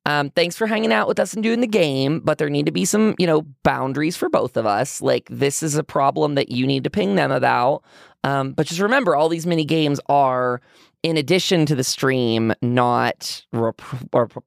um, 0.09 0.31
thanks 0.31 0.57
for 0.57 0.65
hanging 0.65 0.91
out 0.91 1.07
with 1.07 1.19
us 1.19 1.35
and 1.35 1.43
doing 1.43 1.61
the 1.61 1.67
game, 1.67 2.19
but 2.21 2.39
there 2.39 2.49
need 2.49 2.65
to 2.65 2.71
be 2.71 2.83
some, 2.83 3.13
you 3.19 3.27
know, 3.27 3.43
boundaries 3.61 4.17
for 4.17 4.27
both 4.27 4.57
of 4.57 4.65
us. 4.65 5.03
Like 5.03 5.27
this 5.29 5.61
is 5.61 5.75
a 5.75 5.83
problem 5.83 6.33
that 6.33 6.49
you 6.49 6.65
need 6.65 6.83
to 6.85 6.89
ping 6.89 7.13
them 7.13 7.31
about. 7.31 7.83
Um, 8.23 8.53
but 8.53 8.65
just 8.65 8.79
remember, 8.79 9.15
all 9.15 9.29
these 9.29 9.45
mini 9.45 9.65
games 9.65 9.99
are, 10.09 10.61
in 11.03 11.15
addition 11.15 11.67
to 11.67 11.75
the 11.75 11.83
stream, 11.83 12.55
not 12.63 13.45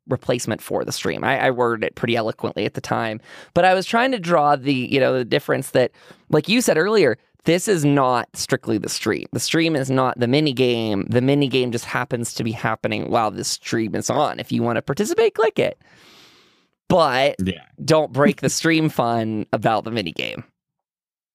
replacement 0.08 0.60
for 0.60 0.84
the 0.84 0.90
stream. 0.90 1.22
I, 1.22 1.46
I 1.46 1.50
worded 1.52 1.84
it 1.84 1.94
pretty 1.94 2.16
eloquently 2.16 2.64
at 2.64 2.74
the 2.74 2.80
time, 2.80 3.20
but 3.54 3.64
I 3.64 3.72
was 3.72 3.86
trying 3.86 4.10
to 4.10 4.18
draw 4.18 4.56
the, 4.56 4.74
you 4.74 4.98
know, 4.98 5.16
the 5.16 5.24
difference 5.24 5.70
that, 5.70 5.92
like 6.28 6.48
you 6.48 6.60
said 6.60 6.76
earlier, 6.76 7.18
this 7.44 7.68
is 7.68 7.84
not 7.84 8.28
strictly 8.34 8.78
the 8.78 8.88
stream. 8.88 9.26
The 9.32 9.40
stream 9.40 9.74
is 9.76 9.90
not 9.90 10.18
the 10.18 10.28
mini 10.28 10.52
game. 10.52 11.06
The 11.08 11.20
mini 11.20 11.48
game 11.48 11.72
just 11.72 11.84
happens 11.84 12.34
to 12.34 12.44
be 12.44 12.52
happening 12.52 13.10
while 13.10 13.30
the 13.30 13.44
stream 13.44 13.94
is 13.94 14.08
on. 14.10 14.38
If 14.40 14.52
you 14.52 14.62
want 14.62 14.76
to 14.76 14.82
participate, 14.82 15.34
click 15.34 15.58
it. 15.58 15.78
But 16.88 17.36
Yeah. 17.44 17.62
don't 17.84 18.12
break 18.12 18.40
the 18.42 18.50
stream 18.50 18.88
fun 18.88 19.46
about 19.52 19.84
the 19.84 19.90
mini 19.90 20.12
game. 20.12 20.44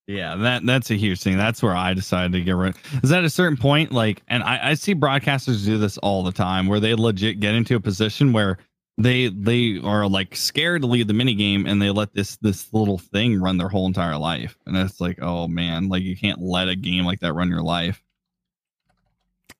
Yeah, 0.08 0.38
that 0.38 0.66
that's 0.66 0.90
a 0.90 0.96
huge 0.96 1.22
thing. 1.22 1.36
That's 1.38 1.62
where 1.62 1.76
I 1.76 1.94
decided 1.94 2.32
to 2.32 2.42
get 2.42 2.56
rid. 2.56 2.76
Is 3.04 3.12
at 3.12 3.26
a 3.26 3.30
certain 3.30 3.58
point, 3.58 3.92
like, 3.92 4.24
and 4.30 4.42
I, 4.42 4.70
I 4.70 4.74
see 4.76 4.96
broadcasters 4.96 5.66
do 5.66 5.78
this 5.78 5.98
all 5.98 6.24
the 6.24 6.32
time, 6.32 6.68
where 6.68 6.80
they 6.80 6.94
legit 6.96 7.42
get 7.42 7.56
into 7.56 7.76
a 7.76 7.82
position 7.82 8.32
where 8.32 8.58
they 8.98 9.28
they 9.28 9.80
are 9.84 10.08
like 10.08 10.36
scared 10.36 10.82
to 10.82 10.88
leave 10.88 11.08
the 11.08 11.14
mini 11.14 11.36
game, 11.36 11.66
and 11.66 11.82
they 11.82 11.92
let 11.92 12.14
this 12.14 12.38
this 12.38 12.74
little 12.74 12.98
thing 12.98 13.40
run 13.40 13.58
their 13.58 13.70
whole 13.70 13.86
entire 13.86 14.18
life, 14.18 14.58
and 14.66 14.76
it's 14.76 15.00
like, 15.00 15.20
oh 15.22 15.48
man, 15.48 15.90
like 15.90 16.04
you 16.04 16.18
can't 16.18 16.42
let 16.42 16.68
a 16.68 16.76
game 16.76 17.06
like 17.06 17.20
that 17.20 17.34
run 17.34 17.50
your 17.50 17.62
life. 17.62 18.02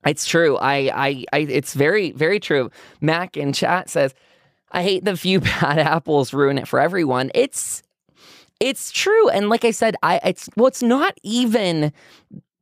It's 0.06 0.26
true. 0.26 0.58
I, 0.58 0.92
I, 0.94 1.26
I, 1.34 1.40
it's 1.40 1.74
very, 1.74 2.12
very 2.12 2.40
true. 2.40 2.70
Mac 3.02 3.36
in 3.36 3.54
chat 3.54 3.90
says, 3.90 4.14
"I 4.72 4.82
hate 4.84 5.06
the 5.06 5.18
few 5.18 5.40
bad 5.62 5.80
apples 5.80 6.34
ruin 6.34 6.58
it 6.58 6.68
for 6.68 6.80
everyone." 6.80 7.32
It's, 7.36 7.84
it's 8.60 8.92
true. 8.92 9.30
And 9.30 9.50
like 9.50 9.66
I 9.66 9.72
said, 9.72 9.96
I, 10.02 10.20
it's 10.24 10.50
well, 10.56 10.68
it's 10.68 10.84
not 10.84 11.18
even 11.24 11.92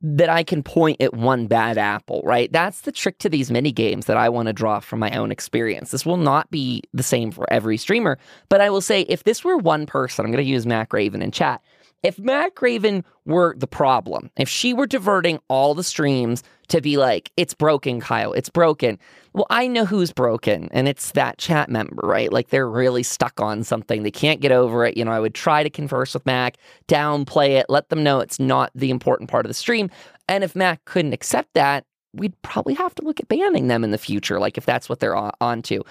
that 0.08 0.28
I 0.28 0.44
can 0.44 0.62
point 0.62 1.00
at 1.00 1.14
one 1.14 1.48
bad 1.48 1.78
apple, 1.78 2.22
right? 2.24 2.52
That's 2.52 2.82
the 2.82 2.92
trick 2.92 3.18
to 3.18 3.28
these 3.28 3.50
mini 3.50 3.72
games 3.72 4.06
that 4.06 4.16
I 4.16 4.28
want 4.28 4.46
to 4.46 4.52
draw 4.52 4.78
from 4.78 5.00
my 5.00 5.10
own 5.16 5.32
experience. 5.32 5.90
This 5.90 6.06
will 6.06 6.16
not 6.16 6.48
be 6.48 6.82
the 6.94 7.02
same 7.02 7.32
for 7.32 7.52
every 7.52 7.76
streamer, 7.76 8.16
but 8.48 8.60
I 8.60 8.70
will 8.70 8.80
say 8.80 9.00
if 9.02 9.24
this 9.24 9.42
were 9.42 9.56
one 9.56 9.84
person, 9.84 10.24
I'm 10.24 10.30
going 10.30 10.44
to 10.44 10.48
use 10.48 10.64
Mac 10.64 10.92
Raven 10.92 11.22
in 11.22 11.32
chat. 11.32 11.60
If 12.06 12.20
Mac 12.20 12.62
Raven 12.62 13.04
were 13.24 13.56
the 13.58 13.66
problem, 13.66 14.30
if 14.36 14.48
she 14.48 14.72
were 14.72 14.86
diverting 14.86 15.40
all 15.48 15.74
the 15.74 15.82
streams 15.82 16.44
to 16.68 16.80
be 16.80 16.98
like, 16.98 17.32
it's 17.36 17.52
broken, 17.52 18.00
Kyle, 18.00 18.32
it's 18.32 18.48
broken. 18.48 18.96
Well, 19.32 19.48
I 19.50 19.66
know 19.66 19.84
who's 19.84 20.12
broken, 20.12 20.68
and 20.70 20.86
it's 20.86 21.10
that 21.10 21.38
chat 21.38 21.68
member, 21.68 22.06
right? 22.06 22.32
Like 22.32 22.50
they're 22.50 22.70
really 22.70 23.02
stuck 23.02 23.40
on 23.40 23.64
something. 23.64 24.04
They 24.04 24.12
can't 24.12 24.40
get 24.40 24.52
over 24.52 24.86
it. 24.86 24.96
You 24.96 25.04
know, 25.04 25.10
I 25.10 25.18
would 25.18 25.34
try 25.34 25.64
to 25.64 25.68
converse 25.68 26.14
with 26.14 26.24
Mac, 26.26 26.58
downplay 26.86 27.58
it, 27.58 27.66
let 27.68 27.88
them 27.88 28.04
know 28.04 28.20
it's 28.20 28.38
not 28.38 28.70
the 28.72 28.90
important 28.90 29.28
part 29.28 29.44
of 29.44 29.50
the 29.50 29.54
stream. 29.54 29.90
And 30.28 30.44
if 30.44 30.54
Mac 30.54 30.84
couldn't 30.84 31.12
accept 31.12 31.54
that, 31.54 31.86
we'd 32.14 32.40
probably 32.42 32.74
have 32.74 32.94
to 32.94 33.02
look 33.02 33.18
at 33.18 33.26
banning 33.26 33.66
them 33.66 33.82
in 33.82 33.90
the 33.90 33.98
future, 33.98 34.38
like 34.38 34.56
if 34.56 34.64
that's 34.64 34.88
what 34.88 35.00
they're 35.00 35.16
on, 35.16 35.32
onto. 35.40 35.82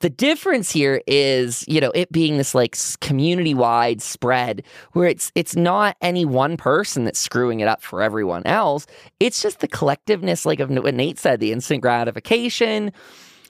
The 0.00 0.10
difference 0.10 0.70
here 0.70 1.00
is, 1.06 1.64
you 1.66 1.80
know, 1.80 1.90
it 1.94 2.12
being 2.12 2.36
this 2.36 2.54
like 2.54 2.76
community 3.00 3.54
wide 3.54 4.02
spread 4.02 4.62
where 4.92 5.08
it's 5.08 5.32
it's 5.34 5.56
not 5.56 5.96
any 6.02 6.24
one 6.24 6.56
person 6.56 7.04
that's 7.04 7.18
screwing 7.18 7.60
it 7.60 7.68
up 7.68 7.82
for 7.82 8.02
everyone 8.02 8.42
else. 8.46 8.86
It's 9.20 9.40
just 9.40 9.60
the 9.60 9.68
collectiveness, 9.68 10.44
like 10.44 10.60
of 10.60 10.70
what 10.70 10.94
Nate 10.94 11.18
said, 11.18 11.40
the 11.40 11.52
instant 11.52 11.80
gratification 11.80 12.92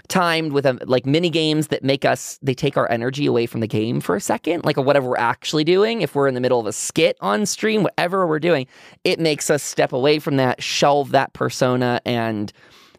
timed 0.08 0.52
with 0.52 0.64
a, 0.66 0.78
like 0.84 1.04
mini 1.04 1.30
games 1.30 1.68
that 1.68 1.82
make 1.82 2.04
us 2.04 2.38
they 2.40 2.54
take 2.54 2.76
our 2.76 2.88
energy 2.90 3.26
away 3.26 3.46
from 3.46 3.60
the 3.60 3.66
game 3.66 4.00
for 4.00 4.14
a 4.14 4.20
second 4.20 4.64
like 4.64 4.76
whatever 4.76 5.08
we're 5.08 5.18
actually 5.18 5.64
doing 5.64 6.00
if 6.00 6.14
we're 6.14 6.28
in 6.28 6.34
the 6.34 6.40
middle 6.40 6.60
of 6.60 6.66
a 6.66 6.72
skit 6.72 7.16
on 7.20 7.44
stream 7.44 7.82
whatever 7.82 8.24
we're 8.24 8.38
doing 8.38 8.68
it 9.02 9.18
makes 9.18 9.50
us 9.50 9.64
step 9.64 9.92
away 9.92 10.20
from 10.20 10.36
that 10.36 10.62
shelve 10.62 11.10
that 11.10 11.32
persona 11.32 12.00
and 12.04 12.52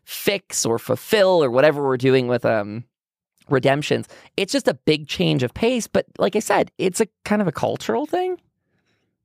fix 0.03 0.65
or 0.65 0.77
fulfill 0.77 1.41
or 1.41 1.49
whatever 1.49 1.81
we're 1.85 1.95
doing 1.95 2.27
with 2.27 2.45
um 2.45 2.83
redemptions 3.51 4.07
it's 4.37 4.51
just 4.51 4.67
a 4.67 4.73
big 4.73 5.07
change 5.07 5.43
of 5.43 5.53
pace 5.53 5.87
but 5.87 6.05
like 6.17 6.35
i 6.35 6.39
said 6.39 6.71
it's 6.77 6.99
a 7.01 7.07
kind 7.25 7.41
of 7.41 7.47
a 7.47 7.51
cultural 7.51 8.05
thing 8.05 8.37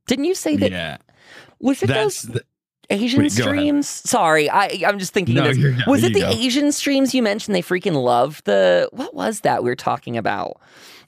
didn't 0.06 0.24
you 0.24 0.34
say 0.34 0.56
that 0.56 0.70
Yeah, 0.70 0.96
was 1.60 1.82
it 1.82 1.86
that's 1.86 2.22
those 2.22 2.34
the, 2.34 2.44
asian 2.90 3.22
Wait, 3.22 3.32
streams 3.32 3.86
sorry 3.88 4.50
i 4.50 4.82
i'm 4.86 4.98
just 4.98 5.14
thinking 5.14 5.34
no. 5.34 5.52
was 5.86 6.02
it 6.04 6.12
the 6.12 6.20
go. 6.20 6.28
Asian 6.28 6.72
streams 6.72 7.14
you 7.14 7.22
mentioned? 7.22 7.54
They 7.54 7.62
freaking 7.62 8.02
love 8.02 8.42
the 8.44 8.88
what 8.92 9.14
was 9.14 9.40
that 9.40 9.62
we 9.62 9.70
were 9.70 9.76
talking 9.76 10.16
about? 10.16 10.58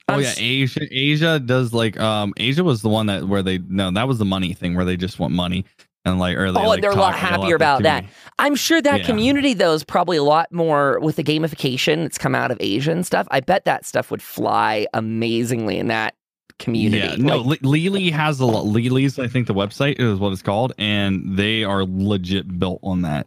Oh 0.08 0.14
I'm 0.14 0.20
yeah, 0.20 0.34
Asia. 0.36 0.80
Asia 0.90 1.40
does 1.40 1.72
like 1.72 1.98
um. 1.98 2.34
Asia 2.36 2.62
was 2.62 2.82
the 2.82 2.88
one 2.90 3.06
that 3.06 3.26
where 3.26 3.42
they 3.42 3.58
no, 3.58 3.90
that 3.90 4.06
was 4.06 4.18
the 4.18 4.24
money 4.26 4.52
thing 4.52 4.74
where 4.74 4.84
they 4.84 4.96
just 4.96 5.18
want 5.18 5.32
money 5.32 5.64
and 6.04 6.18
like 6.18 6.36
they 6.36 6.42
Oh, 6.44 6.68
like 6.68 6.80
they're 6.82 6.90
a 6.90 6.94
lot 6.96 7.14
happier 7.14 7.56
about 7.56 7.82
that. 7.82 8.04
I'm 8.38 8.54
sure 8.56 8.80
that 8.82 9.00
Yeah. 9.00 9.06
community 9.06 9.54
though 9.54 9.72
is 9.74 9.84
probably 9.84 10.16
a 10.16 10.22
lot 10.22 10.52
more 10.52 10.98
with 11.00 11.16
the 11.16 11.24
gamification 11.24 12.02
that's 12.02 12.18
come 12.18 12.34
out 12.34 12.50
of 12.50 12.58
Asia 12.60 12.92
and 12.92 13.06
stuff. 13.06 13.26
I 13.30 13.40
bet 13.40 13.64
that 13.64 13.84
stuff 13.84 14.10
would 14.10 14.22
fly 14.22 14.86
amazingly 14.94 15.78
in 15.78 15.88
that 15.88 16.14
community. 16.58 17.06
Yeah, 17.06 17.16
no, 17.16 17.38
Like, 17.38 17.60
Lely 17.62 18.10
has 18.10 18.38
a 18.40 18.46
lot. 18.46 18.66
Lely's, 18.66 19.18
I 19.18 19.26
think 19.28 19.46
the 19.46 19.54
website 19.54 19.98
is 19.98 20.18
what 20.18 20.32
it's 20.32 20.42
called, 20.42 20.72
and 20.78 21.36
they 21.36 21.64
are 21.64 21.84
legit 21.84 22.58
built 22.58 22.80
on 22.82 23.02
that. 23.02 23.26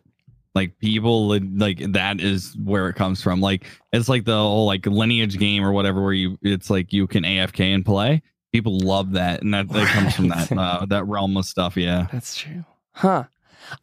Like 0.56 0.80
people, 0.80 1.28
like 1.28 1.78
that 1.94 2.20
is 2.20 2.56
where 2.64 2.90
it 2.90 2.96
comes 2.96 3.22
from. 3.22 3.42
Like 3.42 3.66
it's 3.94 4.10
like 4.10 4.26
the 4.26 4.36
whole 4.36 4.66
like 4.66 4.86
lineage 4.88 5.38
game 5.38 5.64
or 5.64 5.72
whatever, 5.72 6.02
where 6.02 6.14
you 6.14 6.38
it's 6.42 6.70
like 6.70 6.92
you 6.94 7.06
can 7.06 7.24
AFK 7.24 7.76
and 7.76 7.86
play. 7.86 8.24
People 8.54 8.80
love 8.80 9.12
that, 9.14 9.42
and 9.44 9.54
that, 9.54 9.70
that 9.70 9.88
comes 9.94 10.16
from 10.16 10.30
that 10.30 10.52
uh, 10.52 10.86
that 10.88 11.06
realm 11.06 11.36
of 11.38 11.46
stuff. 11.46 11.76
Yeah, 11.78 12.08
That's 12.12 12.36
true. 12.36 12.64
Huh. 12.94 13.26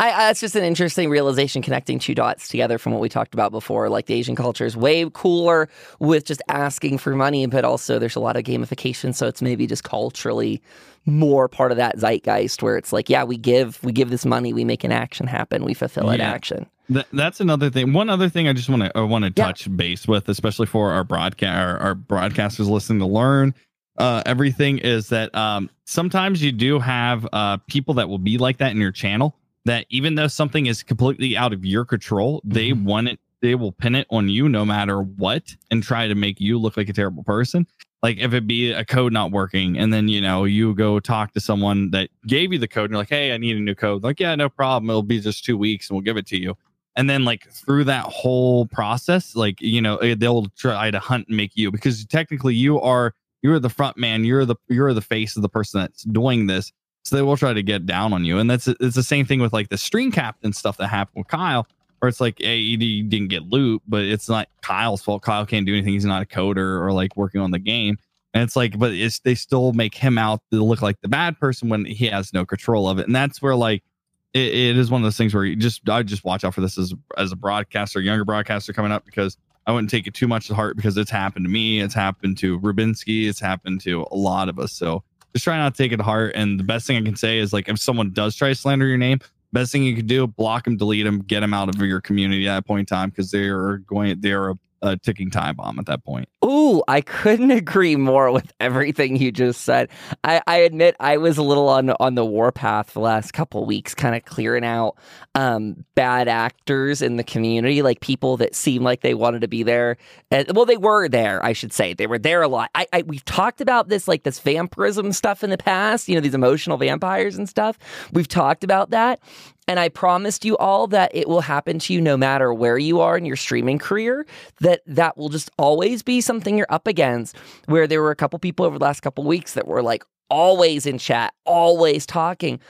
I, 0.00 0.10
I 0.12 0.18
that's 0.28 0.40
just 0.40 0.56
an 0.56 0.64
interesting 0.64 1.10
realization 1.10 1.60
connecting 1.60 1.98
two 1.98 2.14
dots 2.14 2.48
together 2.48 2.78
from 2.78 2.92
what 2.92 3.02
we 3.02 3.08
talked 3.10 3.34
about 3.34 3.52
before. 3.52 3.90
Like 3.90 4.06
the 4.06 4.14
Asian 4.14 4.34
culture 4.34 4.64
is 4.64 4.76
way 4.76 5.08
cooler 5.12 5.68
with 5.98 6.24
just 6.24 6.40
asking 6.48 6.98
for 6.98 7.14
money, 7.14 7.44
but 7.46 7.64
also 7.66 7.98
there's 7.98 8.16
a 8.16 8.20
lot 8.20 8.36
of 8.36 8.44
gamification. 8.44 9.14
So 9.14 9.26
it's 9.26 9.42
maybe 9.42 9.66
just 9.66 9.84
culturally 9.84 10.62
more 11.04 11.48
part 11.48 11.70
of 11.70 11.76
that 11.76 11.98
zeitgeist 11.98 12.62
where 12.62 12.78
it's 12.78 12.92
like, 12.94 13.10
yeah, 13.10 13.24
we 13.24 13.36
give 13.36 13.82
we 13.84 13.92
give 13.92 14.08
this 14.08 14.24
money, 14.24 14.54
we 14.54 14.64
make 14.64 14.84
an 14.84 14.92
action 14.92 15.26
happen, 15.26 15.64
we 15.64 15.74
fulfill 15.74 16.08
an 16.08 16.22
action. 16.22 16.64
That, 16.88 17.06
that's 17.12 17.40
another 17.40 17.68
thing. 17.68 17.92
One 17.92 18.08
other 18.08 18.30
thing 18.30 18.48
I 18.48 18.54
just 18.54 18.70
want 18.70 18.82
to 18.84 18.96
I 18.96 19.02
want 19.02 19.24
to 19.26 19.32
Yeah. 19.36 19.46
touch 19.46 19.74
base 19.76 20.08
with, 20.08 20.28
especially 20.30 20.66
for 20.66 20.92
our 20.92 21.04
broadcast 21.04 21.58
our, 21.58 21.78
our 21.78 21.94
broadcasters 21.94 22.70
listening 22.70 23.00
to 23.00 23.06
learn 23.06 23.54
uh, 23.98 24.22
everything, 24.26 24.78
is 24.78 25.08
that 25.08 25.34
um, 25.34 25.70
sometimes 25.84 26.42
you 26.42 26.52
do 26.52 26.78
have 26.78 27.26
uh, 27.32 27.56
people 27.68 27.94
that 27.94 28.08
will 28.08 28.18
be 28.18 28.38
like 28.38 28.58
that 28.58 28.72
in 28.72 28.78
your 28.78 28.92
channel. 28.92 29.36
That 29.66 29.86
even 29.88 30.14
though 30.14 30.26
something 30.28 30.66
is 30.66 30.82
completely 30.82 31.36
out 31.36 31.52
of 31.52 31.64
your 31.64 31.84
control, 31.84 32.42
they 32.44 32.70
Mhm. 32.70 32.84
want 32.84 33.08
it. 33.08 33.20
They 33.40 33.54
will 33.54 33.72
pin 33.72 33.94
it 33.94 34.06
on 34.10 34.28
you 34.28 34.48
no 34.48 34.64
matter 34.64 35.00
what, 35.02 35.54
and 35.70 35.82
try 35.82 36.06
to 36.08 36.14
make 36.14 36.40
you 36.40 36.58
look 36.58 36.76
like 36.76 36.88
a 36.88 36.92
terrible 36.92 37.22
person. 37.24 37.66
Like 38.02 38.18
if 38.18 38.34
it 38.34 38.46
be 38.46 38.72
a 38.72 38.84
code 38.84 39.12
not 39.14 39.30
working, 39.30 39.78
and 39.78 39.90
then 39.92 40.08
you 40.08 40.20
know 40.20 40.44
you 40.44 40.74
go 40.74 41.00
talk 41.00 41.32
to 41.32 41.40
someone 41.40 41.90
that 41.92 42.10
gave 42.26 42.52
you 42.52 42.58
the 42.58 42.68
code, 42.68 42.84
and 42.84 42.90
you're 42.92 42.98
like, 43.00 43.08
"Hey, 43.08 43.32
I 43.32 43.38
need 43.38 43.56
a 43.56 43.60
new 43.60 43.74
code." 43.74 44.02
Like, 44.02 44.20
yeah, 44.20 44.34
no 44.34 44.50
problem. 44.50 44.90
It'll 44.90 45.02
be 45.02 45.20
just 45.20 45.44
two 45.44 45.56
weeks, 45.56 45.88
and 45.88 45.96
we'll 45.96 46.02
give 46.04 46.16
it 46.18 46.26
to 46.26 46.38
you 46.38 46.56
and 46.96 47.10
then 47.10 47.24
like 47.24 47.50
through 47.50 47.82
that 47.82 48.04
whole 48.04 48.66
process 48.66 49.34
like 49.34 49.60
you 49.60 49.82
know 49.82 49.96
eh, 49.96 50.14
they'll 50.16 50.46
try 50.56 50.92
to 50.92 50.98
hunt 51.00 51.26
and 51.26 51.36
make 51.36 51.56
you 51.56 51.72
because 51.72 52.04
technically 52.04 52.54
you 52.54 52.80
are 52.80 53.12
you're 53.44 53.60
the 53.60 53.68
front 53.68 53.98
man. 53.98 54.24
You're 54.24 54.46
the 54.46 54.56
you're 54.68 54.94
the 54.94 55.02
face 55.02 55.36
of 55.36 55.42
the 55.42 55.50
person 55.50 55.82
that's 55.82 56.02
doing 56.04 56.46
this. 56.46 56.72
So 57.04 57.14
they 57.14 57.22
will 57.22 57.36
try 57.36 57.52
to 57.52 57.62
get 57.62 57.84
down 57.84 58.14
on 58.14 58.24
you. 58.24 58.38
And 58.38 58.48
that's 58.50 58.66
it's 58.66 58.96
the 58.96 59.02
same 59.02 59.26
thing 59.26 59.40
with 59.40 59.52
like 59.52 59.68
the 59.68 59.76
stream 59.76 60.10
captain 60.10 60.54
stuff 60.54 60.78
that 60.78 60.88
happened 60.88 61.20
with 61.20 61.28
kyle 61.28 61.68
where 61.98 62.08
it's 62.08 62.22
like 62.22 62.36
hey 62.38 62.56
you 62.56 63.02
didn't 63.04 63.28
get 63.28 63.42
loot 63.42 63.82
but 63.86 64.02
it's 64.02 64.30
not 64.30 64.48
kyle's 64.62 65.02
fault. 65.02 65.22
Kyle 65.22 65.44
can't 65.44 65.66
do 65.66 65.74
anything. 65.74 65.92
He's 65.92 66.06
not 66.06 66.22
a 66.22 66.24
coder 66.24 66.80
or 66.80 66.90
like 66.92 67.18
working 67.18 67.42
on 67.42 67.50
the 67.50 67.58
game. 67.58 67.98
And 68.32 68.42
it's 68.42 68.56
like 68.56 68.78
but 68.78 68.94
it's 68.94 69.20
they 69.20 69.34
still 69.34 69.74
make 69.74 69.94
him 69.94 70.16
out 70.16 70.40
to 70.50 70.64
look 70.64 70.80
like 70.80 70.98
the 71.02 71.08
bad 71.08 71.38
person 71.38 71.68
when 71.68 71.84
he 71.84 72.06
has 72.06 72.32
no 72.32 72.46
control 72.46 72.88
of 72.88 72.98
it. 72.98 73.06
And 73.06 73.14
that's 73.14 73.42
where 73.42 73.54
like 73.54 73.84
it, 74.32 74.54
it 74.54 74.78
is 74.78 74.90
one 74.90 75.02
of 75.02 75.04
those 75.04 75.18
things 75.18 75.34
where 75.34 75.44
you 75.44 75.54
just 75.54 75.86
I 75.86 76.02
just 76.02 76.24
watch 76.24 76.44
out 76.44 76.54
for 76.54 76.62
this 76.62 76.78
as 76.78 76.94
as 77.18 77.30
a 77.30 77.36
broadcaster, 77.36 78.00
younger 78.00 78.24
broadcaster 78.24 78.72
coming 78.72 78.90
up 78.90 79.04
because 79.04 79.36
I 79.66 79.72
wouldn't 79.72 79.90
take 79.90 80.06
it 80.06 80.14
too 80.14 80.28
much 80.28 80.48
to 80.48 80.54
heart 80.54 80.76
because 80.76 80.96
it's 80.96 81.10
happened 81.10 81.44
to 81.46 81.50
me, 81.50 81.80
it's 81.80 81.94
happened 81.94 82.38
to 82.38 82.60
Rubinsky, 82.60 83.28
it's 83.28 83.40
happened 83.40 83.80
to 83.82 84.06
a 84.10 84.16
lot 84.16 84.48
of 84.48 84.58
us. 84.58 84.72
So 84.72 85.02
just 85.32 85.44
try 85.44 85.56
not 85.56 85.74
to 85.74 85.82
take 85.82 85.92
it 85.92 85.96
to 85.96 86.02
heart. 86.02 86.32
And 86.34 86.60
the 86.60 86.64
best 86.64 86.86
thing 86.86 86.96
I 86.96 87.02
can 87.02 87.16
say 87.16 87.38
is 87.38 87.52
like 87.52 87.68
if 87.68 87.78
someone 87.78 88.10
does 88.10 88.36
try 88.36 88.48
to 88.48 88.54
slander 88.54 88.86
your 88.86 88.98
name, 88.98 89.20
best 89.52 89.72
thing 89.72 89.84
you 89.84 89.96
can 89.96 90.06
do 90.06 90.26
block 90.26 90.64
them, 90.64 90.76
delete 90.76 91.04
them, 91.04 91.20
get 91.20 91.40
them 91.40 91.54
out 91.54 91.74
of 91.74 91.80
your 91.80 92.00
community 92.00 92.46
at 92.46 92.56
that 92.56 92.66
point 92.66 92.80
in 92.80 92.86
time 92.86 93.08
because 93.08 93.30
they 93.30 93.48
are 93.48 93.78
going 93.78 94.20
they 94.20 94.32
are 94.32 94.50
a, 94.50 94.58
a 94.84 94.96
ticking 94.96 95.30
time 95.30 95.56
bomb 95.56 95.78
at 95.78 95.86
that 95.86 96.04
point. 96.04 96.28
Ooh, 96.44 96.82
I 96.86 97.00
couldn't 97.00 97.50
agree 97.64 97.96
more 97.96 98.30
with 98.30 98.52
everything 98.60 99.16
you 99.16 99.32
just 99.32 99.62
said. 99.62 99.88
I, 100.22 100.42
I 100.46 100.58
admit 100.58 100.94
I 101.00 101.16
was 101.16 101.38
a 101.38 101.42
little 101.42 101.68
on 101.68 101.90
on 101.90 102.14
the 102.14 102.24
warpath 102.24 102.92
the 102.92 103.00
last 103.00 103.32
couple 103.32 103.64
weeks, 103.64 103.94
kind 103.94 104.14
of 104.14 104.24
clearing 104.24 104.64
out 104.64 104.96
um, 105.34 105.84
bad 105.94 106.28
actors 106.28 107.02
in 107.02 107.16
the 107.16 107.24
community, 107.24 107.82
like 107.82 108.00
people 108.00 108.36
that 108.36 108.54
seemed 108.54 108.84
like 108.84 109.00
they 109.00 109.14
wanted 109.14 109.40
to 109.40 109.48
be 109.48 109.62
there. 109.62 109.96
And, 110.30 110.46
well, 110.54 110.66
they 110.66 110.76
were 110.76 111.08
there, 111.08 111.44
I 111.44 111.52
should 111.52 111.72
say. 111.72 111.94
They 111.94 112.06
were 112.06 112.18
there 112.18 112.42
a 112.42 112.48
lot. 112.48 112.70
I, 112.74 112.86
I 112.92 113.02
we've 113.02 113.24
talked 113.24 113.60
about 113.60 113.88
this, 113.88 114.06
like 114.06 114.22
this 114.22 114.38
vampirism 114.38 115.12
stuff 115.12 115.42
in 115.42 115.50
the 115.50 115.58
past. 115.58 116.08
You 116.08 116.14
know, 116.14 116.20
these 116.20 116.34
emotional 116.34 116.76
vampires 116.76 117.36
and 117.36 117.48
stuff. 117.48 117.78
We've 118.12 118.28
talked 118.28 118.64
about 118.64 118.90
that. 118.90 119.20
And 119.66 119.80
I 119.80 119.88
promised 119.88 120.44
you 120.44 120.56
all 120.58 120.86
that 120.88 121.10
it 121.14 121.28
will 121.28 121.40
happen 121.40 121.78
to 121.80 121.94
you 121.94 122.00
no 122.00 122.16
matter 122.16 122.52
where 122.52 122.76
you 122.76 123.00
are 123.00 123.16
in 123.16 123.24
your 123.24 123.36
streaming 123.36 123.78
career, 123.78 124.26
that 124.60 124.82
that 124.86 125.16
will 125.16 125.30
just 125.30 125.50
always 125.58 126.02
be 126.02 126.20
something 126.20 126.58
you're 126.58 126.66
up 126.68 126.86
against. 126.86 127.36
Where 127.66 127.86
there 127.86 128.02
were 128.02 128.10
a 128.10 128.16
couple 128.16 128.38
people 128.38 128.66
over 128.66 128.78
the 128.78 128.84
last 128.84 129.00
couple 129.00 129.24
weeks 129.24 129.54
that 129.54 129.66
were 129.66 129.82
like 129.82 130.04
always 130.28 130.84
in 130.84 130.98
chat, 130.98 131.32
always 131.44 132.04
talking. 132.04 132.60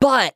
But 0.00 0.34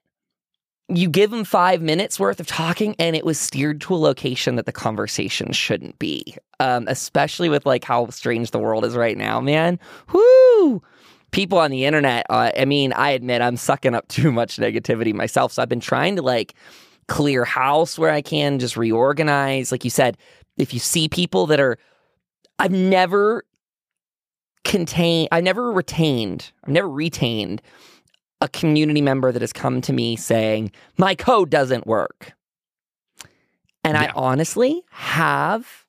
you 0.88 1.10
give 1.10 1.30
them 1.30 1.44
five 1.44 1.82
minutes 1.82 2.18
worth 2.18 2.40
of 2.40 2.46
talking 2.46 2.96
and 2.98 3.14
it 3.14 3.26
was 3.26 3.38
steered 3.38 3.80
to 3.82 3.94
a 3.94 3.96
location 3.96 4.56
that 4.56 4.64
the 4.64 4.72
conversation 4.72 5.52
shouldn't 5.52 5.98
be. 5.98 6.34
Um, 6.60 6.86
especially 6.88 7.50
with 7.50 7.66
like 7.66 7.84
how 7.84 8.08
strange 8.08 8.50
the 8.50 8.58
world 8.58 8.84
is 8.86 8.96
right 8.96 9.16
now, 9.16 9.40
man. 9.40 9.78
Whoo! 10.12 10.82
People 11.30 11.58
on 11.58 11.70
the 11.70 11.84
internet, 11.84 12.26
uh, 12.30 12.50
I 12.56 12.64
mean, 12.64 12.92
I 12.92 13.10
admit 13.10 13.42
I'm 13.42 13.56
sucking 13.56 13.94
up 13.94 14.08
too 14.08 14.32
much 14.32 14.56
negativity 14.56 15.14
myself. 15.14 15.52
So 15.52 15.62
I've 15.62 15.68
been 15.68 15.80
trying 15.80 16.16
to 16.16 16.22
like 16.22 16.54
clear 17.06 17.44
house 17.44 17.98
where 17.98 18.10
I 18.10 18.22
can, 18.22 18.58
just 18.58 18.76
reorganize. 18.76 19.72
Like 19.72 19.84
you 19.84 19.90
said, 19.90 20.16
if 20.56 20.74
you 20.74 20.80
see 20.80 21.08
people 21.08 21.46
that 21.46 21.60
are, 21.60 21.78
I've 22.58 22.72
never 22.72 23.44
contained, 24.64 25.28
I've 25.32 25.44
never 25.44 25.72
retained, 25.72 26.50
I've 26.64 26.72
never 26.72 26.88
retained 26.88 27.62
a 28.40 28.48
community 28.48 29.00
member 29.00 29.32
that 29.32 29.42
has 29.42 29.52
come 29.52 29.80
to 29.82 29.92
me 29.92 30.16
saying, 30.16 30.70
my 30.96 31.14
code 31.14 31.50
doesn't 31.50 31.86
work. 31.86 32.32
And 33.84 33.96
I 33.96 34.12
honestly 34.14 34.82
have, 34.90 35.86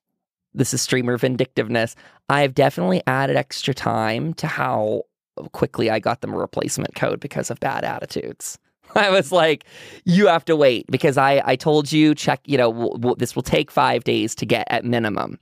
this 0.53 0.73
is 0.73 0.81
streamer 0.81 1.17
vindictiveness, 1.17 1.95
I've 2.29 2.53
definitely 2.53 3.01
added 3.05 3.35
extra 3.35 3.73
time 3.73 4.33
to 4.35 4.47
how 4.47 5.03
quickly 5.51 5.89
I 5.89 5.99
got 5.99 6.21
them 6.21 6.33
a 6.33 6.37
replacement 6.37 6.95
code 6.95 7.19
because 7.19 7.49
of 7.49 7.59
bad 7.59 7.83
attitudes. 7.83 8.57
I 8.95 9.09
was 9.09 9.31
like, 9.31 9.65
you 10.05 10.27
have 10.27 10.45
to 10.45 10.55
wait 10.55 10.85
because 10.89 11.17
I, 11.17 11.41
I 11.45 11.55
told 11.55 11.91
you, 11.91 12.15
check, 12.15 12.41
you 12.45 12.57
know, 12.57 12.71
w- 12.71 12.93
w- 12.93 13.15
this 13.17 13.35
will 13.35 13.43
take 13.43 13.69
five 13.71 14.03
days 14.03 14.33
to 14.35 14.45
get 14.45 14.67
at 14.69 14.83
minimum. 14.83 15.39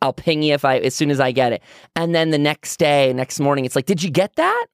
I'll 0.00 0.12
ping 0.12 0.42
you 0.42 0.54
if 0.54 0.64
I, 0.64 0.78
as 0.78 0.94
soon 0.94 1.10
as 1.10 1.20
I 1.20 1.32
get 1.32 1.52
it. 1.52 1.62
And 1.96 2.14
then 2.14 2.30
the 2.30 2.38
next 2.38 2.78
day, 2.78 3.12
next 3.12 3.40
morning, 3.40 3.64
it's 3.64 3.76
like, 3.76 3.86
did 3.86 4.02
you 4.02 4.10
get 4.10 4.36
that? 4.36 4.66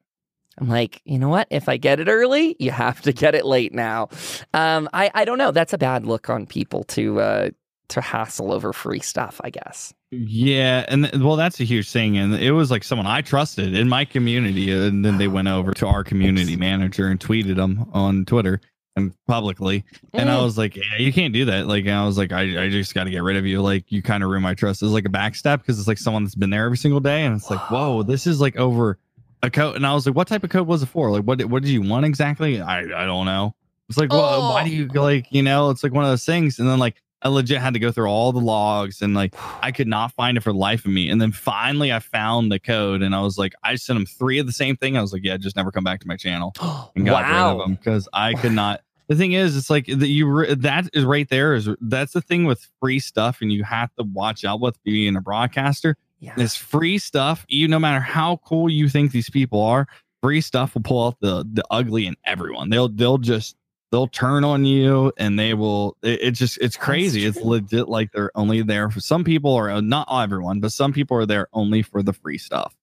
I'm 0.59 0.69
like, 0.69 1.01
you 1.05 1.19
know 1.19 1.29
what? 1.29 1.49
If 1.51 1.69
I 1.69 1.77
get 1.77 1.99
it 1.99 2.09
early, 2.09 2.57
you 2.59 2.71
have 2.71 3.01
to 3.03 3.13
get 3.13 3.35
it 3.35 3.45
late 3.45 3.73
now. 3.73 4.09
Um, 4.53 4.89
I, 4.93 5.11
I 5.15 5.25
don't 5.25 5.39
know. 5.39 5.51
That's 5.51 5.73
a 5.73 5.79
bad 5.79 6.07
look 6.07 6.31
on 6.31 6.47
people 6.47 6.85
to 6.85 7.21
uh, 7.21 7.51
to 7.89 8.01
hassle 8.01 8.53
over 8.53 8.73
free 8.73 9.01
stuff. 9.01 9.41
I 9.43 9.51
guess. 9.51 9.93
Yeah, 10.27 10.85
and 10.89 11.05
th- 11.05 11.23
well, 11.23 11.37
that's 11.37 11.61
a 11.61 11.65
huge 11.65 11.91
thing, 11.91 12.17
and 12.19 12.35
it 12.35 12.53
was 12.53 12.71
like 12.71 12.85
someone 12.85 13.07
I 13.07 13.21
trusted 13.21 13.75
in 13.75 13.89
my 13.89 14.05
community, 14.05 14.73
uh, 14.73 14.83
and 14.85 15.05
then 15.05 15.19
they 15.19 15.27
ah. 15.27 15.31
went 15.31 15.49
over 15.49 15.73
to 15.75 15.87
our 15.87 16.05
community 16.05 16.57
manager 16.57 17.09
and 17.09 17.19
tweeted 17.19 17.57
them 17.57 17.89
on 17.93 18.25
Twitter 18.25 18.61
and 18.97 19.13
publicly, 19.27 19.85
and 20.13 20.31
I 20.31 20.41
was 20.43 20.57
like, 20.57 20.77
yeah, 20.77 20.83
you 20.99 21.13
can't 21.13 21.35
do 21.35 21.47
that. 21.47 21.67
Like, 21.67 21.89
I 21.89 22.05
was 22.05 22.17
like, 22.17 22.33
I, 22.33 22.65
I 22.65 22.69
just 22.69 22.95
got 22.95 23.05
to 23.05 23.11
get 23.11 23.23
rid 23.23 23.37
of 23.37 23.45
you. 23.45 23.61
Like, 23.61 23.91
you 23.91 24.03
kind 24.03 24.23
of 24.23 24.31
ruin 24.31 24.43
my 24.43 24.55
trust. 24.55 24.83
It's 24.83 24.93
like 24.93 25.07
a 25.07 25.11
backstab 25.11 25.59
because 25.59 25.79
it's 25.79 25.89
like 25.89 25.99
someone 25.99 26.25
that's 26.25 26.37
been 26.37 26.51
there 26.51 26.65
every 26.65 26.77
single 26.77 27.01
day, 27.01 27.25
and 27.25 27.35
it's 27.35 27.51
like, 27.51 27.61
whoa, 27.71 28.03
this 28.03 28.27
is 28.27 28.41
like 28.41 28.57
over 28.57 28.99
a 29.43 29.51
code. 29.51 29.77
And 29.77 29.87
I 29.87 29.95
was 29.95 30.07
like, 30.07 30.15
what 30.15 30.29
type 30.29 30.45
of 30.45 30.51
code 30.51 30.67
was 30.67 30.83
it 30.83 30.87
for? 30.87 31.11
Like, 31.11 31.25
what 31.25 31.39
did- 31.39 31.51
what 31.51 31.63
did 31.63 31.71
you 31.71 31.83
want 31.83 32.07
exactly? 32.07 32.61
I 32.61 32.81
I 32.81 33.07
don't 33.07 33.27
know. 33.27 33.55
It's 33.89 33.99
like, 33.99 34.11
well, 34.11 34.53
why 34.53 34.65
do 34.65 34.71
oh. 34.71 34.75
you 34.75 34.87
like, 34.89 35.27
you 35.31 35.43
know? 35.43 35.71
It's 35.71 35.83
like 35.83 35.93
one 35.93 36.05
of 36.05 36.11
those 36.11 36.25
things, 36.25 36.59
and 36.59 36.69
then 36.69 36.79
like. 36.79 37.03
I 37.25 37.29
legit 37.29 37.59
had 37.59 37.73
to 37.73 37.81
go 37.81 37.91
through 37.91 38.09
all 38.09 38.33
the 38.33 38.41
logs 38.41 39.01
and 39.01 39.15
like 39.15 39.35
I 39.63 39.73
could 39.73 39.89
not 39.89 40.13
find 40.13 40.37
it 40.37 40.43
for 40.43 40.53
the 40.53 40.59
life 40.59 40.85
of 40.85 40.91
me. 40.91 41.09
And 41.09 41.21
then 41.21 41.33
finally 41.33 41.91
I 41.91 41.99
found 41.99 42.53
the 42.53 42.61
code 42.61 43.03
and 43.03 43.15
I 43.15 43.23
was 43.23 43.39
like, 43.39 43.55
I 43.65 43.77
sent 43.77 43.99
him 43.99 44.05
three 44.05 44.39
of 44.39 44.47
the 44.47 44.53
same 44.53 44.77
thing. 44.77 44.99
I 44.99 45.01
was 45.01 45.13
like, 45.13 45.25
yeah, 45.25 45.39
just 45.39 45.57
never 45.57 45.73
come 45.73 45.85
back 45.85 46.01
to 46.01 46.07
my 46.07 46.17
channel 46.17 46.53
and 46.95 47.07
got 47.07 47.25
rid 47.25 47.35
of 47.35 47.59
them 47.59 47.77
because 47.77 48.09
I 48.13 48.35
could 48.35 48.53
not. 48.53 48.83
The 49.09 49.17
thing 49.17 49.33
is, 49.33 49.55
it's 49.55 49.69
like 49.69 49.87
that 49.87 50.09
you 50.09 50.27
re- 50.27 50.55
that 50.55 50.89
is 50.95 51.05
right 51.05 51.29
there 51.29 51.55
is 51.55 51.69
that's 51.83 52.15
the 52.15 52.23
thing 52.23 52.45
with 52.45 52.67
free 52.81 52.99
stuff, 52.99 53.43
and 53.43 53.53
you 53.53 53.63
have 53.63 53.95
to 53.97 54.05
watch 54.05 54.47
out 54.47 54.61
with 54.61 54.83
being 54.83 55.15
a 55.15 55.21
broadcaster. 55.21 55.99
Yeah. 56.21 56.33
This 56.39 56.57
free 56.57 56.97
stuff, 56.97 57.45
you 57.49 57.69
no 57.69 57.79
matter 57.79 58.01
how 58.01 58.39
cool 58.47 58.71
you 58.71 58.89
think 58.89 59.13
these 59.13 59.29
people 59.29 59.61
are, 59.61 59.87
free 60.23 60.41
stuff 60.41 60.73
will 60.73 60.81
pull 60.81 61.07
out 61.07 61.21
the 61.21 61.47
the 61.53 61.63
ugly 61.71 62.07
in 62.07 62.17
everyone. 62.25 62.71
They'll 62.71 62.89
they'll 62.89 63.19
just 63.19 63.57
they'll 63.95 64.09
turn 64.09 64.43
on 64.43 64.65
you 64.65 65.13
and 65.19 65.39
they 65.39 65.55
will 65.55 65.97
it, 66.03 66.21
it 66.21 66.31
just 66.33 66.59
it's 66.61 66.77
crazy 66.77 67.25
it's 67.25 67.41
legit 67.41 67.89
like 67.89 68.11
they're 68.11 68.33
only 68.35 68.61
there 68.61 68.91
for 68.91 68.99
some 68.99 69.23
people 69.23 69.53
or 69.53 69.71
uh, 69.71 69.81
not 69.81 70.09
everyone 70.11 70.59
but 70.59 70.73
some 70.73 70.93
people 70.93 71.17
are 71.17 71.25
there 71.25 71.47
only 71.53 71.81
for 71.81 72.03
the 72.03 72.13
free 72.13 72.37
stuff 72.37 72.75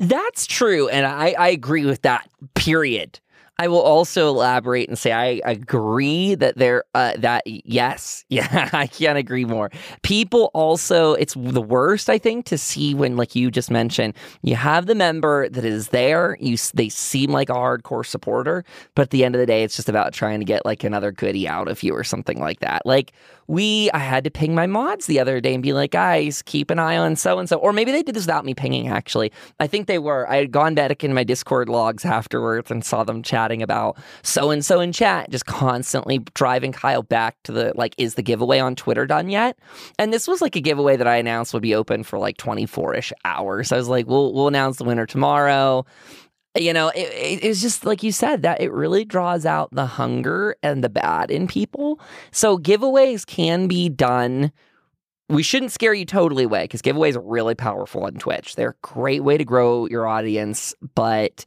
That's 0.00 0.46
true, 0.46 0.88
and 0.88 1.06
I, 1.06 1.36
I 1.38 1.48
agree 1.50 1.86
with 1.86 2.02
that. 2.02 2.28
Period. 2.54 3.20
I 3.58 3.68
will 3.68 3.80
also 3.80 4.28
elaborate 4.28 4.88
and 4.88 4.98
say 4.98 5.12
I 5.12 5.40
agree 5.44 6.34
that 6.34 6.56
there 6.56 6.84
uh, 6.94 7.12
that 7.18 7.44
yes, 7.46 8.24
yeah, 8.28 8.68
I 8.72 8.86
can't 8.88 9.16
agree 9.16 9.44
more. 9.44 9.70
People 10.02 10.50
also 10.54 11.14
it's 11.14 11.34
the 11.34 11.62
worst 11.62 12.10
I 12.10 12.18
think 12.18 12.46
to 12.46 12.58
see 12.58 12.94
when 12.94 13.16
like 13.16 13.36
you 13.36 13.50
just 13.50 13.70
mentioned 13.70 14.14
you 14.42 14.56
have 14.56 14.86
the 14.86 14.94
member 14.94 15.48
that 15.48 15.64
is 15.64 15.88
there, 15.88 16.36
you 16.40 16.56
they 16.74 16.88
seem 16.88 17.30
like 17.30 17.48
a 17.48 17.54
hardcore 17.54 18.04
supporter, 18.04 18.64
but 18.96 19.02
at 19.02 19.10
the 19.10 19.24
end 19.24 19.36
of 19.36 19.38
the 19.38 19.46
day 19.46 19.62
it's 19.62 19.76
just 19.76 19.88
about 19.88 20.12
trying 20.12 20.40
to 20.40 20.44
get 20.44 20.64
like 20.64 20.82
another 20.82 21.12
goodie 21.12 21.46
out 21.46 21.68
of 21.68 21.82
you 21.82 21.94
or 21.94 22.02
something 22.02 22.40
like 22.40 22.58
that. 22.60 22.84
Like 22.84 23.12
we 23.46 23.90
I 23.92 23.98
had 23.98 24.24
to 24.24 24.30
ping 24.30 24.54
my 24.54 24.66
mods 24.66 25.06
the 25.06 25.20
other 25.20 25.40
day 25.40 25.54
and 25.54 25.62
be 25.62 25.72
like, 25.72 25.90
guys, 25.92 26.42
keep 26.42 26.70
an 26.70 26.78
eye 26.78 26.96
on 26.96 27.16
so 27.16 27.38
and 27.38 27.48
so. 27.48 27.56
Or 27.56 27.72
maybe 27.72 27.92
they 27.92 28.02
did 28.02 28.14
this 28.14 28.24
without 28.24 28.44
me 28.44 28.54
pinging 28.54 28.88
actually. 28.88 29.32
I 29.60 29.66
think 29.66 29.86
they 29.86 29.98
were. 29.98 30.28
I 30.28 30.36
had 30.36 30.50
gone 30.50 30.74
back 30.74 31.04
in 31.04 31.14
my 31.14 31.24
Discord 31.24 31.68
logs 31.68 32.04
afterwards 32.04 32.70
and 32.70 32.84
saw 32.84 33.04
them 33.04 33.22
chatting 33.44 33.62
about 33.62 33.96
so 34.22 34.50
and 34.50 34.64
so 34.64 34.80
in 34.80 34.92
chat, 34.92 35.30
just 35.30 35.46
constantly 35.46 36.18
driving 36.34 36.72
Kyle 36.72 37.02
back 37.02 37.36
to 37.44 37.52
the 37.52 37.72
like, 37.74 37.94
is 37.98 38.14
the 38.14 38.22
giveaway 38.22 38.58
on 38.58 38.74
Twitter 38.74 39.06
done 39.06 39.28
yet? 39.28 39.58
And 39.98 40.12
this 40.12 40.26
was 40.26 40.40
like 40.40 40.56
a 40.56 40.60
giveaway 40.60 40.96
that 40.96 41.06
I 41.06 41.16
announced 41.16 41.52
would 41.52 41.62
be 41.62 41.74
open 41.74 42.04
for 42.04 42.18
like 42.18 42.38
24-ish 42.38 43.12
hours. 43.24 43.72
I 43.72 43.76
was 43.76 43.88
like, 43.88 44.06
we'll 44.06 44.32
we'll 44.32 44.48
announce 44.48 44.78
the 44.78 44.84
winner 44.84 45.06
tomorrow 45.06 45.84
you 46.56 46.72
know, 46.72 46.88
it, 46.90 47.08
it, 47.12 47.44
it's 47.44 47.60
just 47.60 47.84
like 47.84 48.04
you 48.04 48.12
said 48.12 48.42
that 48.42 48.60
it 48.60 48.70
really 48.72 49.04
draws 49.04 49.44
out 49.44 49.70
the 49.72 49.86
hunger 49.86 50.56
and 50.62 50.84
the 50.84 50.88
bad 50.88 51.32
in 51.32 51.48
people. 51.48 51.98
So 52.30 52.58
giveaways 52.58 53.26
can 53.26 53.66
be 53.66 53.88
done. 53.88 54.52
We 55.28 55.42
shouldn't 55.42 55.72
scare 55.72 55.94
you 55.94 56.04
totally 56.04 56.44
away 56.44 56.62
because 56.62 56.80
giveaways 56.80 57.16
are 57.16 57.20
really 57.20 57.56
powerful 57.56 58.04
on 58.04 58.14
Twitch. 58.14 58.54
They're 58.54 58.76
a 58.80 58.86
great 58.86 59.24
way 59.24 59.36
to 59.36 59.44
grow 59.44 59.86
your 59.86 60.06
audience, 60.06 60.76
but 60.94 61.44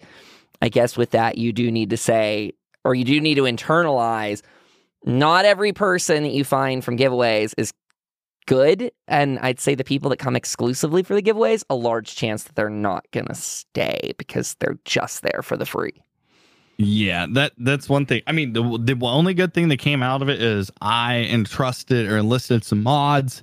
I 0.62 0.70
guess 0.70 0.98
with 0.98 1.12
that 1.12 1.38
you 1.38 1.54
do 1.54 1.72
need 1.72 1.90
to 1.92 1.98
say, 1.98 2.54
or 2.84 2.96
you 2.96 3.04
do 3.04 3.20
need 3.20 3.36
to 3.36 3.44
internalize. 3.44 4.42
Not 5.06 5.46
every 5.46 5.74
person 5.74 6.24
that 6.24 6.32
you 6.32 6.44
find 6.44 6.84
from 6.84 6.98
giveaways 6.98 7.54
is 7.58 7.72
good. 8.48 8.92
And 9.08 9.38
I'd 9.40 9.60
say 9.60 9.76
the 9.76 9.84
people 9.84 10.10
that 10.10 10.18
come 10.18 10.36
exclusively 10.36 11.04
for 11.04 11.14
the 11.14 11.22
giveaways, 11.22 11.64
a 11.70 11.76
large 11.76 12.16
chance 12.16 12.44
that 12.46 12.56
they're 12.56 12.70
not 12.70 13.06
going 13.12 13.28
to 13.28 13.36
stay 13.36 14.14
because 14.18 14.56
they're 14.60 14.80
just 14.86 15.22
there 15.22 15.42
for 15.44 15.56
the 15.56 15.66
free. 15.66 16.02
Yeah, 16.80 17.26
that 17.32 17.54
that's 17.58 17.90
one 17.90 18.06
thing. 18.06 18.22
I 18.28 18.32
mean, 18.32 18.54
the 18.54 18.62
the 18.62 18.98
only 19.06 19.34
good 19.34 19.54
thing 19.54 19.70
that 19.70 19.78
came 19.78 20.04
out 20.04 20.22
of 20.22 20.30
it 20.30 20.42
is 20.42 20.70
I 20.80 21.22
entrusted 21.22 22.08
or 22.08 22.18
enlisted 22.18 22.64
some 22.64 22.84
mods 22.84 23.42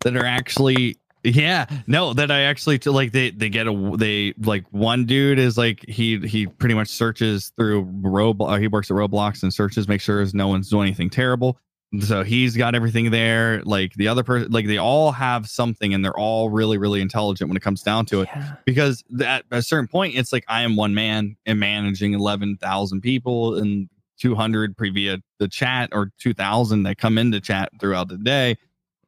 that 0.00 0.16
are 0.16 0.26
actually 0.26 0.96
yeah, 1.24 1.66
no, 1.86 2.12
that 2.12 2.30
I 2.30 2.42
actually 2.42 2.78
like 2.78 3.12
they 3.12 3.30
they 3.30 3.48
get 3.48 3.66
a 3.66 3.92
they 3.96 4.34
like 4.38 4.64
one 4.70 5.06
dude 5.06 5.38
is 5.38 5.56
like 5.56 5.84
he 5.88 6.18
he 6.18 6.46
pretty 6.46 6.74
much 6.74 6.88
searches 6.88 7.52
through 7.56 7.86
Roblox. 7.86 8.52
Uh, 8.52 8.56
he 8.56 8.68
works 8.68 8.90
at 8.90 8.96
Roblox 8.96 9.42
and 9.42 9.52
searches, 9.52 9.88
make 9.88 10.00
sure 10.00 10.24
no 10.34 10.48
one's 10.48 10.68
doing 10.68 10.86
anything 10.86 11.10
terrible 11.10 11.58
so 12.00 12.22
he's 12.22 12.56
got 12.56 12.74
everything 12.74 13.10
there 13.10 13.62
like 13.64 13.94
the 13.94 14.08
other 14.08 14.22
person 14.22 14.50
like 14.50 14.66
they 14.66 14.78
all 14.78 15.12
have 15.12 15.46
something 15.46 15.94
and 15.94 16.04
they're 16.04 16.18
all 16.18 16.50
really 16.50 16.78
really 16.78 17.00
intelligent 17.00 17.48
when 17.48 17.56
it 17.56 17.62
comes 17.62 17.82
down 17.82 18.04
to 18.04 18.22
it 18.22 18.28
yeah. 18.34 18.54
because 18.64 19.04
at 19.24 19.44
a 19.50 19.62
certain 19.62 19.86
point 19.86 20.14
it's 20.14 20.32
like 20.32 20.44
i 20.48 20.62
am 20.62 20.76
one 20.76 20.94
man 20.94 21.36
and 21.46 21.60
managing 21.60 22.14
11,000 22.14 23.00
people 23.00 23.56
and 23.56 23.88
200 24.18 24.74
via 24.78 25.18
the 25.38 25.48
chat 25.48 25.90
or 25.92 26.10
2,000 26.18 26.84
that 26.84 26.98
come 26.98 27.18
into 27.18 27.40
chat 27.40 27.70
throughout 27.80 28.08
the 28.08 28.16
day 28.18 28.56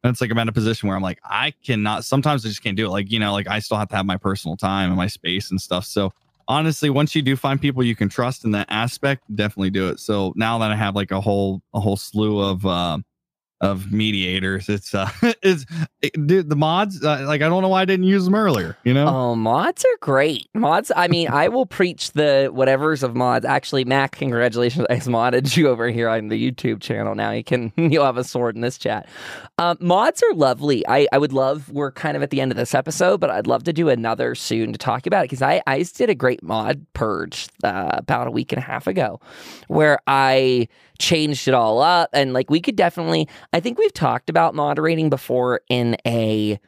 and 0.07 0.14
it's 0.14 0.20
like 0.20 0.30
I'm 0.30 0.38
at 0.38 0.48
a 0.48 0.52
position 0.52 0.88
where 0.88 0.96
I'm 0.96 1.02
like 1.02 1.20
I 1.24 1.52
cannot 1.64 2.04
sometimes 2.04 2.44
I 2.44 2.48
just 2.48 2.62
can't 2.62 2.76
do 2.76 2.86
it 2.86 2.90
like 2.90 3.11
you 3.11 3.18
know 3.18 3.32
like 3.32 3.48
I 3.48 3.59
still 3.59 3.76
have 3.76 3.88
to 3.88 3.96
have 3.96 4.07
my 4.07 4.16
personal 4.16 4.57
time 4.57 4.90
and 4.90 4.96
my 4.96 5.07
space 5.09 5.50
and 5.50 5.61
stuff 5.61 5.84
so 5.84 6.12
honestly, 6.48 6.90
once 6.90 7.14
you 7.14 7.22
do 7.22 7.36
find 7.36 7.61
people 7.61 7.82
you 7.82 7.96
can 7.96 8.09
trust 8.09 8.44
in 8.44 8.52
that 8.52 8.66
aspect, 8.70 9.22
definitely 9.34 9.70
do 9.70 9.88
it. 9.88 10.00
So 10.00 10.32
now 10.36 10.59
that 10.59 10.70
I 10.70 10.76
have 10.76 10.94
like 10.94 11.11
a 11.11 11.20
whole 11.20 11.62
a 11.74 11.80
whole 11.80 11.96
slew 11.96 12.40
of 12.40 12.64
uh, 12.64 12.98
of 13.61 13.90
mediators. 13.90 14.68
It's 14.68 14.94
uh, 14.94 15.11
it's 15.42 15.64
it, 16.02 16.12
dude, 16.26 16.50
the 16.50 16.57
mods. 16.57 17.02
Uh, 17.02 17.24
like 17.26 17.42
I 17.42 17.48
don't 17.48 17.62
know 17.62 17.68
why 17.68 17.82
I 17.82 17.84
didn't 17.84 18.04
use 18.04 18.24
them 18.24 18.34
earlier. 18.34 18.76
You 18.84 18.94
know, 18.94 19.07
oh, 19.07 19.34
mods 19.34 19.84
are 19.84 19.96
great. 20.00 20.48
Mods. 20.54 20.92
I 20.94 21.09
mean, 21.09 21.28
I 21.28 21.48
will 21.48 21.66
preach 21.66 22.12
the 22.12 22.50
whatever's 22.52 23.02
of 23.02 23.14
mods. 23.14 23.44
Actually, 23.44 23.84
Mac, 23.84 24.12
congratulations! 24.12 24.86
I 24.90 24.96
modded 24.96 25.57
you 25.57 25.68
over 25.68 25.88
here 25.88 26.09
on 26.09 26.28
the 26.28 26.52
YouTube 26.52 26.80
channel. 26.80 27.14
Now 27.14 27.30
you 27.30 27.44
can 27.44 27.72
you'll 27.76 28.04
have 28.04 28.18
a 28.18 28.24
sword 28.24 28.57
in 28.57 28.61
this 28.61 28.78
chat. 28.78 29.09
Um, 29.59 29.78
mods 29.80 30.22
are 30.22 30.34
lovely. 30.34 30.86
I 30.86 31.09
I 31.12 31.18
would 31.18 31.32
love. 31.32 31.70
We're 31.70 31.92
kind 31.92 32.16
of 32.16 32.22
at 32.22 32.30
the 32.30 32.40
end 32.40 32.52
of 32.52 32.57
this 32.57 32.74
episode, 32.74 33.20
but 33.20 33.30
I'd 33.30 33.46
love 33.46 33.64
to 33.64 33.72
do 33.72 33.88
another 33.88 34.34
soon 34.34 34.72
to 34.72 34.78
talk 34.78 35.07
about 35.07 35.24
it 35.24 35.30
because 35.30 35.42
I 35.42 35.62
I 35.66 35.82
did 35.82 36.11
a 36.11 36.14
great 36.14 36.42
mod 36.42 36.86
purge 36.92 37.48
uh, 37.64 37.90
about 37.92 38.26
a 38.26 38.30
week 38.30 38.52
and 38.52 38.59
a 38.59 38.64
half 38.64 38.86
ago, 38.86 39.20
where 39.68 39.98
I 40.07 40.68
changed 40.99 41.49
it 41.49 41.55
all 41.55 41.80
up. 41.80 42.11
And 42.12 42.32
like 42.32 42.51
we 42.51 42.61
could 42.61 42.76
definitely, 42.76 43.28
I 43.53 43.61
think 43.61 43.78
we've 43.78 43.92
talked 43.92 44.30
about 44.30 44.55
moderating 44.55 45.11
before 45.11 45.61
in 45.68 45.97
a. 46.07 46.59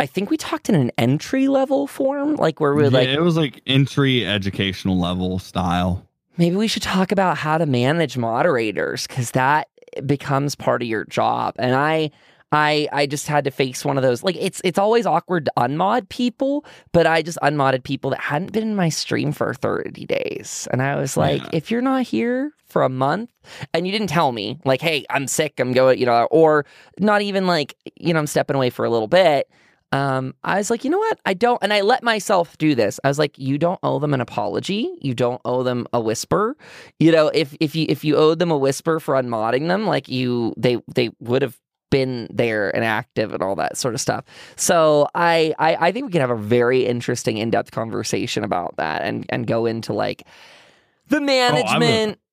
I 0.00 0.06
think 0.06 0.30
we 0.30 0.36
talked 0.36 0.68
in 0.68 0.76
an 0.76 0.92
entry 0.96 1.48
level 1.48 1.88
form, 1.88 2.36
like 2.36 2.60
where 2.60 2.72
we 2.72 2.84
yeah, 2.84 2.90
like 2.90 3.08
it 3.08 3.20
was 3.20 3.36
like 3.36 3.60
entry 3.66 4.24
educational 4.24 4.96
level 4.96 5.40
style. 5.40 6.06
Maybe 6.36 6.54
we 6.54 6.68
should 6.68 6.84
talk 6.84 7.10
about 7.10 7.36
how 7.36 7.58
to 7.58 7.66
manage 7.66 8.16
moderators 8.16 9.08
because 9.08 9.32
that 9.32 9.68
becomes 10.06 10.54
part 10.54 10.82
of 10.82 10.88
your 10.88 11.04
job. 11.06 11.56
And 11.58 11.74
I 11.74 12.12
I 12.50 12.88
I 12.92 13.06
just 13.06 13.26
had 13.26 13.44
to 13.44 13.50
face 13.50 13.84
one 13.84 13.96
of 13.96 14.02
those. 14.02 14.22
Like 14.22 14.36
it's 14.36 14.60
it's 14.64 14.78
always 14.78 15.06
awkward 15.06 15.44
to 15.46 15.52
unmod 15.56 16.08
people, 16.08 16.64
but 16.92 17.06
I 17.06 17.22
just 17.22 17.38
unmodded 17.42 17.84
people 17.84 18.10
that 18.10 18.20
hadn't 18.20 18.52
been 18.52 18.62
in 18.62 18.76
my 18.76 18.88
stream 18.88 19.32
for 19.32 19.52
30 19.52 20.06
days. 20.06 20.66
And 20.72 20.82
I 20.82 20.96
was 20.96 21.16
like, 21.16 21.42
yeah. 21.42 21.50
if 21.52 21.70
you're 21.70 21.82
not 21.82 22.04
here 22.04 22.52
for 22.66 22.82
a 22.82 22.88
month 22.88 23.30
and 23.74 23.86
you 23.86 23.92
didn't 23.92 24.08
tell 24.08 24.32
me, 24.32 24.58
like, 24.64 24.80
hey, 24.80 25.04
I'm 25.10 25.26
sick, 25.26 25.58
I'm 25.58 25.72
going, 25.72 25.98
you 25.98 26.06
know, 26.06 26.26
or 26.30 26.64
not 26.98 27.22
even 27.22 27.46
like, 27.46 27.74
you 27.96 28.12
know, 28.12 28.18
I'm 28.18 28.26
stepping 28.26 28.56
away 28.56 28.70
for 28.70 28.84
a 28.84 28.90
little 28.90 29.08
bit. 29.08 29.50
Um, 29.90 30.34
I 30.44 30.58
was 30.58 30.70
like, 30.70 30.84
you 30.84 30.90
know 30.90 30.98
what? 30.98 31.18
I 31.24 31.32
don't, 31.32 31.58
and 31.62 31.72
I 31.72 31.80
let 31.80 32.02
myself 32.02 32.58
do 32.58 32.74
this. 32.74 33.00
I 33.04 33.08
was 33.08 33.18
like, 33.18 33.38
you 33.38 33.56
don't 33.56 33.80
owe 33.82 33.98
them 33.98 34.12
an 34.12 34.20
apology. 34.20 34.94
You 35.00 35.14
don't 35.14 35.40
owe 35.46 35.62
them 35.62 35.86
a 35.94 36.00
whisper. 36.00 36.56
You 36.98 37.10
know, 37.10 37.28
if 37.28 37.56
if 37.58 37.74
you 37.74 37.86
if 37.88 38.04
you 38.04 38.16
owed 38.16 38.38
them 38.38 38.50
a 38.50 38.58
whisper 38.58 39.00
for 39.00 39.14
unmodding 39.14 39.68
them, 39.68 39.86
like 39.86 40.08
you, 40.08 40.52
they 40.58 40.78
they 40.94 41.08
would 41.20 41.40
have 41.40 41.58
been 41.90 42.28
there 42.30 42.74
and 42.74 42.84
active 42.84 43.32
and 43.32 43.42
all 43.42 43.56
that 43.56 43.76
sort 43.76 43.94
of 43.94 44.00
stuff. 44.00 44.24
So 44.56 45.08
I, 45.14 45.54
I, 45.58 45.88
I 45.88 45.92
think 45.92 46.06
we 46.06 46.12
can 46.12 46.20
have 46.20 46.30
a 46.30 46.36
very 46.36 46.84
interesting 46.86 47.38
in 47.38 47.50
depth 47.50 47.70
conversation 47.70 48.44
about 48.44 48.76
that 48.76 49.02
and 49.02 49.26
and 49.28 49.46
go 49.46 49.66
into 49.66 49.92
like 49.92 50.26
the 51.08 51.18
oh, 51.18 51.20
management. 51.20 52.18
Oh, 52.18 52.27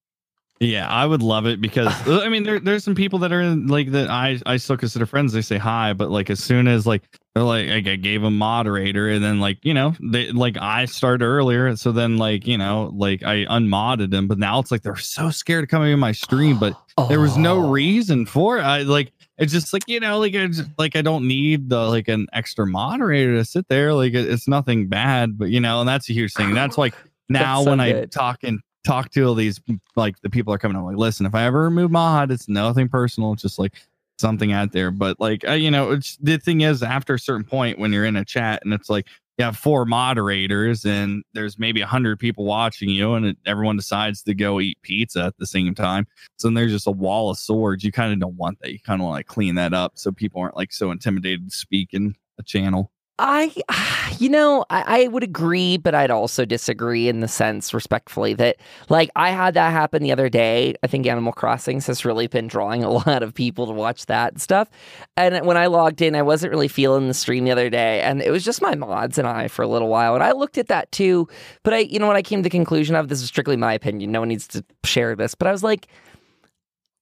yeah, 0.60 0.88
I 0.88 1.06
would 1.06 1.22
love 1.22 1.46
it 1.48 1.60
because 1.60 1.94
I 2.08 2.30
mean 2.30 2.44
there 2.44 2.60
there's 2.60 2.84
some 2.84 2.96
people 2.96 3.20
that 3.20 3.34
are 3.34 3.42
in, 3.42 3.68
like 3.68 3.92
that 3.92 4.10
I 4.10 4.40
I 4.46 4.58
still 4.58 4.78
consider 4.78 5.06
friends. 5.06 5.34
They 5.34 5.42
say 5.42 5.58
hi, 5.58 5.94
but 5.94 6.10
like 6.10 6.30
as 6.30 6.42
soon 6.42 6.68
as 6.68 6.88
like 6.88 7.04
they're 7.34 7.44
like 7.44 7.70
I 7.70 7.82
gave 7.82 8.24
a 8.24 8.32
moderator 8.32 9.10
and 9.10 9.24
then 9.24 9.42
like 9.42 9.58
you 9.64 9.74
know 9.74 9.96
they 10.02 10.32
like 10.32 10.58
I 10.58 10.86
started 10.86 11.26
earlier, 11.26 11.76
so 11.76 11.92
then 11.92 12.18
like 12.18 12.48
you 12.48 12.58
know 12.58 12.92
like 12.96 13.22
I 13.24 13.46
unmodded 13.50 14.12
them, 14.12 14.28
but 14.28 14.38
now 14.38 14.60
it's 14.60 14.72
like 14.72 14.82
they're 14.82 14.96
so 14.96 15.30
scared 15.30 15.64
to 15.64 15.68
come 15.68 15.84
in 15.84 16.00
my 16.00 16.14
stream, 16.14 16.58
but 16.58 16.74
oh. 16.98 17.08
there 17.08 17.20
was 17.20 17.36
no 17.36 17.60
reason 17.70 18.26
for 18.26 18.58
it. 18.58 18.62
I 18.62 18.84
like 18.84 19.12
it's 19.38 19.52
just 19.52 19.74
like 19.74 19.84
you 19.88 20.00
know 20.00 20.20
like 20.20 20.36
I 20.36 20.48
just, 20.48 20.70
like 20.78 20.96
I 20.96 21.02
don't 21.02 21.28
need 21.28 21.70
the 21.70 21.86
like 21.90 22.08
an 22.08 22.28
extra 22.32 22.66
moderator 22.66 23.36
to 23.36 23.44
sit 23.44 23.68
there. 23.68 23.94
Like 23.94 24.14
it's 24.14 24.48
nothing 24.48 24.88
bad, 24.88 25.38
but 25.38 25.50
you 25.50 25.60
know, 25.60 25.82
and 25.82 25.90
that's 25.90 26.10
a 26.10 26.14
huge 26.14 26.32
thing. 26.32 26.54
That's 26.54 26.78
like 26.78 26.96
now 27.28 27.56
that's 27.56 27.66
so 27.66 27.70
when 27.72 27.80
good. 27.80 28.04
I 28.04 28.06
talk 28.06 28.40
and 28.44 28.62
talk 28.86 29.10
to 29.12 29.24
all 29.24 29.36
these 29.36 29.60
like 29.96 30.20
the 30.22 30.30
people 30.30 30.54
are 30.54 30.58
coming. 30.58 30.78
I'm 30.78 30.86
like 30.86 30.98
listen 30.98 31.26
if 31.26 31.34
i 31.36 31.44
ever 31.44 31.64
remove 31.64 31.92
mod 31.92 32.32
it's 32.32 32.48
nothing 32.48 32.88
personal 32.88 33.34
it's 33.34 33.42
just 33.42 33.60
like 33.60 33.74
something 34.20 34.52
out 34.52 34.72
there. 34.72 34.92
But 34.92 35.20
like 35.20 35.48
uh, 35.48 35.54
you 35.54 35.72
know 35.72 36.00
the 36.22 36.38
thing 36.38 36.62
is 36.62 36.84
after 36.84 37.16
a 37.16 37.20
certain 37.20 37.46
point 37.46 37.80
when 37.80 37.92
you're 37.92 38.06
in 38.06 38.16
a 38.16 38.26
chat 38.26 38.62
and 38.64 38.74
it's 38.74 38.90
like 38.90 39.08
you 39.38 39.44
have 39.44 39.58
four 39.58 39.86
moderators 39.86 40.86
and 40.86 41.24
there's 41.34 41.60
maybe 41.60 41.82
a 41.82 41.86
hundred 41.86 42.20
people 42.20 42.46
watching 42.46 42.90
you 42.90 43.16
and 43.16 43.26
it, 43.26 43.38
everyone 43.46 43.76
decides 43.76 44.24
to 44.24 44.34
go 44.34 44.62
eat 44.62 44.82
pizza 44.82 45.26
at 45.26 45.38
the 45.38 45.46
same 45.46 45.76
time 45.76 46.08
so 46.38 46.50
there's 46.50 46.72
just 46.72 46.88
a 46.88 46.92
wall 46.92 47.30
of 47.30 47.38
swords. 47.38 47.84
You 47.84 47.92
kind 47.92 48.14
of 48.14 48.20
don't 48.20 48.38
want 48.38 48.60
that. 48.62 48.72
You 48.72 48.80
kind 48.80 49.02
of 49.02 49.06
want 49.06 49.16
to 49.16 49.18
like 49.20 49.28
clean 49.28 49.56
that 49.56 49.74
up 49.74 49.94
so 49.96 50.12
people 50.12 50.42
aren't 50.42 50.56
like 50.56 50.72
so 50.72 50.92
intimidated 50.92 51.50
to 51.50 51.56
speak 51.56 51.94
in 51.94 52.16
a 52.40 52.44
channel 52.44 52.92
I, 53.18 53.54
you 54.20 54.30
know, 54.30 54.66
I, 54.70 55.04
I, 55.04 55.08
would 55.08 55.24
agree, 55.24 55.78
but 55.78 55.96
I'd 55.96 56.12
also 56.12 56.44
disagree 56.44 57.08
in 57.08 57.22
the 57.22 57.28
sense, 57.28 57.74
respectfully, 57.74 58.34
that 58.36 58.58
like 58.90 59.10
I 59.16 59.30
had 59.30 59.54
that 59.54 59.72
happen 59.72 60.04
the 60.04 60.12
other 60.12 60.28
day. 60.28 60.76
I 60.84 60.88
think 60.88 61.08
Animal 61.08 61.32
Crossings 61.32 61.88
has 61.88 62.04
really 62.04 62.28
been 62.28 62.48
drawing 62.48 62.84
a 62.84 62.90
lot 63.08 63.24
of 63.24 63.34
people 63.34 63.68
to 63.68 63.72
watch 63.72 64.08
that 64.08 64.40
stuff. 64.40 64.70
And 65.16 65.46
when 65.46 65.58
I 65.58 65.68
logged 65.68 66.02
in, 66.02 66.16
I 66.16 66.22
wasn't 66.22 66.52
really 66.52 66.68
feeling 66.68 67.08
the 67.08 67.14
stream 67.14 67.46
the 67.46 67.52
other 67.52 67.70
day, 67.70 68.02
and 68.02 68.22
it 68.22 68.32
was 68.32 68.44
just 68.44 68.62
my 68.62 68.76
mods 68.76 69.18
and 69.18 69.28
I 69.28 69.48
for 69.48 69.62
a 69.62 69.68
little 69.68 69.90
while. 69.90 70.16
And 70.16 70.24
I 70.24 70.32
looked 70.32 70.58
at 70.58 70.68
that 70.68 70.92
too, 70.92 71.28
but 71.64 71.74
I, 71.74 71.80
you 71.80 72.00
know, 72.00 72.08
what 72.08 72.16
I 72.18 72.22
came 72.22 72.40
to 72.40 72.44
the 72.44 72.50
conclusion 72.50 72.96
of 72.96 73.08
this 73.08 73.22
is 73.22 73.28
strictly 73.28 73.58
my 73.58 73.74
opinion. 73.74 74.12
No 74.12 74.20
one 74.20 74.30
needs 74.30 74.48
to 74.50 74.64
share 74.84 75.16
this, 75.16 75.36
but 75.36 75.48
I 75.48 75.52
was 75.52 75.64
like, 75.64 75.88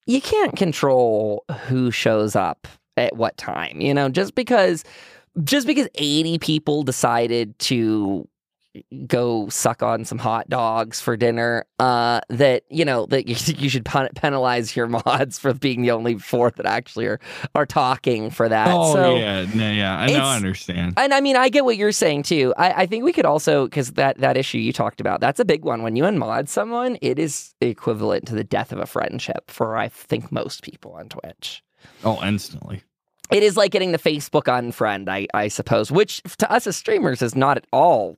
you 0.06 0.22
can't 0.22 0.56
control 0.56 1.46
who 1.68 1.90
shows 1.90 2.36
up 2.36 2.68
at 2.98 3.16
what 3.16 3.38
time, 3.38 3.82
you 3.82 3.94
know, 3.94 4.10
just 4.10 4.36
because 4.36 4.84
just 5.44 5.68
because 5.68 5.88
80 5.96 6.40
people 6.40 6.84
decided 6.84 7.58
to 7.60 8.28
go 9.06 9.48
suck 9.50 9.84
on 9.84 10.04
some 10.04 10.18
hot 10.18 10.50
dogs 10.50 11.00
for 11.00 11.16
dinner, 11.16 11.66
uh, 11.80 12.22
that 12.30 12.64
you 12.70 12.84
know 12.84 13.06
that 13.08 13.28
you, 13.28 13.36
you 13.58 13.70
should 13.70 13.86
pen- 13.86 14.10
penalize 14.16 14.76
your 14.76 14.88
mods 14.88 15.38
for 15.38 15.54
being 15.54 15.82
the 15.82 15.92
only 15.92 16.18
four 16.18 16.52
that 16.52 16.66
actually 16.66 17.06
are 17.06 17.20
are 17.56 17.66
talking 17.66 18.30
for 18.30 18.50
that. 18.50 18.70
Oh 18.70 18.94
so, 18.94 19.16
yeah, 19.16 19.46
no, 19.54 19.72
yeah, 19.72 19.98
I 19.98 20.08
know, 20.08 20.20
I 20.20 20.36
understand. 20.36 20.94
and 20.98 21.14
I 21.14 21.22
mean, 21.22 21.36
I 21.36 21.50
get 21.50 21.66
what 21.66 21.78
you're 21.78 21.92
saying 21.92 22.24
too. 22.24 22.54
I, 22.58 22.84
I 22.84 22.86
think 22.86 23.04
we 23.04 23.14
could 23.14 23.26
also 23.26 23.66
because 23.66 23.92
that 23.94 24.18
that 24.20 24.38
issue 24.38 24.58
you 24.58 24.74
talked 24.74 25.02
about 25.02 25.20
that's 25.20 25.40
a 25.40 25.46
big 25.46 25.64
one. 25.64 25.84
When 25.84 25.96
you 25.96 26.04
unmod 26.04 26.48
someone, 26.48 26.98
it 27.02 27.20
is 27.20 27.54
equivalent 27.62 28.28
to 28.28 28.36
the 28.36 28.44
death 28.44 28.72
of 28.72 28.80
a 28.80 28.86
friendship 28.86 29.50
for 29.52 29.78
I 29.78 29.90
think 29.90 30.32
most 30.32 30.64
people 30.64 30.94
on 30.94 31.10
Twitch. 31.10 31.64
Oh, 32.04 32.24
instantly. 32.24 32.84
It 33.34 33.44
is 33.44 33.58
like 33.58 33.72
getting 33.72 33.92
the 33.92 34.00
Facebook 34.00 34.44
unfriend, 34.44 35.10
I 35.10 35.28
I 35.34 35.48
suppose, 35.48 35.92
which 35.92 36.22
to 36.38 36.52
us 36.52 36.68
as 36.68 36.78
streamers 36.78 37.22
is 37.22 37.36
not 37.36 37.58
at 37.58 37.68
all 37.72 38.18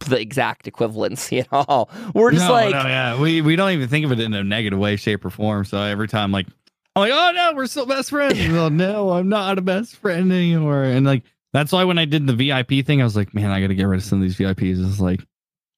the 0.00 0.20
exact 0.20 0.66
equivalency 0.66 1.40
at 1.40 1.48
all. 1.52 1.90
We're 2.14 2.32
just 2.32 2.46
no, 2.46 2.52
like. 2.52 2.72
no, 2.72 2.82
yeah, 2.82 3.20
we 3.20 3.40
we 3.40 3.56
don't 3.56 3.70
even 3.70 3.88
think 3.88 4.04
of 4.04 4.12
it 4.12 4.20
in 4.20 4.34
a 4.34 4.42
negative 4.42 4.78
way, 4.78 4.96
shape, 4.96 5.24
or 5.24 5.30
form. 5.30 5.64
So 5.64 5.80
every 5.80 6.08
time, 6.08 6.32
like, 6.32 6.46
I'm 6.96 7.02
like, 7.02 7.12
oh 7.12 7.32
no, 7.34 7.52
we're 7.54 7.66
still 7.66 7.86
best 7.86 8.10
friends. 8.10 8.38
well, 8.48 8.70
no, 8.70 9.10
I'm 9.10 9.28
not 9.28 9.58
a 9.58 9.62
best 9.62 9.96
friend 9.96 10.32
anymore. 10.32 10.84
And 10.84 11.06
like, 11.06 11.22
that's 11.52 11.72
why 11.72 11.84
when 11.84 11.98
I 11.98 12.04
did 12.04 12.26
the 12.26 12.34
VIP 12.34 12.84
thing, 12.84 13.00
I 13.00 13.04
was 13.04 13.16
like, 13.16 13.34
man, 13.34 13.50
I 13.50 13.60
got 13.60 13.68
to 13.68 13.74
get 13.74 13.84
rid 13.84 13.98
of 13.98 14.04
some 14.04 14.18
of 14.18 14.22
these 14.22 14.36
VIPs. 14.36 14.86
It's 14.88 15.00
like, 15.00 15.20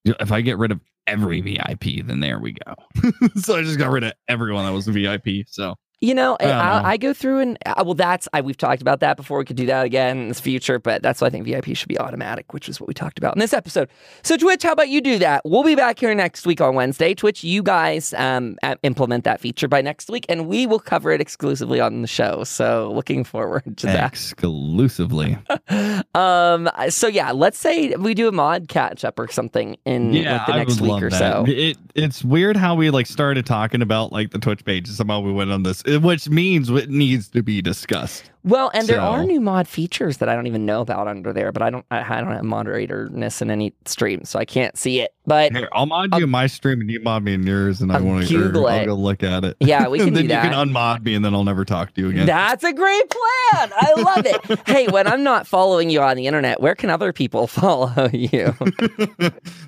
if 0.05 0.33
I 0.33 0.41
get 0.41 0.59
rid 0.59 0.73
of 0.73 0.81
every 1.07 1.41
VIP, 1.41 2.07
then 2.07 2.21
there 2.21 2.39
we 2.39 2.53
go. 2.53 2.75
so 3.37 3.57
I 3.57 3.63
just 3.63 3.79
got 3.79 3.91
rid 3.91 4.05
of 4.05 4.13
everyone 4.29 4.65
that 4.65 4.73
was 4.73 4.89
a 4.89 4.93
VIP. 4.93 5.47
So 5.49 5.75
You 6.03 6.15
know, 6.15 6.37
I, 6.41 6.45
I 6.45 6.49
know. 6.83 6.89
I, 6.89 6.97
go 6.97 7.15
through 7.15 7.39
and 7.39 7.59
uh, 7.65 7.83
well, 7.85 7.95
that's 7.95 8.29
I, 8.33 8.41
we've 8.41 8.57
talked 8.57 8.83
about 8.83 8.99
that 9.01 9.17
before. 9.17 9.39
We 9.39 9.45
could 9.45 9.57
do 9.57 9.67
that 9.67 9.87
again 9.87 10.19
in 10.19 10.29
the 10.29 10.35
future, 10.35 10.81
but 10.81 11.01
that's 11.01 11.21
why 11.21 11.29
I 11.29 11.31
think 11.31 11.47
VIP 11.47 11.77
should 11.77 11.89
be 11.89 11.99
automatic, 11.99 12.53
which 12.53 12.69
is 12.69 12.81
what 12.81 12.89
we 12.89 12.95
talked 12.95 13.19
about 13.19 13.37
in 13.37 13.39
this 13.39 13.53
episode. 13.53 13.89
So 14.23 14.37
Twitch, 14.37 14.65
how 14.65 14.73
about 14.73 14.89
you 14.89 15.01
do 15.01 15.19
that? 15.21 15.43
We'll 15.45 15.63
be 15.63 15.77
back 15.77 16.01
here 16.01 16.13
next 16.13 16.45
week 16.45 16.61
on 16.61 16.75
Wednesday. 16.75 17.15
Twitch, 17.15 17.45
you 17.45 17.63
guys 17.63 18.13
um, 18.15 18.59
implement 18.83 19.23
that 19.25 19.41
feature 19.41 19.69
by 19.69 19.81
next 19.81 20.11
week, 20.11 20.27
and 20.29 20.49
we 20.49 20.67
will 20.67 20.81
cover 20.81 21.13
it 21.13 21.21
exclusively 21.21 21.79
on 21.79 22.03
the 22.03 22.09
show. 22.09 22.43
So 22.43 22.91
looking 22.93 23.23
forward 23.23 23.77
to 23.79 23.87
that. 23.87 24.13
exclusively. 24.13 25.39
Um, 26.15 26.69
so 26.91 27.07
yeah, 27.07 27.33
let's 27.33 27.59
say 27.59 27.95
we 27.97 28.13
do 28.13 28.29
a 28.29 28.33
mod 28.33 28.69
catch 28.69 29.05
up 29.05 29.19
or 29.19 29.29
something 29.29 29.77
in 29.87 30.13
yeah, 30.13 30.39
like 30.39 30.47
the 30.47 30.57
next 30.57 30.81
week 30.81 31.03
or 31.03 31.09
that. 31.09 31.19
so. 31.19 31.45
It 31.47 31.79
it's 31.95 32.23
weird 32.23 32.57
how 32.57 32.75
we 32.75 32.91
like 32.91 33.07
started 33.07 33.47
talking 33.47 33.81
about 33.81 34.13
like 34.13 34.31
the 34.31 34.39
Twitch 34.39 34.65
page 34.65 34.89
and 34.89 34.97
somehow 34.97 35.21
we 35.21 35.33
went 35.33 35.51
on 35.51 35.63
this, 35.63 35.83
which 35.99 36.29
means 36.29 36.71
it 36.71 36.91
needs 36.91 37.29
to 37.29 37.43
be 37.43 37.63
discussed. 37.63 38.31
Well, 38.45 38.71
and 38.75 38.89
there 38.89 39.01
are 39.01 39.25
new 39.25 39.41
mod 39.41 39.69
features 39.69 40.17
that 40.19 40.29
I 40.29 40.35
don't 40.35 40.47
even 40.49 40.67
know 40.67 40.81
about 40.81 41.07
under 41.07 41.33
there, 41.33 41.53
but 41.53 41.63
I 41.63 41.71
don't 41.71 41.85
I, 41.91 42.01
I 42.01 42.21
don't 42.21 42.33
have 42.33 42.43
moderatorness 42.43 43.41
in 43.41 43.51
any 43.51 43.73
stream, 43.85 44.25
so 44.25 44.39
I 44.39 44.45
can't 44.45 44.77
see 44.77 45.01
it. 45.01 45.15
But 45.25 45.53
Here, 45.53 45.69
I'll 45.73 45.87
mod 45.87 46.13
you 46.17 46.25
in 46.25 46.31
my 46.31 46.49
stream 46.49 46.81
and 46.81 46.91
you 46.91 46.99
mod 47.01 47.23
me 47.23 47.35
in 47.35 47.47
yours, 47.47 47.81
and 47.81 47.93
I 47.93 47.97
I'll 47.97 48.05
want 48.05 48.27
to. 48.27 48.35
Google 48.37 48.67
I'll 48.67 48.81
it. 48.81 48.87
go 48.87 48.95
look 48.95 49.23
at 49.23 49.45
it. 49.45 49.57
yeah, 49.61 49.87
we 49.87 49.99
can 50.01 50.09
and 50.09 50.17
then 50.17 50.23
do 50.25 50.29
that. 50.31 50.45
you 50.45 50.51
can 50.51 50.69
unmod 50.69 51.05
me, 51.05 51.15
and 51.15 51.25
then 51.25 51.33
I'll 51.35 51.45
never 51.45 51.65
talk 51.65 51.95
to 51.95 52.01
you 52.01 52.09
again. 52.11 52.27
That's 52.27 52.65
a 52.65 52.73
great 52.73 53.09
plan. 53.09 53.71
I 53.77 53.93
love 53.97 54.27
it. 54.27 54.61
hey, 54.67 54.89
when 54.89 55.07
I'm 55.07 55.23
not 55.23 55.47
following 55.47 55.91
you 55.91 56.01
on 56.03 56.17
the 56.17 56.27
internet, 56.27 56.61
where 56.61 56.75
can 56.75 56.91
other 56.91 57.13
people 57.13 57.47
follow 57.47 58.09
you? 58.13 58.53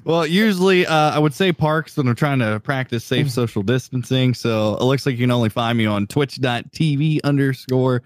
well, 0.05 0.27
usually 0.27 0.85
uh, 0.87 1.11
I 1.15 1.19
would 1.21 1.35
say 1.35 1.53
parks 1.53 1.97
when 1.97 2.09
I'm 2.09 2.17
trying 2.17 2.41
to 2.41 2.59
practice 2.59 3.05
safe 3.05 3.31
social 3.31 3.63
distancing. 3.63 4.35
So 4.35 4.75
it 4.75 4.83
looks 4.83 5.07
like 5.07 5.13
you 5.13 5.23
can 5.23 5.31
only 5.31 5.51
find 5.51 5.79
me 5.79 5.87
on 5.87 6.09
twitch.tv 6.09 7.21
underscore 7.23 8.03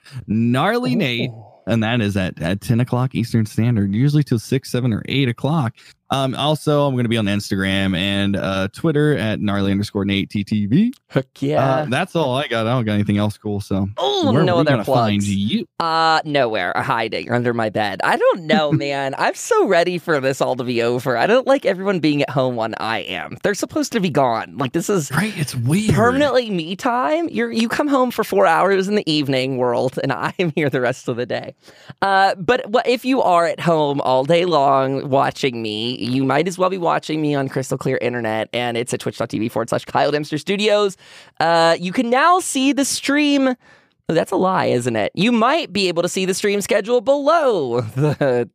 gnarly 0.58 0.96
Nate. 0.96 1.30
Oh. 1.32 1.62
and 1.66 1.82
that 1.82 2.00
is 2.00 2.16
at, 2.16 2.40
at 2.42 2.60
10 2.60 2.80
o'clock 2.80 3.14
Eastern 3.14 3.46
Standard, 3.46 3.94
usually 3.94 4.24
till 4.24 4.38
6, 4.38 4.70
7, 4.70 4.92
or 4.92 5.02
8 5.06 5.28
o'clock. 5.28 5.74
Um, 6.10 6.34
also, 6.34 6.86
I'm 6.86 6.94
going 6.94 7.04
to 7.04 7.08
be 7.08 7.18
on 7.18 7.26
Instagram 7.26 7.96
and 7.96 8.36
uh, 8.36 8.68
Twitter 8.68 9.16
at 9.16 9.40
gnarly 9.40 9.70
underscore 9.70 10.04
Nate 10.04 10.30
TTV. 10.30 10.92
Heck 11.08 11.42
yeah. 11.42 11.64
Uh, 11.64 11.84
that's 11.86 12.16
all 12.16 12.34
I 12.36 12.48
got. 12.48 12.66
I 12.66 12.70
don't 12.70 12.84
got 12.84 12.92
anything 12.94 13.18
else 13.18 13.36
cool. 13.36 13.60
So, 13.60 13.88
oh, 13.98 14.32
where 14.32 14.42
no 14.42 14.58
other 14.58 14.82
plugs. 14.84 15.28
you? 15.28 15.66
Uh, 15.80 16.20
nowhere. 16.24 16.72
Hiding 16.76 17.30
under 17.30 17.52
my 17.52 17.68
bed. 17.68 18.00
I 18.02 18.16
don't 18.16 18.42
know, 18.42 18.72
man. 18.84 19.14
I'm 19.18 19.34
so 19.34 19.66
ready 19.66 19.98
for 19.98 20.18
this 20.20 20.40
all 20.40 20.56
to 20.56 20.64
be 20.64 20.82
over. 20.82 21.16
I 21.16 21.26
don't 21.26 21.46
like 21.46 21.66
everyone 21.66 22.00
being 22.00 22.22
at 22.22 22.30
home 22.30 22.56
when 22.56 22.74
I 22.78 23.00
am. 23.00 23.36
They're 23.42 23.54
supposed 23.54 23.92
to 23.92 24.00
be 24.00 24.10
gone. 24.10 24.56
Like 24.56 24.72
this 24.72 24.88
is 24.88 25.10
Right? 25.10 25.36
It's 25.36 25.54
weird. 25.54 25.94
permanently 25.94 26.50
me 26.50 26.74
time. 26.76 27.28
You're 27.28 27.50
you 27.52 27.68
come 27.68 27.88
home 27.88 28.10
for 28.10 28.24
four 28.24 28.46
hours 28.46 28.88
in 28.88 28.94
the 28.94 29.10
evening 29.10 29.58
world, 29.58 29.98
and 30.02 30.12
I'm 30.38 30.52
here 30.54 30.70
the 30.70 30.80
rest 30.80 31.08
of 31.08 31.16
the 31.16 31.26
day. 31.26 31.54
Uh, 32.00 32.34
but 32.36 32.68
what 32.70 32.86
if 32.86 33.04
you 33.04 33.20
are 33.22 33.46
at 33.46 33.60
home 33.60 34.00
all 34.00 34.24
day 34.24 34.44
long 34.46 35.08
watching 35.10 35.60
me? 35.62 35.97
You 35.98 36.24
might 36.24 36.46
as 36.48 36.58
well 36.58 36.70
be 36.70 36.78
watching 36.78 37.20
me 37.20 37.34
on 37.34 37.48
crystal 37.48 37.78
clear 37.78 37.98
internet, 37.98 38.48
and 38.52 38.76
it's 38.76 38.94
at 38.94 39.00
twitch.tv 39.00 39.50
forward 39.50 39.68
slash 39.68 39.84
Kyle 39.84 40.10
Dempster 40.10 40.38
Studios. 40.38 40.96
Uh, 41.40 41.76
you 41.78 41.92
can 41.92 42.10
now 42.10 42.40
see 42.40 42.72
the 42.72 42.84
stream. 42.84 43.48
Oh, 43.48 44.14
That's 44.14 44.32
a 44.32 44.36
lie, 44.36 44.66
isn't 44.66 44.96
it? 44.96 45.12
You 45.14 45.32
might 45.32 45.72
be 45.72 45.88
able 45.88 46.02
to 46.02 46.08
see 46.08 46.24
the 46.24 46.34
stream 46.34 46.60
schedule 46.60 47.00
below 47.00 47.80
the 47.96 48.48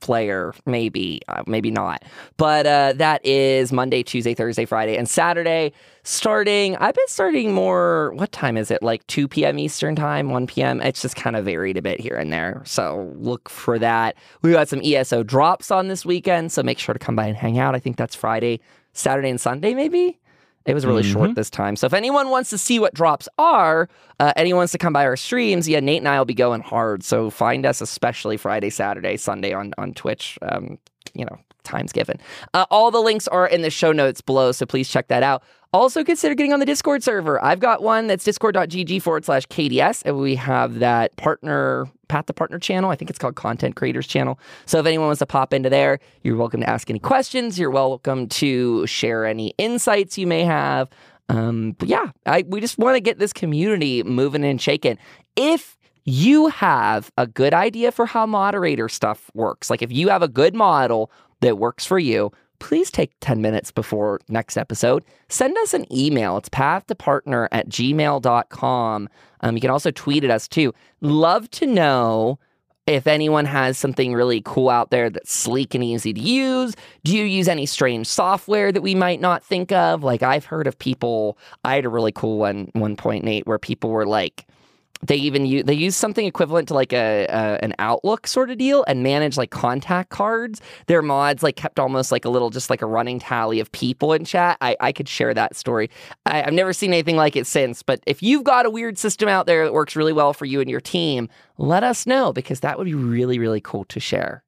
player, 0.00 0.54
maybe, 0.64 1.20
uh, 1.28 1.42
maybe 1.46 1.70
not. 1.70 2.04
But 2.36 2.66
uh, 2.66 2.92
that 2.96 3.24
is 3.24 3.72
Monday, 3.72 4.02
Tuesday, 4.02 4.34
Thursday, 4.34 4.64
Friday, 4.64 4.96
and 4.96 5.08
Saturday. 5.08 5.72
Starting, 6.10 6.74
I've 6.76 6.94
been 6.94 7.08
starting 7.08 7.52
more. 7.52 8.12
What 8.14 8.32
time 8.32 8.56
is 8.56 8.70
it? 8.70 8.82
Like 8.82 9.06
2 9.08 9.28
p.m. 9.28 9.58
Eastern 9.58 9.94
time, 9.94 10.30
1 10.30 10.46
p.m. 10.46 10.80
It's 10.80 11.02
just 11.02 11.16
kind 11.16 11.36
of 11.36 11.44
varied 11.44 11.76
a 11.76 11.82
bit 11.82 12.00
here 12.00 12.16
and 12.16 12.32
there. 12.32 12.62
So 12.64 13.12
look 13.18 13.50
for 13.50 13.78
that. 13.78 14.16
We 14.40 14.52
got 14.52 14.70
some 14.70 14.80
ESO 14.82 15.22
drops 15.22 15.70
on 15.70 15.88
this 15.88 16.06
weekend, 16.06 16.50
so 16.50 16.62
make 16.62 16.78
sure 16.78 16.94
to 16.94 16.98
come 16.98 17.14
by 17.14 17.26
and 17.26 17.36
hang 17.36 17.58
out. 17.58 17.74
I 17.74 17.78
think 17.78 17.98
that's 17.98 18.14
Friday, 18.14 18.58
Saturday, 18.94 19.28
and 19.28 19.38
Sunday, 19.38 19.74
maybe. 19.74 20.18
It 20.64 20.72
was 20.72 20.86
really 20.86 21.02
short 21.02 21.34
this 21.34 21.50
time. 21.50 21.76
So 21.76 21.84
if 21.86 21.92
anyone 21.92 22.30
wants 22.30 22.48
to 22.50 22.58
see 22.58 22.78
what 22.78 22.94
drops 22.94 23.28
are, 23.36 23.90
uh, 24.18 24.32
anyone 24.34 24.60
wants 24.60 24.72
to 24.72 24.78
come 24.78 24.94
by 24.94 25.04
our 25.04 25.16
streams, 25.16 25.68
yeah, 25.68 25.80
Nate 25.80 25.98
and 25.98 26.08
I 26.08 26.16
will 26.16 26.24
be 26.24 26.32
going 26.32 26.62
hard. 26.62 27.02
So 27.02 27.28
find 27.28 27.66
us, 27.66 27.82
especially 27.82 28.38
Friday, 28.38 28.70
Saturday, 28.70 29.18
Sunday 29.18 29.52
on 29.52 29.74
on 29.76 29.92
Twitch. 29.92 30.38
Um, 30.40 30.78
you 31.12 31.26
know, 31.26 31.38
times 31.68 31.92
given. 31.92 32.18
Uh, 32.54 32.66
all 32.70 32.90
the 32.90 33.00
links 33.00 33.28
are 33.28 33.46
in 33.46 33.62
the 33.62 33.70
show 33.70 33.92
notes 33.92 34.20
below, 34.20 34.52
so 34.52 34.66
please 34.66 34.88
check 34.88 35.08
that 35.08 35.22
out. 35.22 35.42
Also, 35.74 36.02
consider 36.02 36.34
getting 36.34 36.54
on 36.54 36.60
the 36.60 36.66
Discord 36.66 37.02
server. 37.02 37.42
I've 37.44 37.60
got 37.60 37.82
one 37.82 38.06
that's 38.06 38.24
discord.gg 38.24 39.02
forward 39.02 39.26
slash 39.26 39.46
KDS, 39.48 40.02
and 40.06 40.16
we 40.18 40.34
have 40.34 40.78
that 40.78 41.14
partner, 41.16 41.86
Path 42.08 42.24
to 42.26 42.32
Partner 42.32 42.58
channel. 42.58 42.90
I 42.90 42.96
think 42.96 43.10
it's 43.10 43.18
called 43.18 43.36
Content 43.36 43.76
Creators 43.76 44.06
Channel. 44.06 44.40
So 44.64 44.78
if 44.78 44.86
anyone 44.86 45.08
wants 45.08 45.18
to 45.18 45.26
pop 45.26 45.52
into 45.52 45.68
there, 45.68 45.98
you're 46.22 46.36
welcome 46.36 46.62
to 46.62 46.70
ask 46.70 46.88
any 46.88 46.98
questions. 46.98 47.58
You're 47.58 47.70
welcome 47.70 48.28
to 48.28 48.86
share 48.86 49.26
any 49.26 49.52
insights 49.58 50.16
you 50.16 50.26
may 50.26 50.42
have. 50.42 50.88
Um, 51.28 51.72
but 51.72 51.88
yeah, 51.88 52.12
I, 52.24 52.44
we 52.46 52.62
just 52.62 52.78
want 52.78 52.96
to 52.96 53.00
get 53.00 53.18
this 53.18 53.34
community 53.34 54.02
moving 54.02 54.44
and 54.44 54.58
shaking. 54.58 54.96
If 55.36 55.76
you 56.06 56.46
have 56.46 57.12
a 57.18 57.26
good 57.26 57.52
idea 57.52 57.92
for 57.92 58.06
how 58.06 58.24
moderator 58.24 58.88
stuff 58.88 59.30
works, 59.34 59.68
like 59.68 59.82
if 59.82 59.92
you 59.92 60.08
have 60.08 60.22
a 60.22 60.28
good 60.28 60.54
model 60.54 61.10
that 61.40 61.58
works 61.58 61.84
for 61.84 61.98
you, 61.98 62.32
please 62.58 62.90
take 62.90 63.12
10 63.20 63.40
minutes 63.40 63.70
before 63.70 64.20
next 64.28 64.56
episode. 64.56 65.04
Send 65.28 65.56
us 65.58 65.74
an 65.74 65.90
email. 65.92 66.36
It's 66.36 66.48
pathtopartner 66.48 67.48
at 67.52 67.68
gmail.com. 67.68 69.08
Um, 69.40 69.54
you 69.54 69.60
can 69.60 69.70
also 69.70 69.90
tweet 69.90 70.24
at 70.24 70.30
us 70.30 70.48
too. 70.48 70.74
Love 71.00 71.50
to 71.52 71.66
know 71.66 72.38
if 72.86 73.06
anyone 73.06 73.44
has 73.44 73.76
something 73.76 74.14
really 74.14 74.40
cool 74.44 74.70
out 74.70 74.90
there 74.90 75.10
that's 75.10 75.32
sleek 75.32 75.74
and 75.74 75.84
easy 75.84 76.14
to 76.14 76.20
use. 76.20 76.74
Do 77.04 77.16
you 77.16 77.24
use 77.24 77.46
any 77.46 77.66
strange 77.66 78.06
software 78.06 78.72
that 78.72 78.80
we 78.80 78.94
might 78.94 79.20
not 79.20 79.44
think 79.44 79.72
of? 79.72 80.02
Like 80.02 80.22
I've 80.22 80.46
heard 80.46 80.66
of 80.66 80.78
people, 80.78 81.36
I 81.64 81.74
had 81.74 81.84
a 81.84 81.90
really 81.90 82.12
cool 82.12 82.38
one 82.38 82.72
1.8 82.74 83.46
where 83.46 83.58
people 83.58 83.90
were 83.90 84.06
like, 84.06 84.46
they 85.06 85.16
even 85.16 85.46
use 85.46 85.64
they 85.64 85.74
use 85.74 85.96
something 85.96 86.26
equivalent 86.26 86.68
to 86.68 86.74
like 86.74 86.92
a, 86.92 87.26
a 87.26 87.64
an 87.64 87.74
Outlook 87.78 88.26
sort 88.26 88.50
of 88.50 88.58
deal 88.58 88.84
and 88.86 89.02
manage 89.02 89.36
like 89.36 89.50
contact 89.50 90.10
cards. 90.10 90.60
Their 90.86 91.02
mods 91.02 91.42
like 91.42 91.56
kept 91.56 91.78
almost 91.78 92.10
like 92.10 92.24
a 92.24 92.28
little 92.28 92.50
just 92.50 92.70
like 92.70 92.82
a 92.82 92.86
running 92.86 93.18
tally 93.18 93.60
of 93.60 93.70
people 93.72 94.12
in 94.12 94.24
chat. 94.24 94.58
I, 94.60 94.76
I 94.80 94.92
could 94.92 95.08
share 95.08 95.34
that 95.34 95.56
story. 95.56 95.90
I, 96.26 96.42
I've 96.42 96.54
never 96.54 96.72
seen 96.72 96.92
anything 96.92 97.16
like 97.16 97.36
it 97.36 97.46
since. 97.46 97.82
But 97.82 98.00
if 98.06 98.22
you've 98.22 98.44
got 98.44 98.66
a 98.66 98.70
weird 98.70 98.98
system 98.98 99.28
out 99.28 99.46
there 99.46 99.64
that 99.64 99.72
works 99.72 99.96
really 99.96 100.12
well 100.12 100.32
for 100.32 100.44
you 100.44 100.60
and 100.60 100.70
your 100.70 100.80
team, 100.80 101.28
let 101.58 101.82
us 101.82 102.06
know 102.06 102.32
because 102.32 102.60
that 102.60 102.78
would 102.78 102.84
be 102.86 102.94
really 102.94 103.38
really 103.38 103.60
cool 103.60 103.84
to 103.84 104.00
share. 104.00 104.42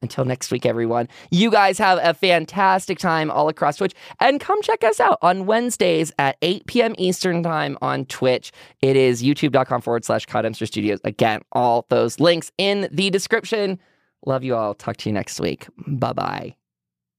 Until 0.00 0.24
next 0.24 0.52
week, 0.52 0.64
everyone, 0.64 1.08
you 1.30 1.50
guys 1.50 1.78
have 1.78 1.98
a 2.02 2.14
fantastic 2.14 2.98
time 2.98 3.30
all 3.30 3.48
across 3.48 3.76
Twitch. 3.76 3.94
And 4.20 4.40
come 4.40 4.62
check 4.62 4.84
us 4.84 5.00
out 5.00 5.18
on 5.22 5.46
Wednesdays 5.46 6.12
at 6.18 6.36
8 6.42 6.66
p.m. 6.66 6.94
Eastern 6.98 7.42
Time 7.42 7.76
on 7.82 8.04
Twitch. 8.06 8.52
It 8.80 8.96
is 8.96 9.22
youtube.com 9.22 9.80
forward 9.80 10.04
slash 10.04 10.26
Codemster 10.26 10.66
Studios. 10.66 11.00
Again, 11.04 11.42
all 11.52 11.86
those 11.88 12.20
links 12.20 12.52
in 12.58 12.88
the 12.92 13.10
description. 13.10 13.78
Love 14.24 14.44
you 14.44 14.54
all. 14.54 14.74
Talk 14.74 14.96
to 14.98 15.08
you 15.08 15.12
next 15.12 15.40
week. 15.40 15.66
Bye 15.86 16.12
bye. 16.12 16.54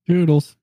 Doodles. 0.08 0.56